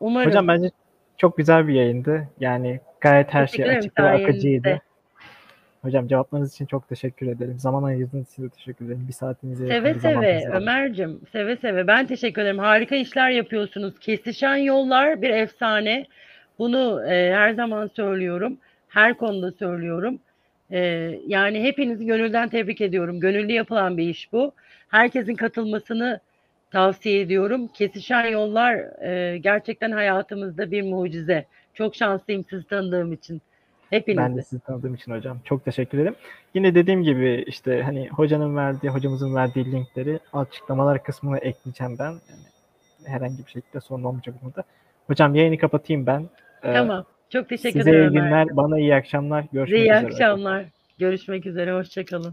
Umarım. 0.00 0.28
Hocam 0.28 0.48
bence 0.48 0.70
çok 1.16 1.36
güzel 1.36 1.68
bir 1.68 1.74
yayındı. 1.74 2.28
Yani 2.40 2.80
gayet 3.00 3.34
her 3.34 3.46
şey 3.46 3.70
açık 3.70 4.00
ve 4.00 4.02
akıcıydı. 4.02 4.80
Hocam 5.86 6.08
cevaplarınız 6.08 6.54
için 6.54 6.66
çok 6.66 6.88
teşekkür 6.88 7.26
ederim. 7.26 7.58
Zaman 7.58 7.82
ayırdığınız 7.82 8.32
için 8.32 8.42
de 8.42 8.48
teşekkür 8.48 8.86
ederim. 8.86 9.04
Bir 9.08 9.12
saatinize 9.12 9.66
Seve 9.66 9.94
seve 9.94 10.48
Ömer'cim. 10.52 11.20
Seve 11.32 11.56
seve. 11.56 11.86
Ben 11.86 12.06
teşekkür 12.06 12.42
ederim. 12.42 12.58
Harika 12.58 12.96
işler 12.96 13.30
yapıyorsunuz. 13.30 13.98
Kesişen 14.00 14.56
yollar 14.56 15.22
bir 15.22 15.30
efsane. 15.30 16.06
Bunu 16.58 17.04
e, 17.06 17.34
her 17.34 17.52
zaman 17.52 17.90
söylüyorum. 17.96 18.58
Her 18.88 19.14
konuda 19.14 19.52
söylüyorum. 19.52 20.18
E, 20.70 20.78
yani 21.26 21.62
hepinizi 21.62 22.06
gönülden 22.06 22.48
tebrik 22.48 22.80
ediyorum. 22.80 23.20
Gönüllü 23.20 23.52
yapılan 23.52 23.96
bir 23.96 24.08
iş 24.08 24.32
bu. 24.32 24.52
Herkesin 24.88 25.34
katılmasını 25.34 26.20
tavsiye 26.70 27.20
ediyorum. 27.20 27.68
Kesişen 27.68 28.26
yollar 28.26 29.02
e, 29.02 29.38
gerçekten 29.38 29.90
hayatımızda 29.90 30.70
bir 30.70 30.82
mucize. 30.82 31.44
Çok 31.74 31.96
şanslıyım 31.96 32.44
sizi 32.50 32.66
tanıdığım 32.66 33.12
için. 33.12 33.42
Hepinizi. 33.90 34.18
Ben 34.22 34.36
de 34.36 34.42
sizi 34.42 34.62
tanıdığım 34.62 34.94
için 34.94 35.12
hocam. 35.12 35.38
Çok 35.44 35.64
teşekkür 35.64 35.98
ederim. 35.98 36.14
Yine 36.54 36.74
dediğim 36.74 37.02
gibi 37.02 37.44
işte 37.46 37.82
hani 37.82 38.08
hocanın 38.08 38.56
verdiği, 38.56 38.88
hocamızın 38.88 39.34
verdiği 39.34 39.72
linkleri 39.72 40.18
açıklamalar 40.32 41.02
kısmına 41.02 41.38
ekleyeceğim 41.38 41.96
ben. 41.98 42.10
Yani 42.10 42.42
herhangi 43.06 43.38
bir 43.46 43.50
şekilde 43.50 43.80
sorun 43.80 44.04
olmayacak 44.04 44.34
burada. 44.42 44.64
Hocam 45.06 45.34
yayını 45.34 45.58
kapatayım 45.58 46.06
ben. 46.06 46.28
Ee, 46.62 46.72
Tamam. 46.72 47.04
Çok 47.30 47.48
teşekkür 47.48 47.78
Size 47.78 47.90
ederim. 47.90 48.12
iyi 48.12 48.18
Ömer. 48.20 48.42
günler, 48.44 48.56
bana 48.56 48.78
iyi 48.78 48.94
akşamlar. 48.94 49.44
Görüşmek 49.52 49.66
Size 49.68 49.76
iyi 49.78 49.98
üzere. 49.98 50.06
akşamlar. 50.12 50.64
Görüşmek 50.98 51.46
üzere. 51.46 51.72
Hoşçakalın. 51.72 52.32